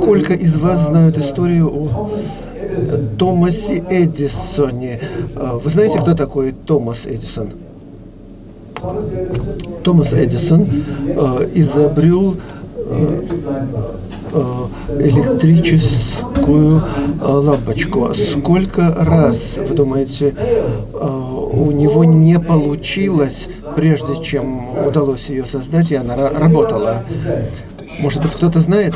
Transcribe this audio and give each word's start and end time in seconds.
Сколько 0.00 0.32
из 0.32 0.56
вас 0.56 0.88
знают 0.88 1.18
историю 1.18 1.68
о 1.68 2.10
Томасе 3.18 3.84
Эдисоне? 3.90 5.00
А, 5.36 5.58
вы 5.58 5.70
знаете, 5.70 6.00
кто 6.00 6.14
такой 6.14 6.52
Томас 6.52 7.04
Эдисон? 7.06 7.50
Томас 9.84 10.14
Эдисон 10.14 10.66
э, 11.08 11.50
изобрел 11.54 12.36
э, 12.76 13.22
электрическую 14.98 16.82
лампочку. 17.20 18.14
Сколько 18.14 18.94
раз, 18.98 19.58
вы 19.58 19.74
думаете, 19.74 20.34
у 21.52 21.70
него 21.70 22.04
не 22.04 22.40
получилось, 22.40 23.46
прежде 23.76 24.22
чем 24.24 24.86
удалось 24.86 25.26
ее 25.26 25.44
создать, 25.44 25.90
и 25.92 25.96
она 25.96 26.16
работала? 26.16 27.04
Может 28.00 28.22
быть, 28.22 28.32
кто-то 28.32 28.60
знает? 28.60 28.94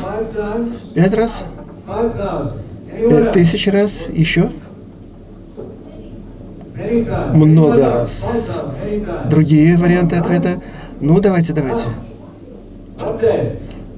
Пять 0.95 1.15
раз? 1.15 1.45
Пять 3.09 3.33
тысяч 3.33 3.67
раз? 3.69 4.07
Еще? 4.13 4.51
Много 7.33 7.91
раз. 7.91 8.63
Другие 9.31 9.77
варианты 9.77 10.17
ответа? 10.17 10.61
Ну, 11.01 11.21
давайте, 11.21 11.53
давайте. 11.53 11.85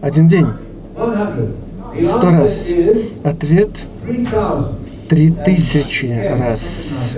Один 0.00 0.28
день. 0.28 0.46
Сто 2.06 2.30
раз. 2.30 2.68
Ответ 3.24 3.70
три 5.08 5.30
тысячи 5.30 6.06
раз. 6.06 7.16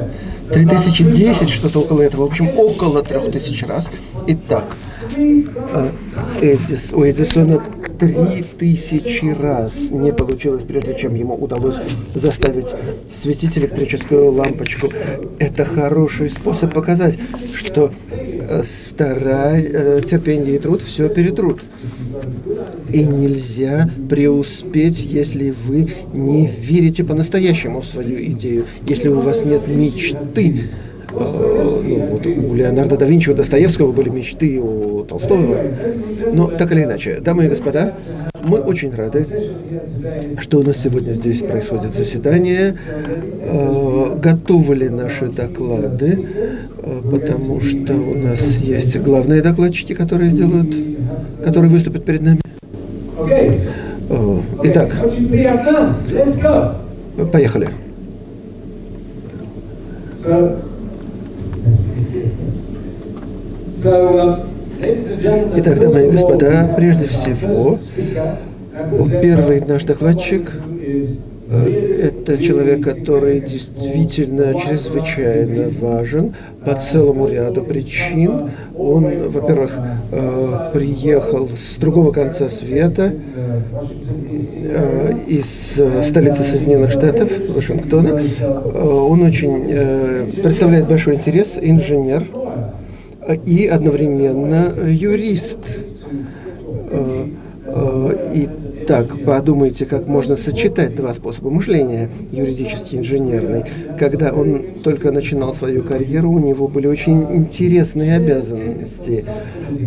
Три 0.52 0.66
тысячи 0.66 1.04
десять, 1.04 1.50
что-то 1.50 1.80
около 1.80 2.02
этого. 2.02 2.22
В 2.22 2.30
общем, 2.30 2.48
около 2.56 3.02
трех 3.02 3.30
тысяч 3.30 3.64
раз. 3.64 3.88
Итак, 4.26 4.64
э, 5.16 5.90
Эдис, 6.40 6.92
у 6.92 7.08
Эдисона 7.08 7.62
три 8.00 8.42
тысячи 8.58 9.26
раз 9.26 9.90
не 9.90 10.12
получилось, 10.12 10.62
прежде 10.66 10.96
чем 10.98 11.14
ему 11.14 11.34
удалось 11.34 11.76
заставить 12.14 12.68
светить 13.12 13.58
электрическую 13.58 14.32
лампочку. 14.32 14.88
Это 15.38 15.66
хороший 15.66 16.30
способ 16.30 16.72
показать, 16.72 17.18
что 17.54 17.92
э, 18.10 18.62
старай, 18.64 19.62
э, 19.62 20.00
терпение 20.08 20.56
и 20.56 20.58
труд 20.58 20.80
все 20.80 21.10
перетрут. 21.10 21.60
И 22.90 23.04
нельзя 23.04 23.88
преуспеть, 24.08 24.98
если 25.00 25.50
вы 25.50 25.92
не 26.12 26.46
верите 26.46 27.04
по-настоящему 27.04 27.82
в 27.82 27.86
свою 27.86 28.20
идею, 28.32 28.64
если 28.86 29.08
у 29.08 29.20
вас 29.20 29.44
нет 29.44 29.68
мечты. 29.68 30.70
Э, 31.12 31.82
ну, 31.84 32.06
вот 32.06 32.26
у 32.26 32.54
Леонардо 32.54 32.96
да 32.96 33.06
Винчи, 33.06 33.30
у 33.30 33.34
Достоевского 33.34 33.92
были 33.92 34.08
мечты, 34.08 34.58
у 34.60 35.04
Толстого. 35.04 35.56
Но 36.32 36.48
так 36.48 36.72
или 36.72 36.84
иначе, 36.84 37.18
дамы 37.20 37.46
и 37.46 37.48
господа, 37.48 37.94
мы 38.42 38.58
очень 38.58 38.94
рады, 38.94 39.26
что 40.38 40.60
у 40.60 40.62
нас 40.62 40.76
сегодня 40.82 41.12
здесь 41.14 41.40
происходит 41.40 41.94
заседание. 41.94 42.74
Э, 43.42 44.16
готовы 44.20 44.76
ли 44.76 44.88
наши 44.88 45.26
доклады? 45.26 46.26
Э, 46.78 47.00
потому 47.10 47.60
что 47.60 47.94
у 47.94 48.14
нас 48.14 48.40
есть 48.58 48.98
главные 48.98 49.42
докладчики, 49.42 49.94
которые 49.94 50.30
сделают, 50.30 50.74
которые 51.44 51.70
выступят 51.70 52.04
перед 52.04 52.22
нами. 52.22 52.40
Итак, 54.62 54.90
поехали. 57.32 57.68
Итак, 63.82 65.78
дамы 65.80 66.06
и 66.06 66.10
господа, 66.10 66.74
прежде 66.76 67.06
всего, 67.06 67.78
первый 69.22 69.60
наш 69.62 69.84
докладчик 69.84 70.50
э, 71.50 72.02
это 72.02 72.36
человек, 72.36 72.84
который 72.84 73.40
действительно 73.40 74.54
чрезвычайно 74.54 75.70
важен 75.80 76.34
по 76.64 76.74
целому 76.74 77.26
ряду 77.26 77.62
причин. 77.62 78.50
Он, 78.76 79.06
во-первых, 79.28 79.78
э, 80.12 80.70
приехал 80.74 81.48
с 81.48 81.78
другого 81.78 82.12
конца 82.12 82.50
света, 82.50 83.14
э, 83.42 85.12
из 85.26 86.06
столицы 86.06 86.42
Соединенных 86.42 86.90
Штатов, 86.92 87.32
Вашингтона. 87.48 88.20
Он 88.74 89.22
очень 89.22 90.32
представляет 90.42 90.86
большой 90.86 91.14
интерес, 91.14 91.58
инженер, 91.60 92.24
и 93.46 93.66
одновременно 93.66 94.72
юрист. 94.86 95.58
Э, 96.90 97.26
э, 97.66 98.32
и 98.34 98.48
так, 98.86 99.24
подумайте, 99.24 99.86
как 99.86 100.08
можно 100.08 100.34
сочетать 100.34 100.96
два 100.96 101.12
способа 101.12 101.50
мышления, 101.50 102.10
юридический 102.32 102.98
и 102.98 103.00
инженерный. 103.00 103.62
Когда 103.98 104.32
он 104.32 104.80
только 104.82 105.12
начинал 105.12 105.54
свою 105.54 105.84
карьеру, 105.84 106.32
у 106.32 106.38
него 106.40 106.66
были 106.66 106.88
очень 106.88 107.22
интересные 107.36 108.16
обязанности. 108.16 109.24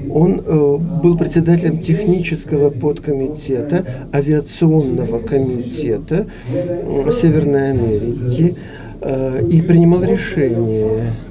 Он 0.09 0.41
э, 0.45 0.77
был 1.03 1.17
председателем 1.17 1.79
технического 1.79 2.69
подкомитета 2.69 3.85
авиационного 4.13 5.19
комитета 5.19 6.27
э, 6.53 7.11
Северной 7.19 7.71
Америки 7.71 8.55
э, 9.01 9.45
и 9.50 9.61
принимал 9.61 10.03
решения 10.03 10.83
Э, 10.94 11.22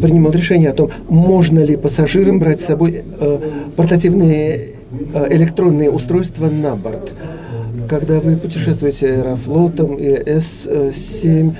принимал 0.00 0.32
решение 0.32 0.70
о 0.70 0.74
том, 0.74 0.90
можно 1.08 1.60
ли 1.60 1.76
пассажирам 1.76 2.38
брать 2.38 2.60
с 2.60 2.66
собой 2.66 3.04
э, 3.20 3.38
портативные 3.76 4.74
э, 5.14 5.26
электронные 5.30 5.90
устройства 5.90 6.48
на 6.48 6.76
борт. 6.76 7.12
Когда 7.88 8.20
вы 8.20 8.36
путешествуете 8.36 9.14
аэрофлотом 9.14 9.94
и 9.94 10.08
С-7, 10.08 11.54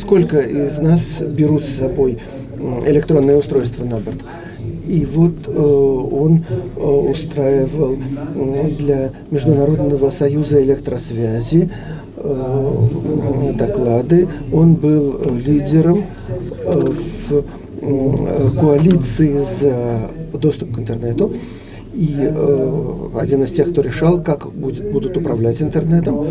сколько 0.00 0.38
из 0.38 0.78
нас 0.78 1.02
берут 1.20 1.64
с 1.64 1.76
собой 1.76 2.18
электронные 2.86 3.36
устройства 3.36 3.84
на 3.84 3.98
борт? 3.98 4.18
И 4.86 5.04
вот 5.04 5.46
он 5.48 6.44
устраивал 6.76 7.98
для 8.78 9.10
Международного 9.30 10.10
союза 10.10 10.62
электросвязи 10.62 11.68
Э, 11.68 11.95
доклады. 13.56 14.28
Он 14.52 14.74
был 14.74 15.20
лидером 15.46 16.04
э, 16.64 16.80
в 17.28 17.44
э, 17.80 18.60
коалиции 18.60 19.44
за 19.60 20.10
доступ 20.38 20.74
к 20.74 20.78
интернету. 20.78 21.32
И 21.94 22.14
э, 22.18 23.08
один 23.18 23.42
из 23.44 23.52
тех, 23.52 23.72
кто 23.72 23.80
решал, 23.80 24.22
как 24.22 24.52
будет, 24.52 24.92
будут 24.92 25.16
управлять 25.16 25.62
интернетом, 25.62 26.26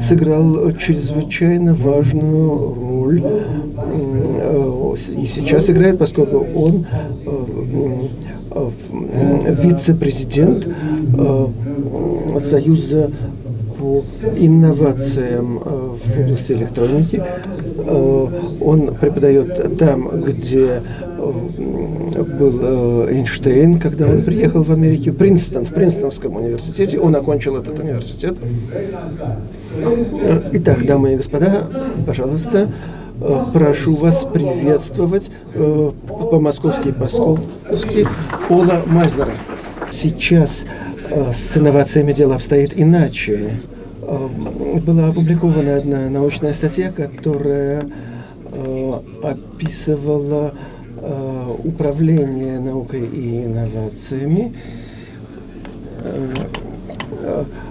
сыграл 0.00 0.72
чрезвычайно 0.72 1.74
важную 1.74 2.74
роль 2.74 3.22
э, 3.22 4.94
и 5.18 5.26
сейчас 5.26 5.68
играет, 5.68 5.98
поскольку 5.98 6.46
он 6.54 6.86
э, 7.26 7.30
э, 8.52 9.54
вице-президент 9.62 10.66
э, 11.18 11.46
Союза 12.40 13.10
по 13.82 14.00
инновациям 14.36 15.58
э, 15.58 15.96
в 16.04 16.20
области 16.20 16.52
электроники. 16.52 17.20
Э, 17.78 18.26
он 18.60 18.94
преподает 18.94 19.76
там, 19.76 20.22
где 20.22 20.82
э, 21.18 22.22
был 22.22 23.08
Эйнштейн, 23.08 23.80
когда 23.80 24.06
он 24.06 24.22
приехал 24.22 24.62
в 24.62 24.70
Америку, 24.70 25.12
Принстон, 25.12 25.64
в 25.64 25.74
Принстонском 25.74 26.36
университете. 26.36 27.00
Он 27.00 27.16
окончил 27.16 27.56
этот 27.56 27.76
университет. 27.80 28.36
Итак, 30.52 30.86
дамы 30.86 31.14
и 31.14 31.16
господа, 31.16 31.66
пожалуйста, 32.06 32.68
прошу 33.52 33.96
вас 33.96 34.24
приветствовать 34.32 35.28
по-московски 36.30 36.88
и 36.88 36.92
по-сколковски 36.92 38.06
Пола 38.48 38.82
Майзнера. 38.86 39.32
Сейчас 39.90 40.66
с 41.10 41.56
инновациями 41.56 42.12
дело 42.12 42.36
обстоит 42.36 42.78
иначе. 42.78 43.60
Э, 44.12 44.80
была 44.80 45.08
опубликована 45.08 45.76
одна 45.76 46.10
научная 46.10 46.52
статья, 46.52 46.92
которая 46.92 47.82
э, 48.52 48.92
описывала 49.22 50.54
э, 51.00 51.54
управление 51.64 52.60
наукой 52.60 53.06
и 53.06 53.44
инновациями. 53.44 54.54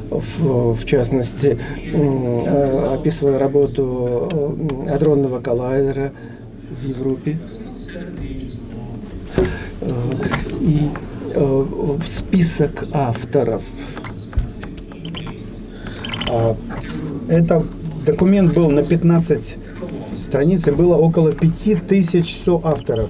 В, 0.10 0.74
в 0.74 0.86
частности, 0.86 1.58
описывала 2.94 3.38
работу 3.38 4.30
адронного 4.90 5.42
коллайдера 5.42 6.14
в 6.70 6.88
Европе. 6.88 7.38
И 10.62 10.90
список 12.08 12.86
авторов– 12.94 13.64
это 17.28 17.64
документ 18.06 18.54
был 18.54 18.70
на 18.70 18.84
15 18.84 19.58
страниц, 20.16 20.68
и 20.68 20.72
было 20.72 20.96
около 20.96 21.32
5000 21.32 22.36
соавторов 22.36 23.10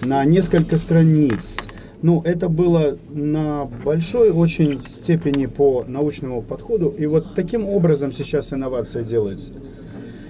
на 0.00 0.24
несколько 0.24 0.76
страниц. 0.76 1.58
Ну, 2.00 2.22
это 2.24 2.48
было 2.48 2.96
на 3.10 3.68
большой 3.84 4.30
очень 4.30 4.80
степени 4.86 5.46
по 5.46 5.84
научному 5.86 6.42
подходу. 6.42 6.94
И 6.96 7.06
вот 7.06 7.34
таким 7.34 7.66
образом 7.66 8.12
сейчас 8.12 8.52
инновация 8.52 9.02
делается. 9.02 9.52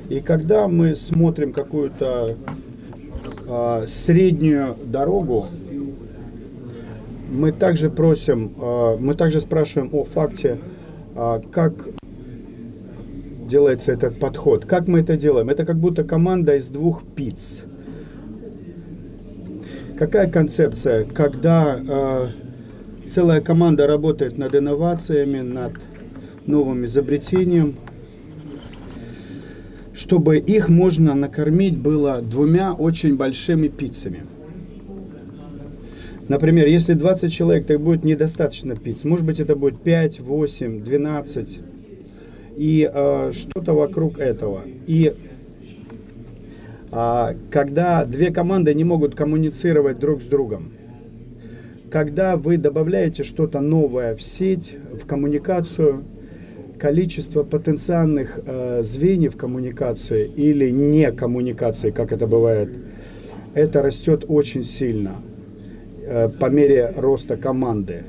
И 0.09 0.21
когда 0.21 0.67
мы 0.67 0.97
смотрим 0.97 1.53
какую-то 1.53 2.37
а, 3.47 3.85
среднюю 3.87 4.77
дорогу, 4.87 5.49
мы 7.31 7.53
также 7.53 7.91
просим, 7.91 8.53
а, 8.59 8.97
мы 8.97 9.15
также 9.15 9.41
спрашиваем 9.41 9.91
о 9.93 10.05
факте, 10.05 10.57
а, 10.57 10.78
как 11.53 11.89
делается 13.49 13.93
этот 13.93 14.21
подход. 14.21 14.67
Как 14.67 14.87
мы 14.87 15.01
это 15.01 15.17
делаем? 15.17 15.49
Это 15.49 15.65
как 15.65 15.79
будто 15.79 16.05
команда 16.05 16.57
из 16.57 16.69
двух 16.69 17.03
пиц. 17.03 17.65
Какая 19.99 20.31
концепция? 20.31 21.05
Когда 21.05 21.77
э, 21.77 22.29
целая 23.11 23.41
команда 23.41 23.89
работает 23.89 24.39
над 24.39 24.55
инновациями, 24.55 25.41
над 25.41 25.73
новым 26.47 26.85
изобретением, 26.85 27.75
чтобы 29.93 30.39
их 30.39 30.69
можно 30.69 31.15
накормить 31.15 31.77
было 31.77 32.23
двумя 32.23 32.73
очень 32.75 33.17
большими 33.17 33.67
пиццами. 33.67 34.25
Например, 36.29 36.67
если 36.67 36.95
20 36.95 37.33
человек, 37.33 37.67
то 37.67 37.79
будет 37.79 38.05
недостаточно 38.05 38.77
пиц. 38.77 39.05
Может 39.05 39.25
быть, 39.25 39.41
это 39.41 39.57
будет 39.57 39.81
5, 39.81 40.21
8, 40.21 40.83
12 40.85 41.61
и 42.57 42.91
э, 42.93 43.33
что-то 43.33 43.73
вокруг 43.73 44.19
этого. 44.19 44.63
И 44.87 45.15
а, 46.91 47.35
когда 47.51 48.05
две 48.05 48.31
команды 48.31 48.75
не 48.75 48.85
могут 48.85 49.15
коммуницировать 49.15 49.99
друг 49.99 50.23
с 50.23 50.27
другом. 50.27 50.73
Когда 51.91 52.37
вы 52.37 52.59
добавляете 52.59 53.25
что-то 53.25 53.61
новое 53.61 54.15
в 54.15 54.23
сеть, 54.23 54.77
в 54.93 55.07
коммуникацию, 55.07 56.05
количество 56.79 57.43
потенциальных 57.43 58.39
э, 58.45 58.83
звеньев 58.83 59.37
коммуникации 59.37 60.27
или 60.27 60.71
не 60.71 61.11
коммуникации, 61.13 61.91
как 61.91 62.13
это 62.13 62.27
бывает, 62.27 62.71
это 63.55 63.83
растет 63.83 64.25
очень 64.29 64.63
сильно 64.63 65.13
э, 65.13 65.38
по 66.41 66.47
мере 66.47 66.93
роста 66.97 67.37
команды. 67.37 68.05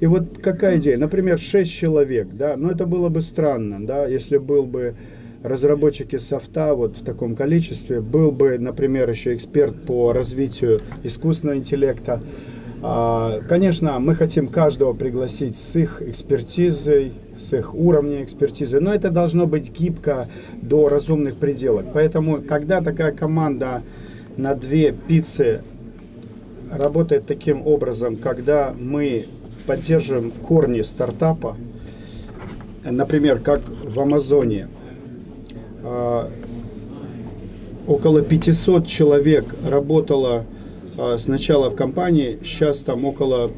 И 0.00 0.06
вот 0.06 0.38
какая 0.42 0.78
идея? 0.78 0.98
Например, 0.98 1.38
6 1.38 1.70
человек, 1.70 2.28
да, 2.32 2.56
но 2.56 2.70
это 2.70 2.84
было 2.84 3.08
бы 3.08 3.22
странно, 3.22 3.86
да, 3.86 4.06
если 4.06 4.38
был 4.38 4.64
бы 4.64 4.94
разработчики 5.42 6.16
софта 6.16 6.74
вот 6.74 6.96
в 6.96 7.04
таком 7.04 7.36
количестве, 7.36 8.00
был 8.00 8.32
бы, 8.32 8.58
например, 8.58 9.08
еще 9.08 9.34
эксперт 9.34 9.82
по 9.82 10.12
развитию 10.12 10.80
искусственного 11.02 11.58
интеллекта. 11.58 12.20
А, 12.82 13.40
конечно, 13.48 13.98
мы 13.98 14.14
хотим 14.14 14.48
каждого 14.48 14.92
пригласить 14.92 15.56
с 15.56 15.76
их 15.76 16.02
экспертизой, 16.02 17.12
с 17.38 17.52
их 17.52 17.74
уровнем 17.74 18.24
экспертизы, 18.24 18.80
но 18.80 18.92
это 18.92 19.10
должно 19.10 19.46
быть 19.46 19.70
гибко 19.70 20.28
до 20.60 20.88
разумных 20.88 21.36
пределов. 21.36 21.86
Поэтому, 21.94 22.42
когда 22.42 22.80
такая 22.82 23.12
команда 23.12 23.82
на 24.36 24.54
две 24.54 24.92
пиццы 24.92 25.62
работает 26.70 27.26
таким 27.26 27.66
образом, 27.66 28.16
когда 28.16 28.74
мы 28.78 29.28
поддерживаем 29.66 30.30
корни 30.30 30.82
стартапа, 30.82 31.56
например, 32.84 33.38
как 33.40 33.60
в 33.68 33.98
Амазоне, 33.98 34.68
а, 35.82 36.30
около 37.86 38.22
500 38.22 38.86
человек 38.86 39.44
работало 39.68 40.44
а, 40.96 41.16
сначала 41.18 41.70
в 41.70 41.76
компании, 41.76 42.38
сейчас 42.42 42.78
там 42.78 43.04
около 43.04 43.50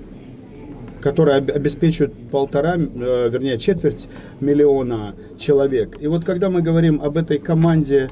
которая 1.06 1.38
обеспечивает 1.38 2.12
полтора, 2.32 2.75
э, 2.76 3.29
вернее, 3.31 3.58
четверть 3.58 4.08
миллиона 4.41 5.14
человек. 5.38 5.99
И 6.00 6.08
вот 6.08 6.25
когда 6.25 6.50
мы 6.50 6.62
говорим 6.62 7.00
об 7.00 7.17
этой 7.17 7.38
команде 7.38 8.11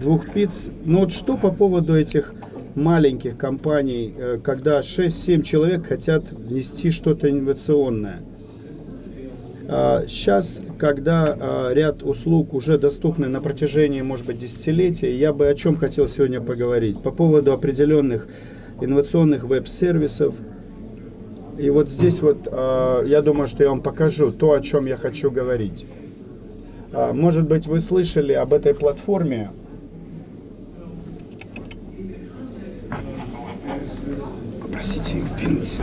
двух 0.00 0.30
пиц, 0.30 0.68
ну 0.86 1.00
вот 1.00 1.12
что 1.12 1.36
по 1.36 1.50
поводу 1.50 1.94
этих 1.94 2.32
маленьких 2.74 3.36
компаний, 3.36 4.14
э, 4.16 4.38
когда 4.42 4.80
6-7 4.80 5.42
человек 5.42 5.86
хотят 5.86 6.30
внести 6.30 6.90
что-то 6.90 7.30
инновационное– 7.30 8.20
Сейчас, 10.08 10.60
а, 10.60 10.72
когда 10.78 11.36
а, 11.38 11.72
ряд 11.72 12.02
услуг 12.02 12.52
уже 12.52 12.78
доступны 12.78 13.28
на 13.28 13.40
протяжении, 13.40 14.02
может 14.02 14.26
быть, 14.26 14.38
десятилетия, 14.38 15.16
я 15.16 15.32
бы 15.32 15.48
о 15.48 15.54
чем 15.54 15.76
хотел 15.76 16.08
сегодня 16.08 16.40
поговорить. 16.40 17.00
По 17.00 17.10
поводу 17.10 17.52
определенных 17.52 18.26
инновационных 18.80 19.44
веб-сервисов. 19.44 20.34
И 21.58 21.70
вот 21.70 21.88
здесь 21.88 22.20
вот 22.20 22.48
а, 22.50 23.02
я 23.04 23.22
думаю, 23.22 23.46
что 23.46 23.62
я 23.62 23.70
вам 23.70 23.80
покажу 23.80 24.32
то, 24.32 24.52
о 24.52 24.60
чем 24.60 24.86
я 24.86 24.96
хочу 24.96 25.30
говорить. 25.30 25.86
Может 26.92 27.48
быть, 27.48 27.66
вы 27.66 27.80
слышали 27.80 28.34
об 28.34 28.52
этой 28.52 28.74
платформе. 28.74 29.50
Попросите 34.82 35.18
их 35.18 35.28
сдвинуться. 35.28 35.78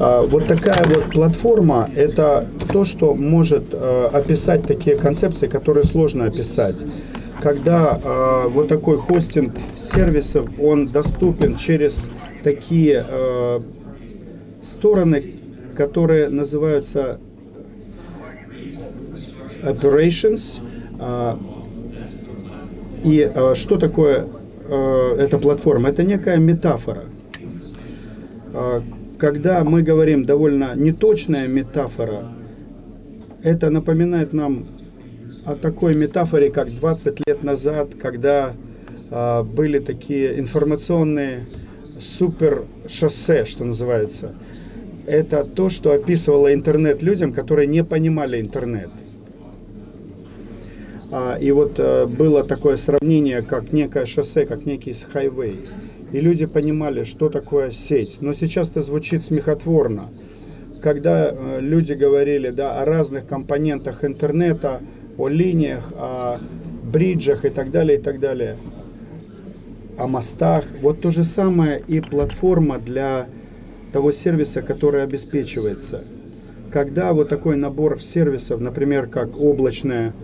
Вот 0.00 0.48
такая 0.48 0.84
вот 0.84 1.12
платформа– 1.12 1.88
это 1.94 2.48
то, 2.72 2.84
что 2.84 3.14
может 3.14 3.66
э, 3.70 4.08
описать 4.12 4.64
такие 4.64 4.96
концепции, 4.96 5.46
которые 5.46 5.84
сложно 5.84 6.24
описать. 6.24 6.76
Когда 7.40 8.00
э, 8.02 8.48
вот 8.48 8.66
такой 8.66 8.96
хостинг 8.96 9.52
сервисов, 9.78 10.48
он 10.58 10.86
доступен 10.86 11.56
через 11.56 12.10
такие 12.42 13.06
э, 13.08 13.60
стороны, 14.64 15.32
которые 15.76 16.30
называются 16.30 17.20
operations. 19.62 20.60
Э, 20.98 21.36
и 23.04 23.30
что 23.54 23.76
такое 23.78 24.26
эта 24.68 25.38
платформа? 25.38 25.90
Это 25.90 26.02
некая 26.02 26.38
метафора. 26.38 27.04
Э, 28.52 28.80
когда 29.18 29.64
мы 29.64 29.82
говорим 29.82 30.24
довольно 30.24 30.74
неточная 30.74 31.46
метафора, 31.46 32.24
это 33.42 33.70
напоминает 33.70 34.32
нам 34.32 34.66
о 35.44 35.54
такой 35.54 35.94
метафоре, 35.94 36.50
как 36.50 36.74
20 36.74 37.20
лет 37.26 37.42
назад, 37.42 37.94
когда 38.00 38.54
э, 39.10 39.42
были 39.42 39.78
такие 39.78 40.38
информационные 40.38 41.46
супер 42.00 42.64
шоссе, 42.88 43.44
что 43.44 43.64
называется. 43.64 44.34
Это 45.06 45.44
то, 45.44 45.68
что 45.68 45.92
описывало 45.92 46.52
интернет 46.54 47.02
людям, 47.02 47.32
которые 47.32 47.66
не 47.66 47.84
понимали 47.84 48.40
интернет. 48.40 48.90
А, 51.12 51.36
и 51.36 51.50
вот 51.50 51.74
а, 51.78 52.06
было 52.06 52.44
такое 52.44 52.76
сравнение, 52.76 53.42
как 53.42 53.72
некое 53.72 54.06
шоссе, 54.06 54.46
как 54.46 54.66
некий 54.66 54.92
хайвей. 54.92 55.68
И 56.12 56.20
люди 56.20 56.46
понимали, 56.46 57.04
что 57.04 57.28
такое 57.28 57.70
сеть. 57.70 58.18
Но 58.20 58.32
сейчас 58.32 58.70
это 58.70 58.82
звучит 58.82 59.24
смехотворно 59.24 60.10
когда 60.80 61.30
э, 61.30 61.60
люди 61.60 61.92
говорили 61.92 62.50
да, 62.50 62.80
о 62.80 62.84
разных 62.84 63.26
компонентах 63.26 64.04
интернета, 64.04 64.80
о 65.16 65.28
линиях, 65.28 65.92
о 65.94 66.38
бриджах 66.84 67.44
и 67.44 67.50
так 67.50 67.70
далее, 67.70 67.98
и 67.98 68.02
так 68.02 68.18
далее, 68.18 68.56
о 69.98 70.06
мостах. 70.06 70.64
Вот 70.80 71.00
то 71.00 71.10
же 71.10 71.24
самое 71.24 71.82
и 71.86 72.00
платформа 72.00 72.78
для 72.78 73.28
того 73.92 74.12
сервиса, 74.12 74.62
который 74.62 75.02
обеспечивается. 75.02 76.04
Когда 76.72 77.12
вот 77.12 77.28
такой 77.28 77.56
набор 77.56 78.00
сервисов, 78.00 78.60
например, 78.60 79.08
как 79.08 79.38
облачная 79.38 80.14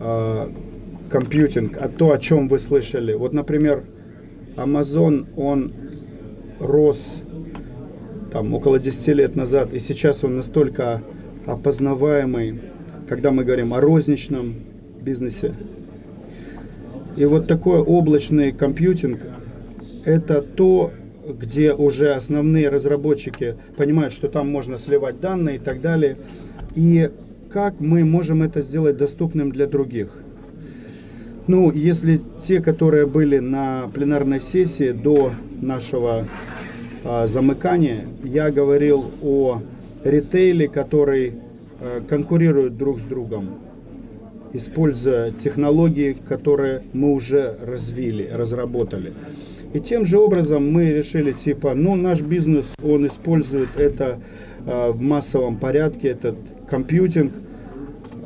э, 0.00 0.48
компьютинг, 1.08 1.76
а 1.80 1.88
то, 1.88 2.12
о 2.12 2.18
чем 2.18 2.48
вы 2.48 2.58
слышали. 2.58 3.14
Вот, 3.14 3.32
например, 3.32 3.84
Amazon, 4.56 5.26
он 5.36 5.72
рос 6.60 7.22
там, 8.32 8.54
около 8.54 8.78
10 8.78 9.08
лет 9.08 9.36
назад, 9.36 9.72
и 9.72 9.78
сейчас 9.78 10.24
он 10.24 10.36
настолько 10.36 11.02
опознаваемый, 11.46 12.60
когда 13.08 13.30
мы 13.30 13.44
говорим 13.44 13.74
о 13.74 13.80
розничном 13.80 14.54
бизнесе. 15.00 15.54
И 17.16 17.24
вот 17.26 17.46
такой 17.46 17.78
облачный 17.78 18.52
компьютинг– 18.52 19.20
это 20.04 20.42
то, 20.42 20.90
где 21.26 21.72
уже 21.72 22.12
основные 22.12 22.68
разработчики 22.68 23.56
понимают, 23.76 24.12
что 24.12 24.28
там 24.28 24.50
можно 24.50 24.76
сливать 24.76 25.20
данные 25.20 25.56
и 25.56 25.58
так 25.58 25.80
далее. 25.80 26.16
И 26.74 27.10
как 27.50 27.78
мы 27.78 28.04
можем 28.04 28.42
это 28.42 28.62
сделать 28.62 28.96
доступным 28.96 29.52
для 29.52 29.66
других? 29.66 30.18
Ну, 31.46 31.70
если 31.72 32.22
те, 32.40 32.60
которые 32.62 33.06
были 33.06 33.38
на 33.38 33.90
пленарной 33.92 34.40
сессии 34.40 34.92
до 34.92 35.32
нашего 35.60 36.26
а, 37.04 37.26
замыкания, 37.26 38.06
я 38.22 38.50
говорил 38.50 39.10
о 39.22 39.60
ритейле, 40.04 40.68
который 40.68 41.34
а, 41.80 42.00
конкурирует 42.08 42.78
друг 42.78 42.98
с 42.98 43.02
другом. 43.02 43.58
используя 44.54 45.32
технологии, 45.32 46.12
которые 46.12 46.84
мы 46.92 47.12
уже 47.12 47.58
развили, 47.60 48.30
разработали. 48.32 49.12
И 49.74 49.80
тем 49.80 50.06
же 50.06 50.18
образом 50.18 50.70
мы 50.70 50.92
решили, 50.92 51.32
типа, 51.32 51.74
ну, 51.74 51.96
наш 51.96 52.20
бизнес, 52.20 52.72
он 52.82 53.08
использует 53.08 53.70
это 53.76 54.20
э, 54.64 54.90
в 54.92 55.00
массовом 55.00 55.56
порядке, 55.56 56.10
этот 56.10 56.36
компьютинг. 56.70 57.32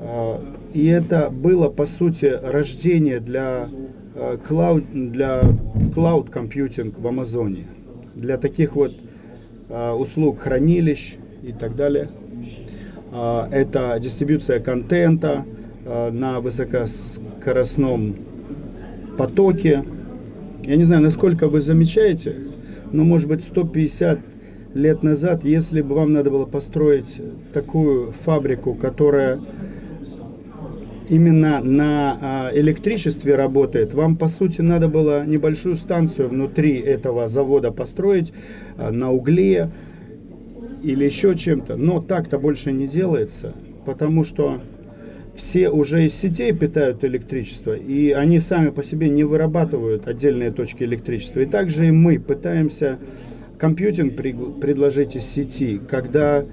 Э, 0.03 0.37
и 0.73 0.87
это 0.87 1.31
было, 1.31 1.69
по 1.69 1.87
сути, 1.87 2.27
рождение 2.27 3.21
для 3.21 3.69
cloud, 4.49 5.11
для 5.11 5.43
cloud 5.95 6.31
компьютинг 6.31 6.99
в 6.99 7.07
Амазоне. 7.07 7.67
Для 8.15 8.37
таких 8.37 8.75
вот 8.75 8.95
э, 9.69 9.91
услуг 9.91 10.41
хранилищ 10.41 11.17
и 11.43 11.53
так 11.53 11.77
далее. 11.77 12.09
Э, 13.13 13.47
это 13.51 13.99
дистрибьюция 14.01 14.61
контента 14.61 15.45
э, 15.85 16.11
на 16.11 16.41
высокоскоростном 16.41 18.17
потоке. 19.17 19.85
Я 20.65 20.77
не 20.77 20.85
знаю, 20.85 21.03
насколько 21.03 21.49
вы 21.49 21.61
замечаете, 21.61 22.37
но 22.93 23.05
может 23.05 23.29
быть 23.29 23.45
150 23.45 24.19
лет 24.75 25.03
назад, 25.03 25.45
если 25.45 25.81
бы 25.81 25.95
вам 25.95 26.13
надо 26.13 26.31
было 26.31 26.45
построить 26.45 27.21
такую 27.53 28.13
фабрику, 28.13 28.75
которая 28.75 29.39
именно 31.09 31.61
на 31.63 32.19
а, 32.21 32.51
электричестве 32.55 33.35
работает, 33.35 33.95
вам 33.95 34.17
по 34.17 34.29
сути 34.29 34.61
надо 34.61 34.89
было 34.89 35.25
небольшую 35.25 35.77
станцию 35.77 36.29
внутри 36.29 36.79
этого 36.79 37.29
завода 37.29 37.71
построить 37.71 38.33
а, 38.77 38.91
на 38.91 39.11
угле 39.13 39.71
или 40.83 41.05
еще 41.05 41.35
чем-то. 41.35 41.77
Но 41.77 42.01
так-то 42.01 42.39
больше 42.39 42.73
не 42.73 42.87
делается, 42.87 43.55
потому 43.85 44.25
что 44.25 44.61
все 45.35 45.71
уже 45.71 46.05
из 46.05 46.15
сетей 46.15 46.53
питают 46.53 47.05
электричество, 47.05 47.75
и 47.75 48.11
они 48.11 48.41
сами 48.41 48.71
по 48.71 48.83
себе 48.83 49.09
не 49.09 49.25
вырабатывают 49.25 50.09
отдельные 50.09 50.51
точки 50.51 50.83
электричества. 50.83 51.41
И 51.41 51.47
также 51.47 51.89
и 51.89 51.91
мы 51.91 52.19
пытаемся 52.19 52.99
компьютинг 53.57 54.17
предложить 54.17 55.17
из 55.17 55.25
сети, 55.25 55.81
когда 55.89 56.45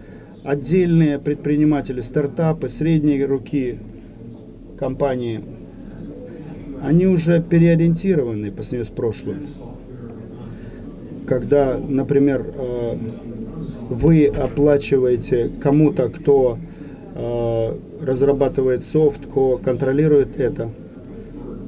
отдельные 0.44 1.18
предприниматели, 1.18 2.02
стартапы, 2.02 2.70
средние 2.70 3.26
руки 3.26 3.80
компании, 4.78 5.44
они 6.82 7.08
уже 7.08 7.42
переориентированы 7.42 8.52
по 8.52 8.62
сравнению 8.62 8.86
с 8.86 8.96
прошлым. 8.96 9.40
Когда, 11.26 11.78
например, 11.78 12.46
э, 12.56 12.96
вы 13.90 14.28
оплачиваете 14.28 15.50
кому-то, 15.62 16.10
кто 16.10 16.60
э, 17.16 17.78
разрабатывает 18.02 18.84
софт, 18.84 19.26
кто 19.26 19.58
контролирует 19.58 20.40
это. 20.40 20.70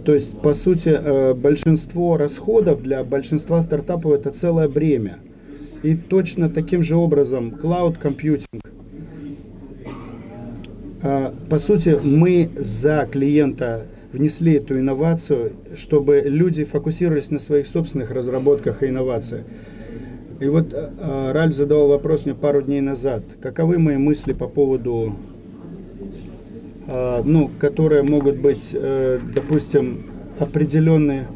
То 0.05 0.13
есть, 0.13 0.39
по 0.39 0.53
сути, 0.53 0.89
э, 0.89 1.33
большинство 1.33 2.17
расходов 2.17 2.81
для 2.81 3.03
большинства 3.03 3.59
стартапов 3.61 4.13
это 4.13 4.31
целое 4.31 4.69
бремя. 4.69 5.17
И 5.83 5.95
точно 5.95 6.49
таким 6.49 6.81
же 6.81 6.95
образом 6.95 7.53
а, 7.61 8.61
по 11.01 11.57
сути, 11.59 11.99
мы 12.01 12.49
за 12.57 13.07
клиента 13.11 13.85
внесли 14.11 14.53
эту 14.53 14.79
инновацию, 14.79 15.53
чтобы 15.75 16.21
люди 16.25 16.63
фокусировались 16.63 17.29
на 17.29 17.39
своих 17.39 17.67
собственных 17.67 18.11
разработках 18.11 18.81
и 18.83 18.87
инновациях. 18.87 19.45
И 20.39 20.47
вот 20.47 20.73
э, 20.73 21.31
Ральф 21.31 21.55
задавал 21.55 21.87
вопрос 21.87 22.25
мне 22.25 22.35
пару 22.35 22.61
дней 22.61 22.81
назад. 22.81 23.23
Каковы 23.41 23.79
мои 23.79 23.97
мысли 23.97 24.33
по 24.33 24.47
поводу, 24.47 25.15
ну, 26.87 27.49
которые 27.59 28.03
могут 28.03 28.37
быть, 28.37 28.69
э, 28.73 29.19
допустим, 29.33 30.03
определенные 30.39 31.27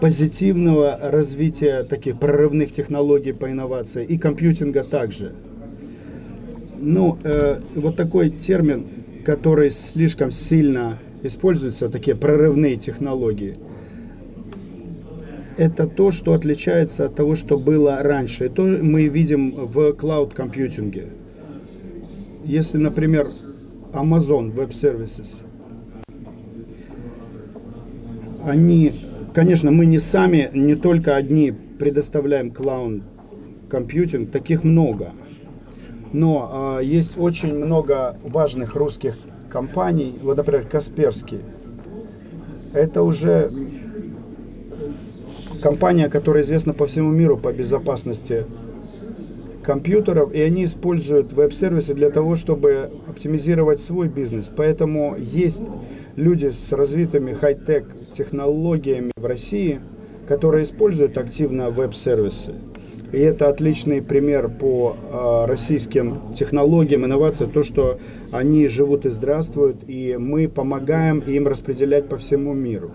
позитивного 0.00 0.98
развития 1.00 1.82
таких 1.84 2.18
прорывных 2.18 2.72
технологий 2.72 3.32
по 3.32 3.50
инновации 3.50 4.04
и 4.04 4.18
компьютинга 4.18 4.84
также. 4.84 5.32
Ну, 6.78 7.18
э, 7.24 7.58
вот 7.74 7.96
такой 7.96 8.30
термин, 8.30 8.86
который 9.24 9.70
слишком 9.70 10.30
сильно 10.30 10.98
используется, 11.22 11.88
такие 11.88 12.16
прорывные 12.16 12.76
технологии, 12.76 13.58
это 15.56 15.86
то, 15.86 16.10
что 16.10 16.34
отличается 16.34 17.06
от 17.06 17.14
того, 17.14 17.34
что 17.34 17.58
было 17.58 18.02
раньше. 18.02 18.46
И 18.46 18.48
то 18.50 18.62
мы 18.62 19.08
видим 19.08 19.52
в 19.52 19.92
клауд-компьютинге. 19.94 21.08
Если, 22.44 22.76
например, 22.76 23.28
Amazon 23.92 24.54
Web 24.54 24.70
Services, 24.70 25.42
они, 28.44 29.00
конечно, 29.34 29.70
мы 29.70 29.86
не 29.86 29.98
сами, 29.98 30.50
не 30.52 30.74
только 30.74 31.16
одни 31.16 31.54
предоставляем 31.78 32.50
клауд-компьютинг, 32.50 34.30
таких 34.30 34.62
много– 34.62 35.12
но 36.12 36.78
э, 36.80 36.84
есть 36.84 37.18
очень 37.18 37.54
много 37.54 38.16
важных 38.22 38.74
русских 38.74 39.16
компаний, 39.50 40.18
вот, 40.22 40.36
например, 40.36 40.66
Касперский. 40.66 41.40
Это 42.72 43.02
уже 43.02 43.50
компания, 45.62 46.08
которая 46.08 46.42
известна 46.42 46.74
по 46.74 46.86
всему 46.86 47.10
миру 47.10 47.36
по 47.36 47.52
безопасности 47.52 48.46
компьютеров, 49.62 50.32
и 50.32 50.40
они 50.40 50.64
используют 50.64 51.32
веб-сервисы 51.32 51.92
для 51.94 52.10
того, 52.10 52.36
чтобы 52.36 52.90
оптимизировать 53.08 53.80
свой 53.80 54.08
бизнес. 54.08 54.50
Поэтому 54.54 55.16
есть 55.18 55.62
люди 56.14 56.50
с 56.50 56.72
развитыми 56.72 57.32
хай-тек 57.32 57.86
технологиями 58.12 59.10
в 59.16 59.24
России, 59.24 59.80
которые 60.28 60.64
используют 60.64 61.18
активно 61.18 61.70
веб-сервисы. 61.70 62.54
И 63.12 63.18
это 63.18 63.48
отличный 63.48 64.02
пример 64.02 64.48
по 64.48 64.96
э, 64.96 65.44
российским 65.46 66.34
технологиям, 66.34 67.04
инновациям, 67.04 67.50
то, 67.50 67.62
что 67.62 67.98
они 68.32 68.66
живут 68.68 69.06
и 69.06 69.10
здравствуют, 69.10 69.76
и 69.86 70.16
мы 70.18 70.48
помогаем 70.48 71.20
им 71.20 71.46
распределять 71.46 72.08
по 72.08 72.16
всему 72.16 72.52
миру. 72.52 72.90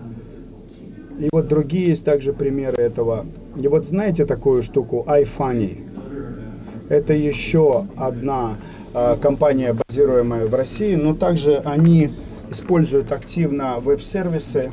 И 1.18 1.28
вот 1.32 1.48
другие 1.48 1.88
есть 1.88 2.04
также 2.04 2.32
примеры 2.32 2.82
этого. 2.82 3.26
И 3.58 3.68
вот 3.68 3.86
знаете 3.86 4.26
такую 4.26 4.62
штуку 4.62 5.04
iFunny? 5.08 5.88
Это 6.88 7.14
еще 7.14 7.86
одна 7.96 8.56
э, 8.92 9.16
компания, 9.20 9.74
базируемая 9.74 10.46
в 10.46 10.54
России, 10.54 10.94
но 10.94 11.14
также 11.14 11.56
они 11.64 12.10
используют 12.50 13.12
активно 13.12 13.78
веб-сервисы 13.80 14.70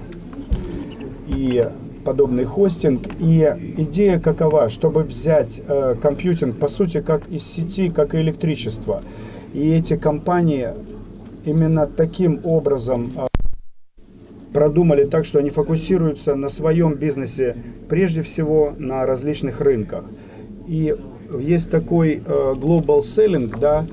и 1.28 1.66
подобный 2.04 2.46
хостинг. 2.46 3.04
И 3.20 3.56
идея 3.78 4.20
какова? 4.20 4.70
Чтобы 4.70 5.04
взять 5.04 5.62
э, 5.66 5.96
компьютинг, 6.02 6.58
по 6.58 6.68
сути, 6.68 7.02
как 7.02 7.28
из 7.30 7.44
сети, 7.44 7.90
как 7.90 8.16
и 8.16 8.20
электричество. 8.20 9.04
И 9.54 9.72
эти 9.72 9.98
компании 9.98 10.70
именно 11.46 11.88
таким 11.88 12.42
образом 12.44 13.12
э, 13.16 13.28
продумали 14.54 15.06
так, 15.06 15.26
что 15.26 15.40
они 15.40 15.50
фокусируются 15.50 16.36
на 16.36 16.50
своем 16.50 16.96
бизнесе, 16.96 17.56
прежде 17.88 18.22
всего 18.22 18.74
на 18.78 19.06
различных 19.06 19.62
рынках. 19.62 20.06
И 20.68 20.96
есть 21.40 21.70
такой 21.70 22.22
э, 22.26 22.54
global 22.56 23.00
selling, 23.00 23.58
да, 23.60 23.86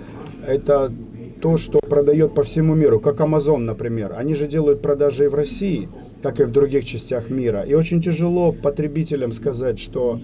это 0.46 0.92
то, 1.40 1.58
что 1.58 1.80
продает 1.80 2.34
по 2.34 2.42
всему 2.42 2.74
миру, 2.74 2.98
как 2.98 3.20
Amazon, 3.20 3.58
например. 3.58 4.14
Они 4.16 4.34
же 4.34 4.46
делают 4.46 4.80
продажи 4.80 5.24
и 5.24 5.28
в 5.28 5.34
России– 5.34 5.88
так 6.22 6.40
и 6.40 6.44
в 6.44 6.50
других 6.50 6.84
частях 6.84 7.30
мира. 7.30 7.62
И 7.62 7.74
очень 7.74 8.00
тяжело 8.00 8.52
потребителям 8.52 9.32
сказать, 9.32 9.78
что 9.78 10.20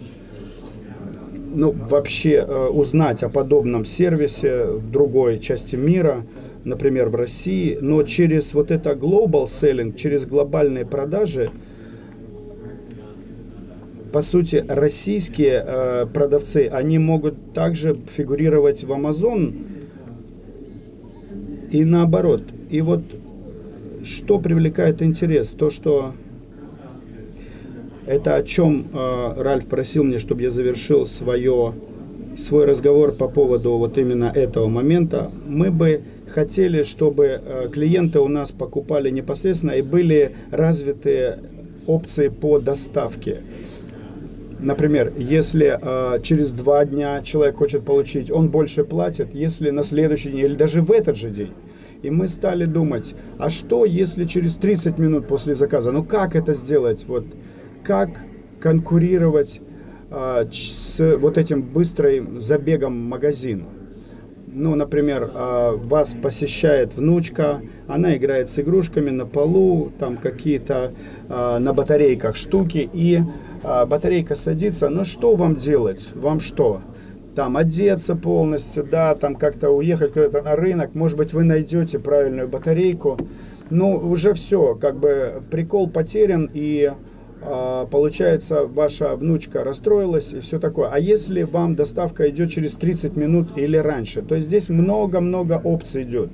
ну, 1.54 1.70
вообще 1.72 2.44
э, 2.46 2.68
узнать 2.68 3.22
о 3.22 3.28
подобном 3.28 3.84
сервисе 3.84 4.64
в 4.64 4.90
другой 4.90 5.38
части 5.38 5.76
мира, 5.76 6.24
например, 6.64 7.08
в 7.08 7.14
России, 7.14 7.78
но 7.80 8.02
через 8.04 8.54
вот 8.54 8.70
это 8.70 8.92
global 8.92 9.44
selling, 9.44 9.94
через 9.94 10.24
глобальные 10.24 10.86
продажи, 10.86 11.50
по 14.12 14.22
сути, 14.22 14.64
российские 14.68 15.64
э, 15.66 16.06
продавцы, 16.06 16.68
они 16.70 16.98
могут 16.98 17.54
также 17.54 17.94
фигурировать 17.94 18.84
в 18.84 18.92
Amazon 18.92 19.54
и 21.70 21.84
наоборот. 21.84 22.42
И 22.70 22.82
вот 22.82 23.02
что 24.04 24.38
привлекает 24.38 25.02
интерес? 25.02 25.50
То, 25.50 25.70
что 25.70 26.12
это 28.06 28.36
о 28.36 28.42
чем 28.42 28.86
э, 28.92 29.34
Ральф 29.42 29.66
просил 29.66 30.04
мне, 30.04 30.18
чтобы 30.18 30.42
я 30.42 30.50
завершил 30.50 31.06
свое, 31.06 31.74
свой 32.36 32.64
разговор 32.64 33.12
по 33.12 33.28
поводу 33.28 33.76
вот 33.76 33.98
именно 33.98 34.32
этого 34.34 34.68
момента. 34.68 35.30
Мы 35.46 35.70
бы 35.70 36.02
хотели, 36.28 36.82
чтобы 36.82 37.40
э, 37.42 37.68
клиенты 37.72 38.18
у 38.18 38.28
нас 38.28 38.50
покупали 38.50 39.10
непосредственно 39.10 39.72
и 39.72 39.82
были 39.82 40.34
развиты 40.50 41.38
опции 41.86 42.28
по 42.28 42.58
доставке. 42.58 43.42
Например, 44.58 45.12
если 45.16 45.78
э, 45.80 46.20
через 46.22 46.52
два 46.52 46.84
дня 46.84 47.22
человек 47.22 47.56
хочет 47.56 47.84
получить, 47.84 48.30
он 48.30 48.48
больше 48.48 48.84
платит, 48.84 49.34
если 49.34 49.70
на 49.70 49.82
следующий 49.84 50.30
день 50.30 50.40
или 50.40 50.54
даже 50.54 50.82
в 50.82 50.90
этот 50.90 51.16
же 51.16 51.30
день 51.30 51.52
И 52.02 52.10
мы 52.10 52.28
стали 52.28 52.64
думать, 52.64 53.14
а 53.38 53.50
что, 53.50 53.84
если 53.84 54.24
через 54.24 54.56
30 54.56 54.98
минут 54.98 55.26
после 55.26 55.54
заказа? 55.54 55.92
Ну 55.92 56.04
как 56.04 56.34
это 56.34 56.54
сделать? 56.54 57.04
Вот 57.06 57.24
как 57.84 58.10
конкурировать 58.60 59.60
а, 60.10 60.46
с 60.50 61.16
вот 61.16 61.38
этим 61.38 61.62
быстрым 61.62 62.40
забегом 62.40 62.96
магазин? 62.96 63.64
ну, 64.52 64.74
например, 64.74 65.30
а, 65.34 65.72
вас 65.76 66.14
посещает 66.20 66.94
внучка, 66.94 67.62
она 67.88 68.16
играет 68.16 68.50
с 68.50 68.58
игрушками 68.58 69.10
на 69.10 69.26
полу, 69.26 69.90
там 69.98 70.16
какие-то 70.16 70.92
а, 71.28 71.58
на 71.58 71.72
батарейках 71.72 72.36
штуки, 72.36 72.88
и 72.92 73.20
а, 73.62 73.86
батарейка 73.86 74.34
садится, 74.34 74.88
ну 74.88 75.04
что 75.04 75.34
вам 75.34 75.56
делать? 75.56 76.06
Вам 76.14 76.40
что? 76.40 76.82
Там 77.34 77.56
одеться 77.56 78.14
полностью, 78.14 78.84
да, 78.84 79.14
там 79.14 79.36
как-то 79.36 79.70
уехать 79.70 80.12
куда-то 80.12 80.42
на 80.42 80.54
рынок, 80.54 80.94
может 80.94 81.16
быть, 81.16 81.32
вы 81.32 81.44
найдете 81.44 81.98
правильную 81.98 82.48
батарейку. 82.48 83.18
Ну, 83.70 83.96
уже 83.96 84.34
все, 84.34 84.74
как 84.74 84.96
бы 84.96 85.42
прикол 85.50 85.88
потерян, 85.88 86.50
и 86.52 86.92
а, 87.44 87.86
получается, 87.86 88.66
ваша 88.66 89.16
внучка 89.16 89.64
расстроилась 89.64 90.32
и 90.32 90.40
все 90.40 90.58
такое. 90.58 90.90
А 90.92 90.98
если 90.98 91.42
вам 91.42 91.74
доставка 91.74 92.28
идет 92.30 92.50
через 92.50 92.74
30 92.74 93.16
минут 93.16 93.56
или 93.56 93.76
раньше, 93.76 94.22
то 94.22 94.38
здесь 94.38 94.68
много-много 94.68 95.60
опций 95.62 96.04
идет. 96.04 96.30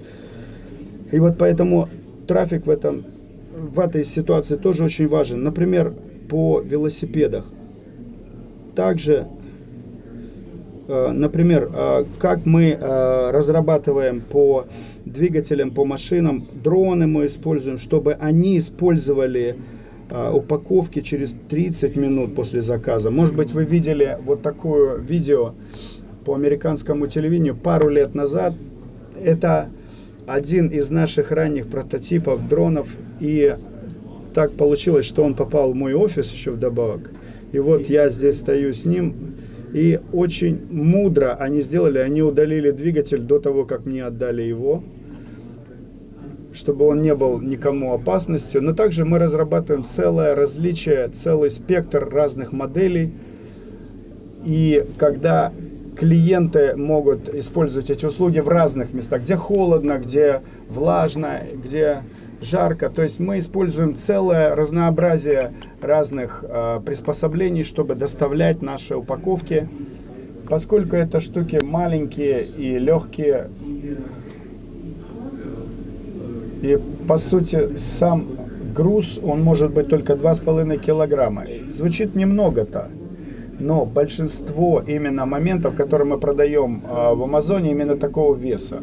И 1.11 1.19
вот 1.19 1.39
поэтому 1.39 1.89
трафик 2.27 2.67
в, 2.67 2.71
этом, 2.71 3.07
в 3.57 3.81
этой 3.81 4.05
ситуации 4.05 4.57
тоже 4.57 4.85
очень 4.85 5.09
важен. 5.09 5.43
Например, 5.43 5.95
по 6.29 6.61
велосипедах. 6.61 7.47
Также, 8.75 9.27
например, 10.89 11.71
а, 11.73 12.07
как 12.19 12.47
мы 12.47 12.77
разрабатываем 12.81 14.21
по 14.21 14.67
двигателям, 15.05 15.71
по 15.71 15.85
машинам, 15.85 16.47
дроны 16.65 17.07
мы 17.07 17.27
используем, 17.27 17.79
чтобы 17.79 18.15
они 18.15 18.59
использовали 18.59 19.57
упаковки 20.11 21.03
через 21.03 21.37
30 21.51 21.97
минут 21.97 22.35
после 22.35 22.63
заказа. 22.63 23.11
Может 23.11 23.37
быть, 23.37 23.53
вы 23.53 23.65
видели 23.65 24.17
вот 24.25 24.41
такое 24.41 24.97
видео 24.97 25.53
по 26.25 26.35
американскому 26.35 27.07
телевидению 27.09 27.57
пару 27.57 27.91
лет 27.91 28.15
назад. 28.15 28.55
Это 29.23 29.69
один 30.27 30.69
из 30.69 30.91
наших 30.91 31.33
ранних 31.33 31.69
прототипов 31.69 32.47
дронов. 32.49 32.89
И 33.19 33.57
так 34.35 34.53
получилось, 34.53 35.07
что 35.07 35.25
он 35.25 35.35
попал 35.35 35.73
в 35.73 35.75
мой 35.75 35.95
офис 35.95 36.31
еще 36.31 36.51
вдобавок. 36.51 37.11
И 37.53 37.59
вот 37.59 37.89
я 37.89 38.11
здесь 38.11 38.37
стою 38.37 38.75
с 38.75 38.85
ним. 38.85 39.15
И 39.73 40.01
очень 40.13 40.67
мудро 40.71 41.35
они 41.35 41.61
сделали, 41.61 41.99
они 41.99 42.23
удалили 42.23 42.71
двигатель 42.71 43.21
до 43.21 43.39
того, 43.39 43.65
как 43.65 43.85
мне 43.87 44.05
отдали 44.05 44.43
его 44.43 44.83
чтобы 46.59 46.87
он 46.87 47.01
не 47.01 47.15
был 47.15 47.41
никому 47.41 47.95
опасностью. 47.95 48.63
Но 48.63 48.73
также 48.73 49.05
мы 49.05 49.19
разрабатываем 49.19 49.85
целое 49.85 50.35
различие, 50.35 51.09
целый 51.09 51.51
спектр 51.51 52.09
разных 52.09 52.53
моделей. 52.53 53.13
И 54.45 54.85
когда 54.99 55.53
клиенты 55.97 56.77
могут 56.77 57.29
использовать 57.35 57.91
эти 57.91 58.07
услуги 58.07 58.41
в 58.41 58.49
разных 58.49 58.93
местах, 58.93 59.23
где 59.23 59.37
холодно, 59.37 59.99
где 59.99 60.43
влажно, 60.69 61.41
где 61.53 62.03
жарко. 62.41 62.89
То 62.89 63.03
есть 63.03 63.21
мы 63.21 63.39
используем 63.39 63.95
целое 63.95 64.55
разнообразие 64.55 65.53
разных 65.81 66.45
э, 66.47 66.81
приспособлений, 66.85 67.65
чтобы 67.65 67.95
доставлять 67.95 68.63
наши 68.63 68.97
упаковки. 68.97 69.69
Поскольку 70.49 70.97
это 70.97 71.21
штуки 71.21 71.61
маленькие 71.63 72.45
и 72.45 72.79
легкие, 72.79 73.51
и 76.63 76.79
по 77.07 77.19
сути 77.19 77.77
сам 77.77 78.27
груз, 78.75 79.21
он 79.23 79.43
может 79.43 79.73
быть 79.73 79.89
только 79.89 80.15
2,5 80.15 80.79
килограмма. 80.79 81.45
Звучит 81.71 82.15
немного-то, 82.15 82.89
но 83.59 83.85
большинство 83.85 84.83
именно 84.87 85.27
моментов, 85.27 85.75
которые 85.75 86.07
мы 86.07 86.19
продаем 86.19 86.83
а, 86.89 87.15
в 87.15 87.23
Амазоне, 87.23 87.71
именно 87.73 87.97
такого 87.97 88.35
веса. 88.35 88.83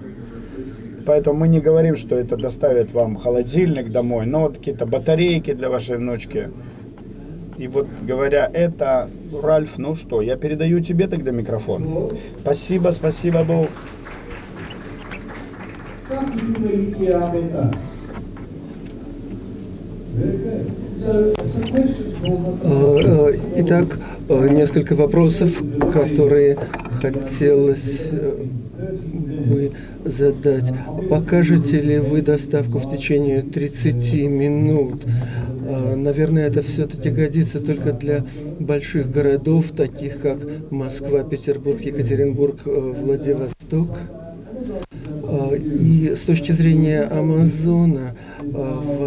Поэтому 1.05 1.39
мы 1.39 1.47
не 1.47 1.59
говорим, 1.59 1.95
что 1.95 2.15
это 2.15 2.35
доставит 2.35 2.91
вам 2.91 3.15
холодильник 3.17 3.91
домой, 3.91 4.25
но 4.25 4.41
вот 4.41 4.57
какие-то 4.57 4.85
батарейки 4.85 5.53
для 5.53 5.69
вашей 5.69 5.97
внучки. 5.97 6.49
И 7.57 7.67
вот 7.67 7.87
говоря 8.01 8.49
это, 8.51 9.09
Ральф, 9.41 9.77
ну 9.77 9.95
что, 9.95 10.21
я 10.21 10.35
передаю 10.35 10.81
тебе 10.81 11.07
тогда 11.07 11.31
микрофон. 11.31 12.09
Спасибо, 12.41 12.89
спасибо, 12.89 13.43
Бог. 13.43 13.69
Об 16.09 17.35
этом? 17.35 17.71
Итак, 23.57 23.99
несколько 24.29 24.95
вопросов, 24.95 25.61
которые 25.93 26.57
хотелось 27.01 28.09
бы 28.91 29.71
задать. 30.05 30.71
Покажете 31.09 31.81
ли 31.81 31.99
вы 31.99 32.21
доставку 32.21 32.79
в 32.79 32.89
течение 32.89 33.41
30 33.41 34.13
минут? 34.29 35.05
Наверное, 35.95 36.47
это 36.47 36.61
все-таки 36.61 37.09
годится 37.09 37.59
только 37.59 37.91
для 37.91 38.23
больших 38.59 39.09
городов, 39.11 39.71
таких 39.75 40.21
как 40.21 40.37
Москва, 40.69 41.23
Петербург, 41.23 41.81
Екатеринбург, 41.81 42.59
Владивосток. 42.65 43.97
И 45.79 46.13
с 46.15 46.21
точки 46.21 46.51
зрения 46.51 47.01
Амазона, 47.01 48.15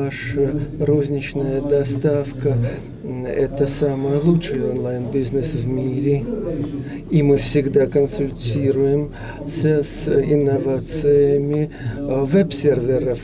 ваша 0.08 0.52
розничная 0.80 1.60
доставка– 1.60 2.56
это 3.26 3.66
самый 3.66 4.18
лучший 4.18 4.70
онлайн-бизнес 4.70 5.52
в 5.52 5.66
мире. 5.66 6.24
И 7.10 7.22
мы 7.22 7.36
всегда 7.36 7.86
консультируем 7.86 9.10
с, 9.46 10.08
инновациями 10.08 11.70
веб-серверов, 11.98 13.18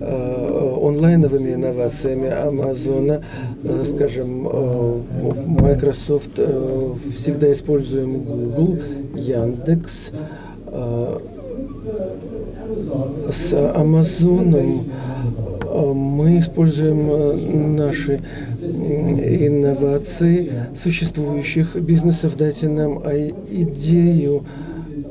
онлайновыми 0.00 1.54
инновациями 1.54 2.30
Амазона. 2.30 3.22
Скажем, 3.88 4.48
Microsoft 5.60 6.40
всегда 7.16 7.52
используем 7.52 8.24
Google, 8.24 8.78
Яндекс, 9.14 10.10
с 13.30 13.72
Амазоном 13.74 14.90
мы 15.74 16.38
используем 16.38 17.10
э, 17.10 17.34
наши 17.34 18.20
инновации 18.62 20.68
существующих 20.80 21.74
бизнесов. 21.76 22.36
Дайте 22.36 22.68
нам 22.68 23.02
идею 23.50 24.44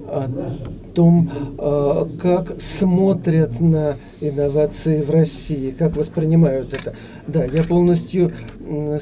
о 0.08 0.30
том, 0.94 1.30
э, 1.58 2.06
как 2.22 2.62
смотрят 2.62 3.60
на 3.60 3.98
инновации 4.22 5.02
в 5.02 5.10
России, 5.10 5.76
как 5.78 5.98
воспринимают 5.98 6.74
это. 6.74 6.96
Да, 7.28 7.44
я 7.44 7.66
полностью 7.66 8.32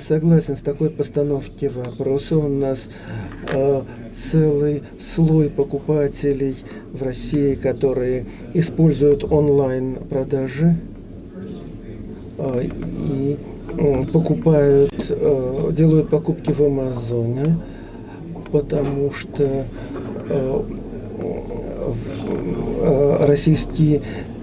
согласен 0.08 0.58
с 0.58 0.62
такой 0.62 0.89
постановки 0.89 1.65
вопроса. 1.65 2.38
У 2.38 2.47
нас 2.47 2.80
целый 4.32 4.84
слой 5.00 5.50
покупателей 5.50 6.56
в 6.91 7.04
России, 7.04 7.56
которые 7.56 8.26
используют 8.54 9.24
онлайн-продажи 9.24 10.78
а, 10.78 10.90
и 12.63 13.38
покупают, 14.12 14.93
а, 15.10 15.71
делают 15.71 16.10
покупки 16.10 16.51
в 16.51 16.62
Амазоне, 16.62 17.58
потому 18.51 19.12
что 19.12 19.63
а, 20.30 20.65
российские 23.25 24.01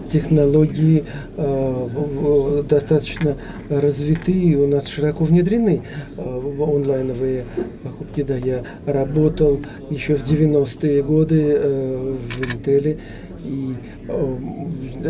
технологии 0.08 1.04
э, 1.37 2.62
достаточно 2.68 3.37
развиты 3.68 4.32
и 4.32 4.56
у 4.56 4.66
нас 4.66 4.88
широко 4.88 5.24
внедрены 5.24 5.82
э, 6.16 6.52
онлайновые 6.61 7.44
покупки. 7.82 8.22
Да, 8.22 8.37
я 8.37 8.64
работал 8.87 9.61
еще 9.90 10.16
в 10.16 10.24
90-е 10.24 11.02
годы 11.02 11.42
э, 11.56 12.14
в 12.16 12.54
Интеле, 12.54 12.98
и 13.44 13.74
э, 14.09 14.37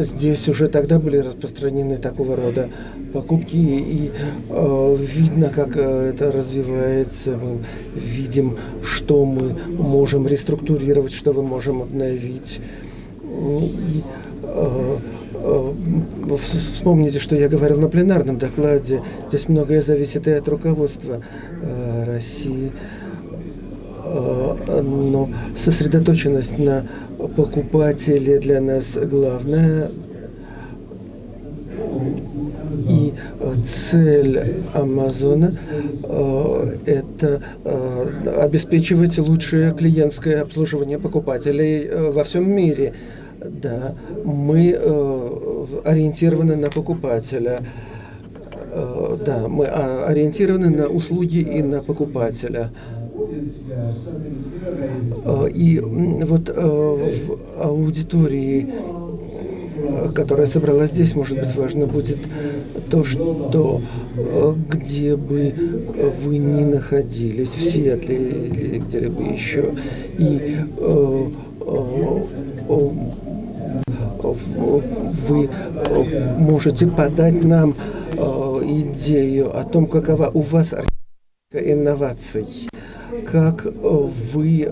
здесь 0.04 0.48
уже 0.48 0.68
тогда 0.68 0.98
были 0.98 1.18
распространены 1.18 1.98
такого 1.98 2.36
рода 2.36 2.68
покупки, 3.12 3.56
и 3.56 4.10
э, 4.48 4.96
видно, 4.98 5.50
как 5.50 5.76
э, 5.76 6.12
это 6.14 6.30
развивается. 6.30 7.36
Мы 7.36 7.58
видим, 7.94 8.56
что 8.82 9.24
мы 9.24 9.56
можем 9.68 10.26
реструктурировать, 10.26 11.12
что 11.12 11.32
мы 11.32 11.42
можем 11.42 11.82
обновить. 11.82 12.60
И, 13.22 14.02
Э, 14.48 14.98
э, 15.34 16.36
вспомните, 16.36 17.18
что 17.18 17.36
я 17.36 17.48
говорил 17.48 17.80
на 17.80 17.88
пленарном 17.88 18.38
докладе. 18.38 19.02
Здесь 19.28 19.48
многое 19.48 19.82
зависит 19.82 20.26
и 20.26 20.32
от 20.32 20.48
руководства 20.48 21.22
э, 21.62 22.04
России. 22.06 22.72
Э, 24.10 24.80
но 24.82 25.28
сосредоточенность 25.56 26.58
на 26.58 26.86
покупателе 27.36 28.38
для 28.38 28.60
нас 28.60 28.96
главная. 28.96 29.90
И 32.88 33.12
э, 33.40 33.54
цель 33.66 34.62
Амазона 34.72 35.54
э,– 36.04 36.76
это 36.86 37.42
обеспечивать 38.40 39.18
лучшее 39.18 39.72
клиентское 39.72 40.40
обслуживание 40.42 40.98
покупателей 40.98 41.90
во 42.10 42.24
всем 42.24 42.50
мире. 42.50 42.94
Да, 43.40 43.94
мы 44.24 44.72
ориентированы 45.84 46.56
на 46.56 46.70
покупателя 46.70 47.60
да, 49.24 49.48
мы 49.48 49.64
а, 49.66 50.06
ориентированы 50.08 50.68
на 50.68 50.88
услуги 50.88 51.38
и 51.38 51.62
на 51.62 51.82
покупателя. 51.82 52.70
И 55.54 55.80
вот 55.80 56.48
в 56.48 57.38
аудитории 57.60 58.68
которая 60.14 60.46
собралась 60.46 60.90
здесь, 60.90 61.14
может 61.14 61.38
быть, 61.38 61.54
важно 61.54 61.86
будет 61.86 62.18
то, 62.90 63.04
что 63.04 63.80
э, 64.16 64.54
где 64.70 65.16
бы 65.16 65.54
вы 66.24 66.38
ни 66.38 66.64
находились, 66.64 67.50
в 67.50 67.62
Сиэтле 67.62 68.16
или 68.16 68.78
где-либо 68.78 69.22
еще, 69.22 69.74
и 70.18 70.56
э, 70.78 71.30
э, 71.60 71.72
вы 75.28 75.48
можете 76.38 76.86
подать 76.86 77.42
нам 77.44 77.74
идею 78.14 79.56
о 79.56 79.64
том, 79.64 79.86
какова 79.86 80.30
у 80.32 80.40
вас 80.40 80.74
инноваций, 81.52 82.67
как 83.30 83.64
вы 83.64 84.68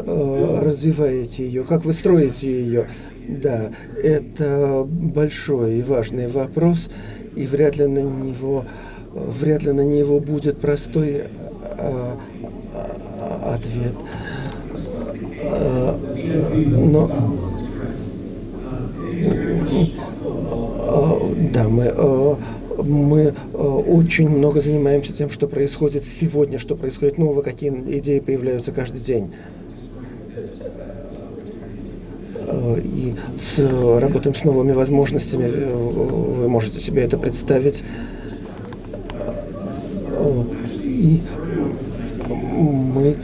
развиваете 0.62 1.47
ее, 1.47 1.64
как 1.64 1.85
вы 1.85 1.92
строите 1.92 2.49
ее, 2.51 2.88
да, 3.29 3.71
это 4.03 4.87
большой 4.88 5.79
и 5.79 5.83
важный 5.83 6.29
вопрос, 6.29 6.88
и 7.35 7.47
вряд 7.47 7.77
ли 7.77 7.87
на 7.87 7.99
него, 7.99 8.64
вряд 9.12 9.62
ли 9.62 9.73
на 9.73 9.83
него 9.83 10.21
будет 10.21 10.59
простой 10.59 11.25
а, 11.79 12.19
а, 12.73 13.55
ответ. 13.57 13.92
Но 16.57 17.11
да, 21.53 21.69
мы 21.69 21.95
мы 22.87 23.35
очень 23.53 24.29
много 24.29 24.61
занимаемся 24.61 25.12
тем, 25.12 25.31
что 25.31 25.46
происходит 25.46 26.05
сегодня, 26.05 26.59
что 26.59 26.77
происходит 26.77 27.18
нового, 27.18 27.42
какие 27.42 27.70
идеи 27.99 28.20
появляются 28.20 28.72
каждый 28.72 29.01
день. 29.01 29.31
Э, 32.46 32.81
и 32.83 33.14
с, 33.38 33.59
работаем 34.01 34.35
с 34.35 34.44
новыми 34.44 34.72
возможностями. 34.72 35.44
Э, 35.44 35.75
вы 35.75 36.49
можете 36.49 36.81
себе 36.81 37.03
это 37.03 37.18
представить. 37.18 37.83
Э, 40.11 40.44
и 40.83 41.20
мы 42.29 43.16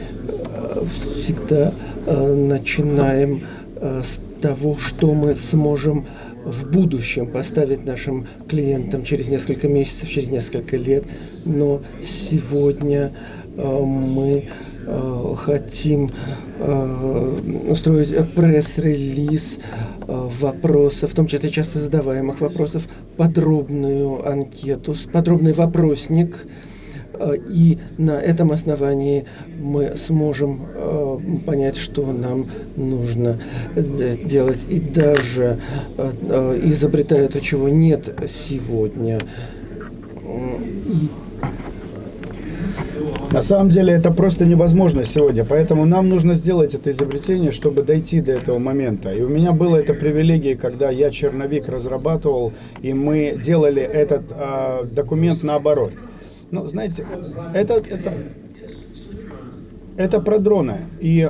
всегда 0.91 1.73
начинаем 2.05 3.43
с 3.81 4.19
того, 4.41 4.77
что 4.77 5.13
мы 5.13 5.35
сможем 5.35 6.05
в 6.45 6.69
будущем 6.69 7.27
поставить 7.27 7.85
нашим 7.85 8.27
клиентам 8.47 9.03
через 9.03 9.27
несколько 9.29 9.67
месяцев, 9.67 10.09
через 10.09 10.29
несколько 10.29 10.77
лет. 10.77 11.03
Но 11.45 11.81
сегодня 12.01 13.11
мы 13.55 14.49
Э, 14.85 15.35
хотим 15.37 16.09
э, 16.59 17.39
устроить 17.69 18.33
пресс-релиз 18.33 19.59
э, 20.07 20.29
вопросов, 20.41 21.11
в 21.11 21.15
том 21.15 21.27
числе 21.27 21.49
часто 21.49 21.79
задаваемых 21.79 22.41
вопросов, 22.41 22.87
подробную 23.15 24.27
анкету, 24.29 24.93
подробный 25.11 25.53
вопросник, 25.53 26.47
и 27.49 27.77
на 27.97 28.21
этом 28.21 28.51
основании 28.51 29.25
мы 29.59 29.95
сможем 29.95 30.61
понять, 31.45 31.77
что 31.77 32.11
нам 32.11 32.45
нужно 32.75 33.39
делать, 33.75 34.65
и 34.69 34.79
даже 34.79 35.59
изобретая 36.63 37.27
то, 37.27 37.39
чего 37.39 37.69
нет 37.69 38.27
сегодня. 38.27 39.19
И 40.25 41.09
на 43.31 43.41
самом 43.41 43.69
деле 43.69 43.93
это 43.93 44.11
просто 44.11 44.45
невозможно 44.45 45.03
сегодня, 45.03 45.43
поэтому 45.43 45.85
нам 45.85 46.07
нужно 46.07 46.35
сделать 46.35 46.75
это 46.75 46.91
изобретение, 46.91 47.51
чтобы 47.51 47.81
дойти 47.81 48.21
до 48.21 48.31
этого 48.33 48.59
момента. 48.59 49.11
И 49.11 49.21
у 49.21 49.27
меня 49.27 49.51
было 49.53 49.77
это 49.77 49.93
привилегия, 49.93 50.55
когда 50.55 50.91
я 50.91 51.09
черновик 51.09 51.67
разрабатывал, 51.67 52.53
и 52.81 52.93
мы 52.93 53.37
делали 53.43 53.81
этот 53.81 54.23
э, 54.29 54.85
документ 54.91 55.41
наоборот. 55.43 55.93
Ну, 56.53 56.67
знаете, 56.67 57.03
это, 57.55 57.81
это, 57.89 58.13
это 59.97 60.19
про 60.21 60.37
дроны. 60.37 60.81
И 60.99 61.27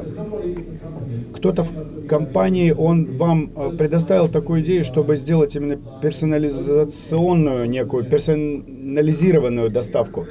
кто-то 1.33 1.63
в 1.63 2.07
компании, 2.07 2.71
он 2.71 3.15
вам 3.15 3.49
а, 3.55 3.69
предоставил 3.69 4.27
такую 4.27 4.63
идею, 4.63 4.83
чтобы 4.83 5.15
сделать 5.15 5.55
именно 5.55 5.79
персонализационную, 6.01 7.69
некую 7.69 8.03
персонализированную 8.03 9.69
доставку. 9.69 10.27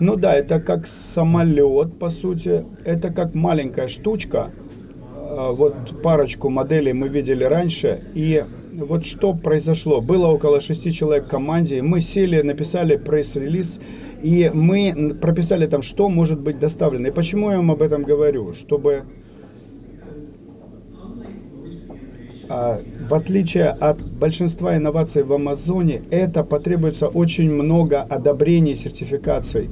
Ну 0.00 0.16
да, 0.16 0.34
это 0.34 0.58
как 0.60 0.88
самолет, 0.88 1.96
по 2.00 2.10
сути. 2.10 2.64
Это 2.84 3.10
как 3.10 3.36
маленькая 3.36 3.86
штучка. 3.86 4.50
А, 5.14 5.52
вот 5.52 6.02
парочку 6.02 6.48
моделей 6.48 6.94
мы 6.94 7.06
видели 7.06 7.44
раньше. 7.44 8.00
И 8.12 8.44
вот 8.72 9.04
что 9.04 9.34
произошло. 9.34 10.00
Было 10.00 10.26
около 10.26 10.60
шести 10.60 10.90
человек 10.90 11.26
в 11.26 11.30
команде. 11.30 11.80
Мы 11.80 12.00
сели, 12.00 12.42
написали 12.42 12.96
пресс-релиз. 12.96 13.78
И 14.22 14.50
мы 14.52 15.14
прописали 15.20 15.66
там, 15.66 15.82
что 15.82 16.08
может 16.08 16.40
быть 16.40 16.58
доставлено. 16.58 17.08
И 17.08 17.10
почему 17.10 17.50
я 17.50 17.58
вам 17.58 17.70
об 17.70 17.82
этом 17.82 18.02
говорю? 18.02 18.54
Чтобы 18.54 19.04
а, 22.48 22.80
в 23.08 23.14
отличие 23.14 23.66
от 23.66 24.00
большинства 24.00 24.76
инноваций 24.76 25.22
в 25.22 25.32
Амазоне, 25.32 26.02
это 26.10 26.44
потребуется 26.44 27.08
очень 27.08 27.52
много 27.52 28.02
одобрений, 28.02 28.74
сертификаций 28.74 29.70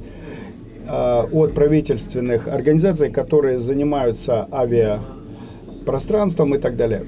а, 0.87 1.27
от 1.31 1.53
правительственных 1.53 2.47
организаций, 2.47 3.09
которые 3.09 3.59
занимаются 3.59 4.47
авиапространством 4.51 6.55
и 6.55 6.57
так 6.57 6.75
далее. 6.75 7.05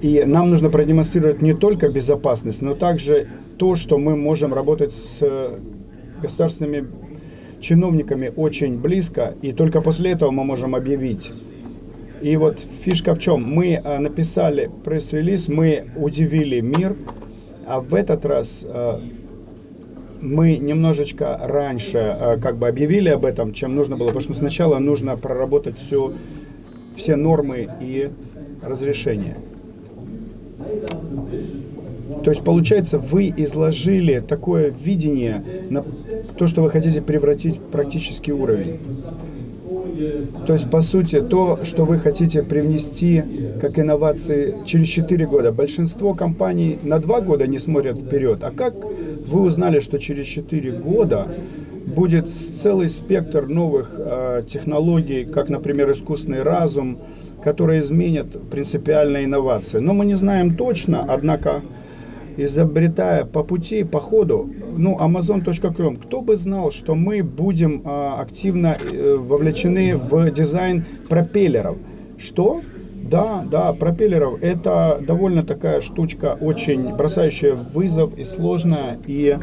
И 0.00 0.24
нам 0.24 0.48
нужно 0.48 0.70
продемонстрировать 0.70 1.42
не 1.42 1.52
только 1.52 1.90
безопасность, 1.90 2.62
но 2.62 2.74
также 2.74 3.28
то, 3.58 3.74
что 3.74 3.98
мы 3.98 4.16
можем 4.16 4.54
работать 4.54 4.94
с 4.94 5.20
государственными 6.20 6.86
чиновниками 7.60 8.32
очень 8.34 8.78
близко, 8.78 9.34
и 9.42 9.52
только 9.52 9.80
после 9.80 10.12
этого 10.12 10.30
мы 10.30 10.44
можем 10.44 10.74
объявить 10.74 11.30
и 12.22 12.36
вот 12.36 12.60
фишка 12.60 13.14
в 13.14 13.18
чем? 13.18 13.42
Мы 13.42 13.80
а, 13.82 13.98
написали 13.98 14.70
пресс-релиз, 14.84 15.48
мы 15.48 15.90
удивили 15.96 16.60
мир, 16.60 16.96
а 17.66 17.80
в 17.80 17.94
этот 17.94 18.24
раз 18.26 18.64
а, 18.68 19.00
мы 20.20 20.56
немножечко 20.58 21.38
раньше 21.42 21.98
а, 21.98 22.36
как 22.36 22.58
бы 22.58 22.68
объявили 22.68 23.08
об 23.08 23.24
этом, 23.24 23.52
чем 23.52 23.74
нужно 23.74 23.96
было, 23.96 24.08
потому 24.08 24.22
что 24.22 24.34
сначала 24.34 24.78
нужно 24.78 25.16
проработать 25.16 25.78
все, 25.78 26.12
все 26.96 27.16
нормы 27.16 27.68
и 27.80 28.10
разрешения. 28.62 29.36
То 32.24 32.30
есть, 32.30 32.42
получается, 32.42 32.98
вы 32.98 33.32
изложили 33.36 34.20
такое 34.20 34.70
видение 34.70 35.42
на 35.70 35.84
то, 36.36 36.46
что 36.46 36.62
вы 36.62 36.70
хотите 36.70 37.00
превратить 37.00 37.56
в 37.56 37.62
практический 37.62 38.32
уровень. 38.32 38.78
То 40.46 40.54
есть, 40.54 40.70
по 40.70 40.80
сути, 40.80 41.20
то, 41.20 41.60
что 41.62 41.84
вы 41.84 41.98
хотите 41.98 42.42
привнести 42.42 43.22
как 43.60 43.78
инновации 43.78 44.54
через 44.64 44.88
4 44.88 45.26
года. 45.26 45.52
Большинство 45.52 46.14
компаний 46.14 46.78
на 46.82 46.98
2 46.98 47.20
года 47.20 47.46
не 47.46 47.58
смотрят 47.58 47.98
вперед. 47.98 48.42
А 48.42 48.50
как 48.50 48.74
вы 49.26 49.42
узнали, 49.42 49.80
что 49.80 49.98
через 49.98 50.26
4 50.26 50.72
года 50.72 51.28
будет 51.86 52.28
целый 52.28 52.88
спектр 52.88 53.46
новых 53.46 53.94
э, 53.96 54.42
технологий, 54.48 55.24
как, 55.24 55.48
например, 55.48 55.90
искусственный 55.90 56.42
разум, 56.42 56.98
которые 57.42 57.80
изменят 57.80 58.40
принципиальные 58.50 59.24
инновации? 59.24 59.78
Но 59.78 59.92
мы 59.92 60.04
не 60.06 60.14
знаем 60.14 60.56
точно, 60.56 61.04
однако 61.06 61.62
изобретая 62.44 63.24
по 63.24 63.42
пути, 63.42 63.84
по 63.84 64.00
ходу, 64.00 64.50
ну, 64.76 64.96
Amazon.com, 64.98 65.96
кто 65.96 66.20
бы 66.20 66.36
знал, 66.36 66.70
что 66.70 66.94
мы 66.94 67.22
будем 67.22 67.82
а, 67.84 68.20
активно 68.20 68.76
э, 68.80 69.16
вовлечены 69.16 69.96
в 69.96 70.30
дизайн 70.30 70.84
пропеллеров. 71.08 71.76
Что? 72.18 72.60
Да, 73.10 73.44
да, 73.50 73.72
пропеллеров. 73.72 74.42
Это 74.42 75.02
довольно 75.06 75.42
такая 75.42 75.80
штучка, 75.80 76.36
очень 76.40 76.94
бросающая 76.94 77.54
вызов 77.54 78.16
и 78.16 78.24
сложная. 78.24 78.98
И 79.06 79.36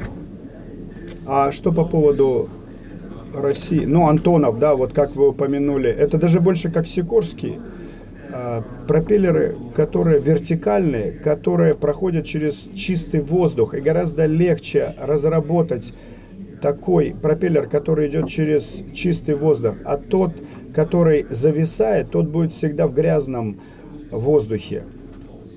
а 1.26 1.52
что 1.52 1.74
по 1.74 1.84
поводу 1.84 2.50
России? 3.34 3.84
Ну, 3.86 4.08
Антонов, 4.08 4.60
да, 4.60 4.76
вот 4.76 4.94
как 4.94 5.16
вы 5.16 5.30
упомянули, 5.30 5.90
это 5.90 6.18
даже 6.18 6.40
больше 6.40 6.72
как 6.72 6.88
Сикорский. 6.88 7.60
А, 8.34 8.64
пропеллеры, 8.88 9.56
которые 9.76 10.20
вертикальные, 10.20 11.12
которые 11.12 11.76
проходят 11.76 12.26
через 12.26 12.70
чистый 12.76 13.22
воздух, 13.22 13.74
и 13.74 13.80
гораздо 13.80 14.26
легче 14.26 14.96
разработать 15.00 15.94
такой 16.62 17.16
пропеллер, 17.22 17.68
который 17.68 18.10
идет 18.10 18.28
через 18.28 18.84
чистый 18.94 19.36
воздух, 19.36 19.76
а 19.86 19.98
тот, 19.98 20.34
который 20.74 21.26
зависает, 21.30 22.12
тот 22.12 22.28
будет 22.28 22.52
всегда 22.52 22.88
в 22.88 22.94
грязном 22.94 23.60
воздухе. 24.12 24.84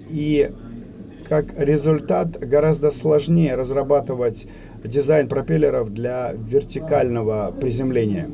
И 0.09 0.51
как 1.29 1.59
результат 1.59 2.39
гораздо 2.39 2.91
сложнее 2.91 3.55
разрабатывать 3.55 4.47
дизайн 4.85 5.29
пропеллеров 5.29 5.91
для 5.93 6.33
вертикального 6.33 7.53
приземления. 7.53 8.29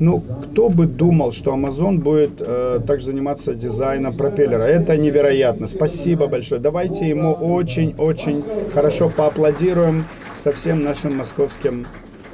Ну, 0.00 0.20
кто 0.20 0.70
бы 0.70 0.86
думал, 0.86 1.30
что 1.30 1.54
Amazon 1.54 1.98
будет 1.98 2.40
э, 2.40 2.80
также 2.86 3.06
заниматься 3.06 3.54
дизайном 3.54 4.16
пропеллера. 4.16 4.62
Это 4.62 4.96
невероятно. 4.96 5.66
Спасибо 5.66 6.26
большое. 6.26 6.58
Давайте 6.58 7.06
ему 7.06 7.34
очень-очень 7.34 8.42
хорошо 8.72 9.10
поаплодируем 9.14 10.06
со 10.36 10.52
всем 10.52 10.82
нашим 10.82 11.18
московским 11.18 11.86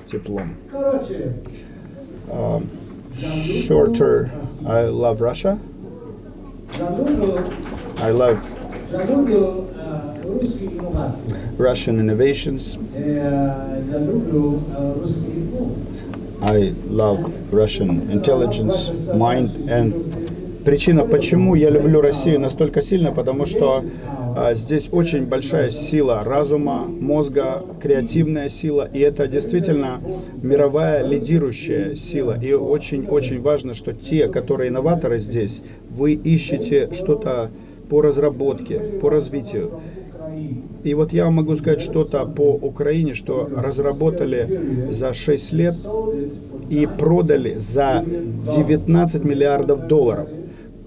теплом. 0.06 0.54
Uh, 2.28 2.62
shorter, 3.66 4.30
I 4.64 4.86
love 4.86 5.20
Russia. 5.20 5.58
I 7.98 8.10
love 8.12 8.38
Russian 11.58 11.98
innovations. 11.98 12.76
I 16.42 16.74
love 16.88 17.32
Russian 17.50 18.10
intelligence, 18.10 18.90
mind 19.14 19.50
and 19.68 20.64
причина, 20.66 21.04
почему 21.04 21.54
я 21.54 21.70
люблю 21.70 22.00
Россию 22.00 22.40
настолько 22.40 22.82
сильно, 22.82 23.12
потому 23.12 23.46
что 23.46 23.84
а, 24.36 24.52
здесь 24.54 24.88
очень 24.90 25.24
большая 25.24 25.70
сила 25.70 26.24
разума, 26.24 26.84
мозга, 26.86 27.64
креативная 27.80 28.48
сила, 28.48 28.88
и 28.92 28.98
это 28.98 29.28
действительно 29.28 30.00
мировая 30.42 31.06
лидирующая 31.06 31.94
сила. 31.94 32.36
И 32.42 32.52
очень-очень 32.52 33.40
важно, 33.40 33.74
что 33.74 33.92
те, 33.92 34.28
которые 34.28 34.70
инноваторы 34.70 35.20
здесь, 35.20 35.62
вы 35.88 36.14
ищете 36.14 36.90
что-то 36.92 37.50
по 37.88 38.02
разработке, 38.02 38.78
по 39.00 39.08
развитию. 39.08 39.80
И 40.84 40.94
вот 40.94 41.12
я 41.12 41.30
могу 41.30 41.56
сказать 41.56 41.80
что-то 41.80 42.24
по 42.26 42.52
Украине, 42.54 43.14
что 43.14 43.48
разработали 43.54 44.88
за 44.90 45.12
6 45.12 45.52
лет 45.52 45.74
и 46.70 46.86
продали 46.86 47.58
за 47.58 48.04
19 48.56 49.24
миллиардов 49.24 49.86
долларов. 49.86 50.28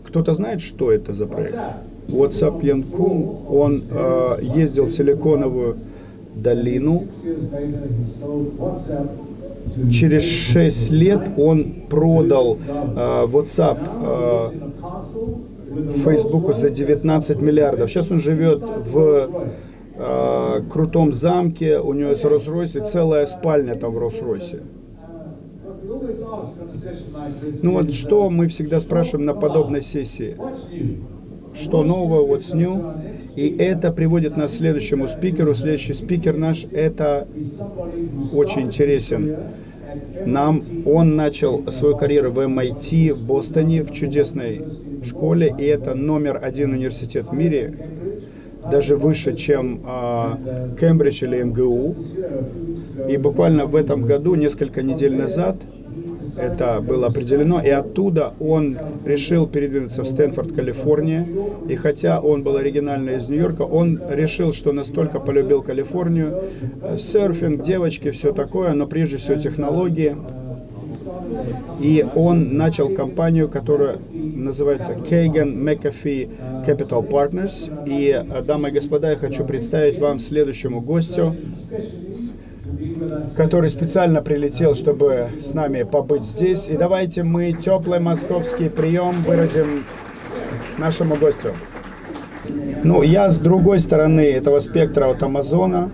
Кто-то 0.04 0.34
знает, 0.34 0.62
что 0.62 0.92
это 0.92 1.14
за 1.14 1.28
проект? 1.28 1.56
WhatsApp 2.08 2.66
Янкун, 2.66 3.38
он 3.48 3.84
э, 3.92 4.38
ездил 4.42 4.86
в 4.86 4.90
Силиконовую 4.90 5.76
долину. 6.36 7.04
Через 9.92 10.24
6 10.24 10.90
лет 10.90 11.22
он 11.38 11.66
продал 11.90 12.58
э, 12.58 13.26
WhatsApp 13.28 13.78
э, 14.02 14.50
Фейсбуку 16.04 16.54
за 16.54 16.70
19 16.70 17.42
миллиардов. 17.42 17.90
Сейчас 17.90 18.12
он 18.12 18.20
живет 18.20 18.60
в 18.62 19.48
э, 19.96 20.62
крутом 20.70 21.14
замке, 21.14 21.80
у 21.80 21.94
него 21.94 22.12
есть 22.12 22.24
Роллс-Ройс 22.24 22.82
и 22.82 22.86
целая 22.86 23.26
спальня 23.26 23.76
там 23.76 23.94
в 23.94 23.98
Роллс-Ройсе. 23.98 24.62
Ну 27.64 27.74
вот 27.74 27.94
что 27.94 28.30
мы 28.30 28.48
всегда 28.48 28.80
спрашиваем 28.80 29.26
на 29.26 29.34
подобной 29.34 29.82
сессии? 29.82 30.38
Что 31.54 31.84
нового, 31.84 32.26
what's 32.26 32.54
new? 32.54 32.94
И 33.36 33.56
это 33.58 33.92
приводит 33.92 34.38
нас 34.38 34.54
к 34.54 34.58
следующему 34.58 35.08
спикеру. 35.08 35.56
Следующий 35.56 35.94
спикер 35.94 36.38
наш, 36.38 36.66
это 36.72 37.28
очень 38.34 38.64
интересен. 38.64 39.36
Нам 40.26 40.62
он 40.86 41.16
начал 41.16 41.70
свою 41.72 41.96
карьеру 41.98 42.32
в 42.32 42.40
MIT 42.40 43.14
в 43.14 43.22
Бостоне, 43.26 43.84
в 43.84 43.92
чудесной 43.92 44.64
школе, 45.04 45.54
и 45.58 45.64
это 45.64 45.96
номер 45.96 46.40
один 46.42 46.74
университет 46.74 47.30
в 47.30 47.34
мире, 47.34 47.74
даже 48.70 48.96
выше, 48.98 49.36
чем 49.36 49.82
э, 49.86 50.76
Кембридж 50.80 51.24
или 51.24 51.42
МГУ. 51.44 51.96
И 53.10 53.18
буквально 53.18 53.66
в 53.66 53.76
этом 53.76 54.04
году, 54.04 54.36
несколько 54.36 54.84
недель 54.84 55.16
назад, 55.16 55.58
это 56.40 56.82
было 56.82 57.08
определено, 57.08 57.62
и 57.62 57.70
оттуда 57.70 58.34
он 58.40 58.78
решил 59.06 59.48
передвинуться 59.48 60.04
в 60.04 60.08
Стэнфорд, 60.08 60.54
Калифорния. 60.54 61.28
И 61.68 61.76
хотя 61.76 62.20
он 62.20 62.44
был 62.44 62.58
оригинально 62.58 63.12
из 63.12 63.30
Нью-Йорка, 63.30 63.64
он 63.64 64.00
решил, 64.10 64.52
что 64.52 64.72
настолько 64.72 65.20
полюбил 65.20 65.62
Калифорнию, 65.62 66.42
э, 66.82 66.98
серфинг, 66.98 67.64
девочки, 67.64 68.12
все 68.12 68.34
такое, 68.34 68.74
но 68.74 68.88
прежде 68.88 69.18
всего 69.18 69.36
технологии. 69.36 70.16
И 71.80 72.06
он 72.16 72.58
начал 72.58 72.90
компанию, 72.90 73.48
которая 73.50 73.98
называется 74.14 74.94
Kagan 74.94 75.54
McAfee 75.56 76.66
Capital 76.66 77.08
Partners. 77.08 77.72
И, 77.86 78.10
э, 78.10 78.42
дамы 78.42 78.70
и 78.70 78.72
господа, 78.72 79.12
я 79.12 79.16
хочу 79.16 79.46
представить 79.46 80.00
вам 80.00 80.20
следующему 80.20 80.82
гостю 80.82 81.36
который 83.36 83.70
специально 83.70 84.22
прилетел, 84.22 84.76
чтобы 84.76 85.30
с 85.42 85.54
нами 85.54 85.84
побыть 85.84 86.24
здесь. 86.24 86.68
И 86.68 86.78
давайте 86.78 87.24
мы 87.24 87.54
теплый 87.54 88.00
московский 88.00 88.70
прием 88.70 89.24
выразим 89.24 89.86
нашему 90.78 91.16
гостю. 91.16 91.54
Ну, 92.84 93.02
я 93.04 93.30
с 93.30 93.40
другой 93.40 93.80
стороны 93.80 94.22
этого 94.22 94.60
спектра 94.60 95.10
от 95.10 95.22
Амазона. 95.22 95.92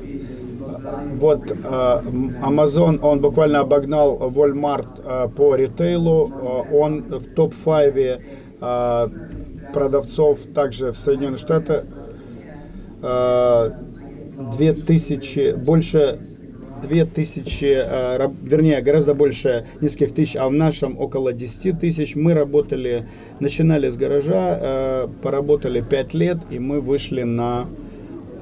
Вот 1.19 1.49
э, 1.49 1.55
Amazon, 1.55 2.99
он 3.01 3.19
буквально 3.19 3.61
обогнал 3.61 4.17
Walmart 4.29 4.87
э, 5.03 5.29
по 5.29 5.55
ритейлу. 5.55 6.29
Э, 6.29 6.75
он 6.75 7.01
в 7.01 7.33
топ-5 7.33 8.19
э, 8.61 9.07
продавцов 9.73 10.39
также 10.53 10.91
в 10.91 10.97
Соединенных 10.97 11.39
Штатах. 11.39 11.85
Э, 13.01 13.71
2000, 14.37 15.53
больше 15.53 16.19
2000, 16.81 17.65
э, 17.65 18.29
вернее, 18.43 18.81
гораздо 18.81 19.13
больше 19.13 19.65
нескольких 19.81 20.13
тысяч, 20.13 20.35
а 20.35 20.47
в 20.47 20.53
нашем 20.53 20.99
около 20.99 21.33
10 21.33 21.79
тысяч. 21.79 22.15
Мы 22.15 22.33
работали, 22.33 23.07
начинали 23.39 23.89
с 23.89 23.97
гаража, 23.97 24.59
э, 24.59 25.07
поработали 25.21 25.81
5 25.81 26.13
лет, 26.13 26.37
и 26.49 26.59
мы 26.59 26.81
вышли 26.81 27.23
на 27.23 27.65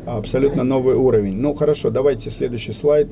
абсолютно 0.05 0.63
новый 0.63 0.95
уровень. 0.95 1.39
Ну, 1.39 1.53
хорошо, 1.53 1.89
давайте 1.89 2.31
следующий 2.31 2.73
слайд. 2.73 3.07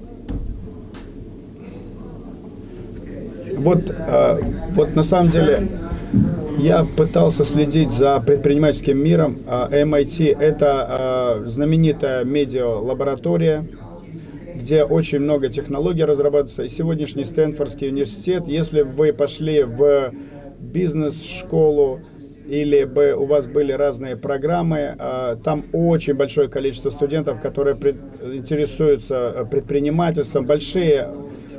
Вот, 3.58 3.80
э, 3.90 4.40
вот 4.76 4.96
на 4.96 5.04
самом 5.04 5.30
деле 5.30 5.68
я 6.58 6.86
пытался 6.98 7.44
следить 7.44 7.92
за 7.92 8.20
предпринимательским 8.20 8.98
миром. 8.98 9.34
MIT– 9.72 10.38
это 10.40 11.44
знаменитая 11.46 12.24
медиа-лаборатория, 12.26 13.66
где 14.72 14.86
очень 14.86 15.20
много 15.20 15.50
технологий 15.50 16.06
разрабатывается. 16.06 16.64
И 16.64 16.70
сегодняшний 16.70 17.26
Стэнфордский 17.26 17.90
университет, 17.90 18.48
если 18.48 18.84
вы 18.84 19.12
пошли 19.12 19.64
в 19.64 20.14
бизнес-школу, 20.60 22.00
или 22.48 22.86
бы 22.86 23.14
у 23.14 23.26
вас 23.26 23.48
были 23.48 23.74
разные 23.74 24.16
программы, 24.16 24.96
а, 24.98 25.36
там 25.36 25.66
очень 25.74 26.14
большое 26.14 26.48
количество 26.48 26.90
студентов, 26.90 27.42
которые 27.42 27.76
интересуются 27.76 29.34
э, 29.36 29.46
предпринимательством, 29.46 30.46
большие 30.46 31.10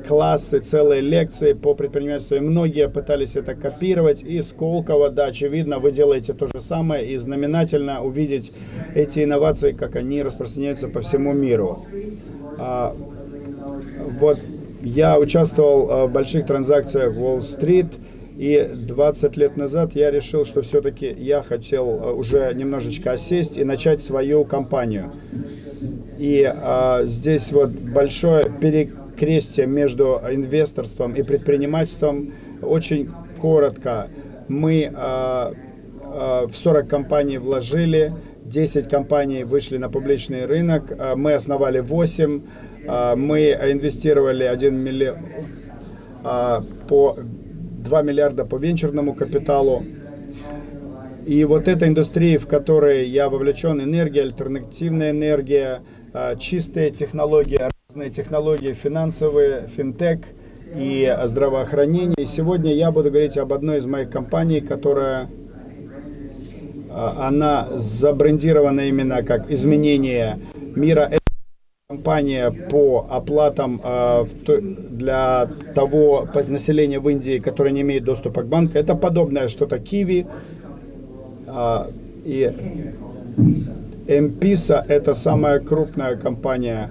классы, 0.07 0.59
целые 0.59 1.01
лекции 1.01 1.53
по 1.53 1.75
предпринимательству, 1.75 2.37
и 2.37 2.40
многие 2.40 2.88
пытались 2.88 3.37
это 3.37 3.55
копировать, 3.55 4.22
и 4.22 4.40
Сколково, 4.42 5.11
да, 5.11 5.27
очевидно, 5.27 5.79
вы 5.79 5.92
делаете 5.92 6.33
то 6.33 6.46
же 6.46 6.61
самое, 6.61 7.07
и 7.07 7.16
знаменательно 7.16 8.03
увидеть 8.03 8.53
эти 8.94 9.22
инновации, 9.25 9.72
как 9.72 9.96
они 9.96 10.22
распространяются 10.22 10.88
по 10.88 11.01
всему 11.01 11.33
миру. 11.33 11.87
А, 12.64 12.94
вот 14.20 14.38
я 14.83 15.18
участвовал 15.18 15.90
а, 15.90 16.07
в 16.07 16.12
больших 16.12 16.46
транзакциях 16.46 17.12
в 17.14 17.20
Уолл-стрит, 17.20 17.87
и 18.37 18.70
20 18.72 19.37
лет 19.37 19.57
назад 19.57 19.94
я 19.94 20.11
решил, 20.11 20.44
что 20.44 20.62
все-таки 20.62 21.12
я 21.18 21.42
хотел 21.42 21.88
а, 21.88 22.12
уже 22.12 22.53
немножечко 22.55 23.12
осесть 23.12 23.57
и 23.57 23.64
начать 23.64 24.01
свою 24.01 24.44
компанию. 24.44 25.11
И 26.18 26.48
а, 26.48 27.03
здесь 27.05 27.51
вот 27.51 27.70
большое 27.70 28.44
перекрестие 28.48 29.66
между 29.66 30.20
инвесторством 30.31 31.14
и 31.14 31.22
предпринимательством. 31.25 32.33
Очень 32.62 33.11
коротко, 33.40 34.09
мы 34.46 34.88
а, 34.94 35.53
а, 36.05 36.46
в 36.46 36.55
40 36.55 36.88
компаний 36.88 37.38
вложили, 37.38 38.12
10 38.52 38.88
компаний 38.88 39.44
вышли 39.44 39.78
на 39.78 39.88
публичный 39.88 40.44
рынок, 40.44 40.92
а, 40.98 41.16
мы 41.16 41.32
основали 41.32 41.80
8, 41.80 42.42
а, 42.86 43.16
мы 43.16 43.50
инвестировали 43.52 44.44
1 44.44 44.84
миллион 44.84 45.16
а, 46.22 46.62
по 46.86 47.16
2 47.18 48.02
миллиарда 48.02 48.44
по 48.44 48.56
венчурному 48.56 49.14
капиталу. 49.14 49.82
И 51.24 51.44
вот 51.44 51.66
эта 51.66 51.88
индустрия, 51.88 52.38
в 52.38 52.46
которой 52.46 53.08
я 53.08 53.30
вовлечен, 53.30 53.80
энергия, 53.80 54.22
альтернативная 54.22 55.12
энергия, 55.12 55.80
чистые 56.38 56.90
технологии, 56.90 57.60
разные 57.88 58.10
технологии 58.10 58.72
финансовые, 58.72 59.68
финтех 59.68 60.18
и 60.74 61.16
здравоохранение. 61.26 62.16
И 62.18 62.24
сегодня 62.24 62.74
я 62.74 62.90
буду 62.90 63.10
говорить 63.10 63.38
об 63.38 63.52
одной 63.52 63.78
из 63.78 63.86
моих 63.86 64.10
компаний, 64.10 64.60
которая 64.60 65.30
она 66.94 67.68
забрендирована 67.76 68.81
именно 68.83 69.22
как 69.22 69.50
изменение 69.50 70.38
мира. 70.76 71.09
Это 71.11 71.20
компания 71.88 72.50
по 72.50 73.07
оплатам 73.11 73.81
а, 73.83 74.24
для 74.46 75.48
того 75.74 76.28
населения 76.48 77.00
в 77.00 77.09
Индии, 77.09 77.38
которое 77.38 77.70
не 77.70 77.83
имеет 77.83 78.05
доступа 78.05 78.42
к 78.42 78.46
банку. 78.46 78.78
Это 78.78 78.94
подобное 78.94 79.48
что-то 79.48 79.78
Киви. 79.78 80.26
А, 81.48 81.87
и 82.24 82.50
MPISA 84.07 84.85
это 84.88 85.14
самая 85.14 85.61
крупная 85.61 86.16
компания 86.16 86.90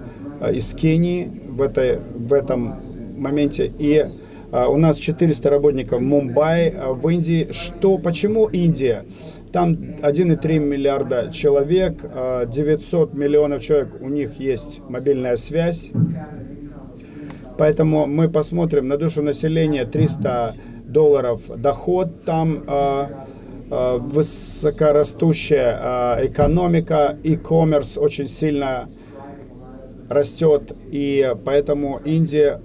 из 0.52 0.74
Кении 0.74 1.30
в, 1.48 1.62
этой, 1.62 1.98
в 1.98 2.32
этом 2.32 2.74
моменте. 3.16 3.72
И 3.78 4.04
у 4.52 4.76
нас 4.76 4.98
400 4.98 5.50
работников 5.50 6.00
в 6.00 6.02
Мумбаи, 6.02 6.74
в 6.94 7.08
Индии. 7.08 7.48
Что, 7.52 7.96
почему 7.98 8.46
Индия? 8.46 9.04
Там 9.52 9.74
1,3 9.74 10.58
миллиарда 10.58 11.30
человек, 11.30 12.00
900 12.02 13.12
а, 13.12 13.16
миллионов 13.16 13.62
человек, 13.62 13.90
у 14.00 14.08
них 14.08 14.40
есть 14.40 14.80
мобильная 14.88 15.36
связь. 15.36 15.90
Поэтому 17.58 18.06
мы 18.06 18.30
посмотрим 18.30 18.88
на 18.88 18.96
душу 18.96 19.20
населения 19.20 19.84
300 19.84 20.56
долларов 20.86 21.42
доход, 21.54 22.24
там 22.24 22.64
э, 22.66 23.06
э, 23.70 23.98
высокорастущая 23.98 26.26
экономика, 26.26 27.18
e-commerce 27.22 27.98
очень 27.98 28.28
сильно 28.28 28.88
растет, 30.08 30.72
и 30.90 31.34
поэтому 31.44 32.00
Индия 32.04 32.62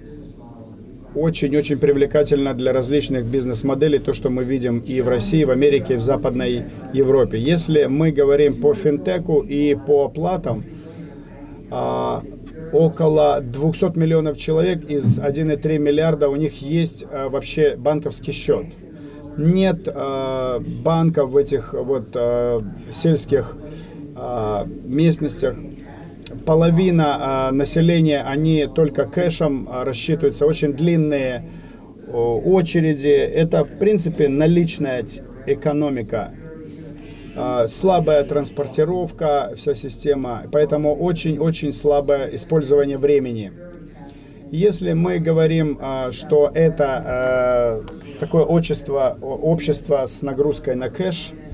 очень-очень 1.15 1.77
привлекательно 1.77 2.53
для 2.53 2.73
различных 2.73 3.25
бизнес-моделей, 3.25 3.99
то, 3.99 4.13
что 4.13 4.29
мы 4.29 4.43
видим 4.43 4.79
и 4.79 5.01
в 5.01 5.07
России, 5.07 5.41
и 5.41 5.45
в 5.45 5.51
Америке, 5.51 5.95
и 5.95 5.97
в 5.97 6.01
Западной 6.01 6.65
Европе. 6.93 7.39
Если 7.39 7.85
мы 7.85 8.11
говорим 8.11 8.61
по 8.61 8.73
финтеку 8.73 9.41
и 9.41 9.75
по 9.75 10.05
оплатам, 10.05 10.63
а, 11.69 12.23
около 12.71 13.41
200 13.41 13.97
миллионов 13.97 14.37
человек 14.37 14.89
из 14.89 15.19
1,3 15.19 15.77
миллиарда 15.77 16.29
у 16.29 16.35
них 16.35 16.61
есть 16.61 17.05
а, 17.09 17.29
вообще 17.29 17.75
банковский 17.77 18.31
счет. 18.31 18.67
Нет 19.37 19.87
а, 19.87 20.59
банков 20.59 21.31
в 21.31 21.37
этих 21.37 21.73
вот 21.73 22.15
сельских 22.91 23.55
местностях, 24.85 25.55
половина 26.47 27.49
населения, 27.51 28.23
они 28.23 28.67
только 28.73 29.03
кэшем 29.03 29.67
рассчитываются, 29.69 30.45
очень 30.45 30.73
длинные 30.73 31.43
очереди. 32.11 33.09
Это, 33.09 33.65
в 33.65 33.77
принципе, 33.77 34.29
наличная 34.29 35.05
экономика. 35.45 36.31
Слабая 37.67 38.23
транспортировка, 38.23 39.51
вся 39.57 39.75
система, 39.75 40.45
поэтому 40.49 40.95
очень-очень 40.95 41.73
слабое 41.73 42.33
использование 42.33 42.97
времени. 42.97 43.51
Если 44.49 44.93
мы 44.93 45.19
говорим, 45.19 45.77
что 46.11 46.49
это 46.55 47.83
такое 48.21 48.43
общество, 48.43 49.17
общество 49.21 50.05
с 50.05 50.21
нагрузкой 50.21 50.75
на 50.75 50.89
кэш, 50.89 51.33
а, 51.33 51.46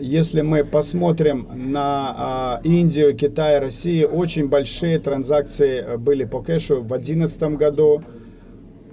если 0.00 0.40
мы 0.40 0.64
посмотрим 0.64 1.48
на 1.54 2.14
а, 2.16 2.60
Индию, 2.64 3.14
Китай, 3.14 3.58
Россию, 3.58 4.08
очень 4.08 4.48
большие 4.48 4.98
транзакции 4.98 5.96
были 5.96 6.24
по 6.24 6.40
кэшу 6.40 6.80
в 6.80 6.86
2011 6.86 7.42
году. 7.56 8.02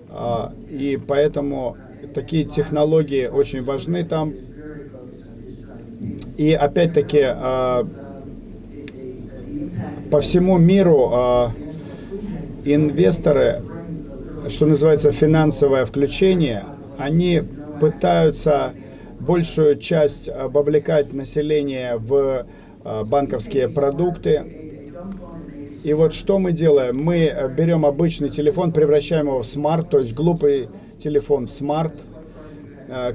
А, 0.09 0.53
и 0.69 0.99
поэтому 1.07 1.77
такие 2.13 2.45
технологии 2.45 3.27
очень 3.27 3.63
важны 3.63 4.03
там. 4.03 4.33
И 6.37 6.53
опять-таки 6.53 7.25
по 10.09 10.21
всему 10.21 10.57
миру 10.57 11.53
инвесторы, 12.63 13.61
что 14.47 14.65
называется 14.65 15.11
финансовое 15.11 15.85
включение, 15.85 16.63
они 16.97 17.43
пытаются 17.79 18.73
большую 19.19 19.77
часть 19.77 20.27
э, 20.27 20.47
вовлекать 20.47 21.13
население 21.13 21.97
в 21.97 22.45
э, 22.84 23.03
банковские 23.05 23.69
продукты. 23.69 24.43
И 25.84 25.93
вот 25.93 26.13
что 26.13 26.39
мы 26.39 26.51
делаем? 26.51 26.97
Мы 26.97 27.25
э, 27.25 27.49
берем 27.49 27.86
обычный 27.86 28.29
телефон, 28.29 28.71
превращаем 28.71 29.27
его 29.27 29.41
в 29.41 29.45
смарт, 29.45 29.89
то 29.89 29.99
есть 29.99 30.13
глупый 30.13 30.69
телефон 31.01 31.47
в 31.47 31.51
смарт, 31.51 31.93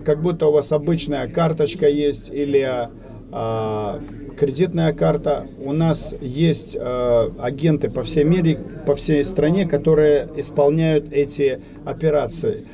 как 0.05 0.23
будто 0.23 0.47
у 0.47 0.53
вас 0.53 0.71
обычная 0.71 1.27
карточка 1.27 1.89
есть 1.89 2.31
или 2.31 2.89
кредитная 4.39 4.93
карта. 4.93 5.47
У 5.59 5.73
нас 5.73 6.15
есть 6.21 6.77
агенты 6.77 7.91
по 7.91 8.05
всей 8.05 8.23
мире, 8.23 8.61
по 8.87 8.95
всей 8.95 9.25
стране, 9.25 9.67
которые 9.67 10.29
исполняют 10.37 11.13
эти 11.13 11.61
операции. 11.85 12.65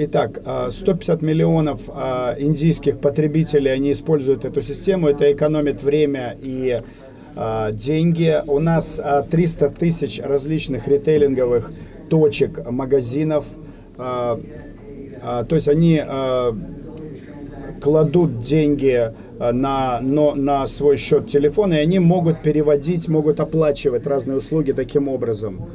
Итак, 0.00 0.40
150 0.70 1.20
а, 1.20 1.26
миллионов 1.26 1.80
а, 1.88 2.32
индийских 2.38 3.00
потребителей, 3.00 3.72
они 3.72 3.90
используют 3.90 4.44
эту 4.44 4.62
систему, 4.62 5.08
это 5.08 5.32
экономит 5.32 5.82
время 5.82 6.36
и 6.40 6.82
а, 7.34 7.72
деньги. 7.72 8.40
У 8.46 8.60
нас 8.60 9.00
300 9.28 9.70
тысяч 9.70 10.20
различных 10.22 10.86
ритейлинговых 10.86 11.72
точек, 12.08 12.64
магазинов. 12.70 13.44
То 13.96 14.38
есть 15.50 15.66
они 15.66 16.00
кладут 17.82 18.42
деньги 18.42 19.12
на, 19.40 19.98
но, 20.00 20.36
на 20.36 20.68
свой 20.68 20.96
счет 20.96 21.26
телефона, 21.26 21.74
и 21.74 21.78
они 21.78 21.98
могут 21.98 22.42
переводить, 22.42 23.08
могут 23.08 23.40
оплачивать 23.40 24.06
разные 24.06 24.36
услуги 24.36 24.70
таким 24.70 25.08
образом 25.08 25.68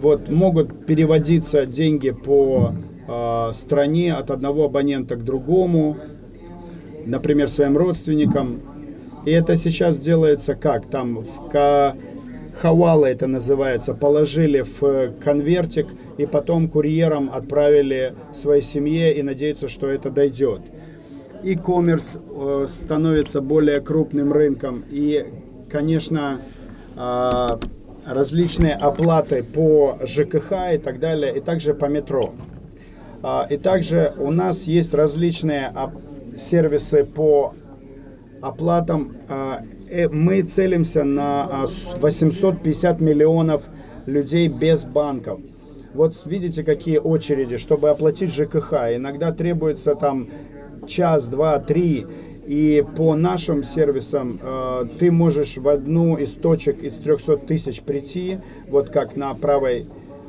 вот 0.00 0.28
могут 0.28 0.86
переводиться 0.86 1.66
деньги 1.66 2.10
по 2.10 2.72
э, 3.08 3.50
стране 3.54 4.14
от 4.14 4.30
одного 4.30 4.66
абонента 4.66 5.16
к 5.16 5.24
другому, 5.24 5.96
например, 7.04 7.48
своим 7.48 7.76
родственникам. 7.76 8.60
И 9.24 9.30
это 9.30 9.56
сейчас 9.56 9.98
делается 9.98 10.54
как? 10.54 10.86
Там 10.88 11.24
в 11.24 11.50
Хавала 12.60 13.04
это 13.06 13.26
называется, 13.26 13.92
положили 13.92 14.62
в 14.62 15.12
конвертик 15.22 15.88
и 16.16 16.24
потом 16.24 16.68
курьером 16.68 17.30
отправили 17.32 18.14
своей 18.34 18.62
семье 18.62 19.14
и 19.14 19.22
надеются, 19.22 19.68
что 19.68 19.88
это 19.88 20.10
дойдет. 20.10 20.62
И 21.42 21.54
коммерс 21.54 22.16
э, 22.16 22.66
становится 22.68 23.40
более 23.42 23.80
крупным 23.80 24.32
рынком. 24.32 24.84
И, 24.90 25.26
конечно, 25.70 26.38
э, 26.96 27.46
различные 28.06 28.74
оплаты 28.74 29.42
по 29.42 29.98
ЖКХ 30.02 30.74
и 30.74 30.78
так 30.78 31.00
далее, 31.00 31.36
и 31.36 31.40
также 31.40 31.74
по 31.74 31.86
метро. 31.86 32.32
А, 33.22 33.46
и 33.48 33.56
также 33.56 34.12
у 34.18 34.30
нас 34.30 34.64
есть 34.64 34.94
различные 34.94 35.72
сервисы 36.38 37.04
по 37.04 37.54
оплатам. 38.40 39.16
А, 39.28 39.62
э, 39.88 40.08
мы 40.08 40.42
целимся 40.42 41.04
на 41.04 41.66
850 42.00 43.00
а, 43.00 43.04
миллионов 43.04 43.62
людей 44.06 44.48
без 44.48 44.84
банков. 44.84 45.40
Вот 45.94 46.14
видите, 46.26 46.62
какие 46.62 46.98
очереди, 46.98 47.56
чтобы 47.56 47.88
оплатить 47.88 48.30
ЖКХ. 48.32 48.72
Иногда 48.94 49.32
требуется 49.32 49.94
там 49.94 50.28
час, 50.86 51.26
два, 51.26 51.58
три. 51.58 52.06
И 52.46 52.84
по 52.96 53.16
нашим 53.16 53.64
сервисам 53.64 54.32
э, 54.40 54.84
ты 55.00 55.10
можешь 55.10 55.56
в 55.56 55.68
одну 55.68 56.16
из 56.16 56.32
точек 56.32 56.82
из 56.82 56.96
300 56.96 57.38
тысяч 57.38 57.82
прийти, 57.82 58.38
вот 58.68 58.90
как 58.90 59.16
на 59.16 59.34
правой 59.34 59.86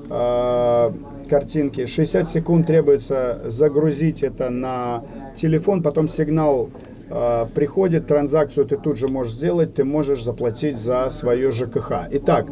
э, 0.09 0.91
картинке. 1.29 1.85
60 1.85 2.27
секунд 2.27 2.67
требуется 2.67 3.43
загрузить 3.45 4.23
это 4.23 4.49
на 4.49 5.03
телефон, 5.35 5.83
потом 5.83 6.07
сигнал 6.07 6.71
э, 7.09 7.45
приходит, 7.53 8.07
транзакцию 8.07 8.65
ты 8.65 8.77
тут 8.77 8.97
же 8.97 9.07
можешь 9.07 9.33
сделать, 9.33 9.75
ты 9.75 9.83
можешь 9.83 10.23
заплатить 10.23 10.77
за 10.77 11.09
свое 11.11 11.51
ЖКХ. 11.51 12.07
Итак, 12.11 12.47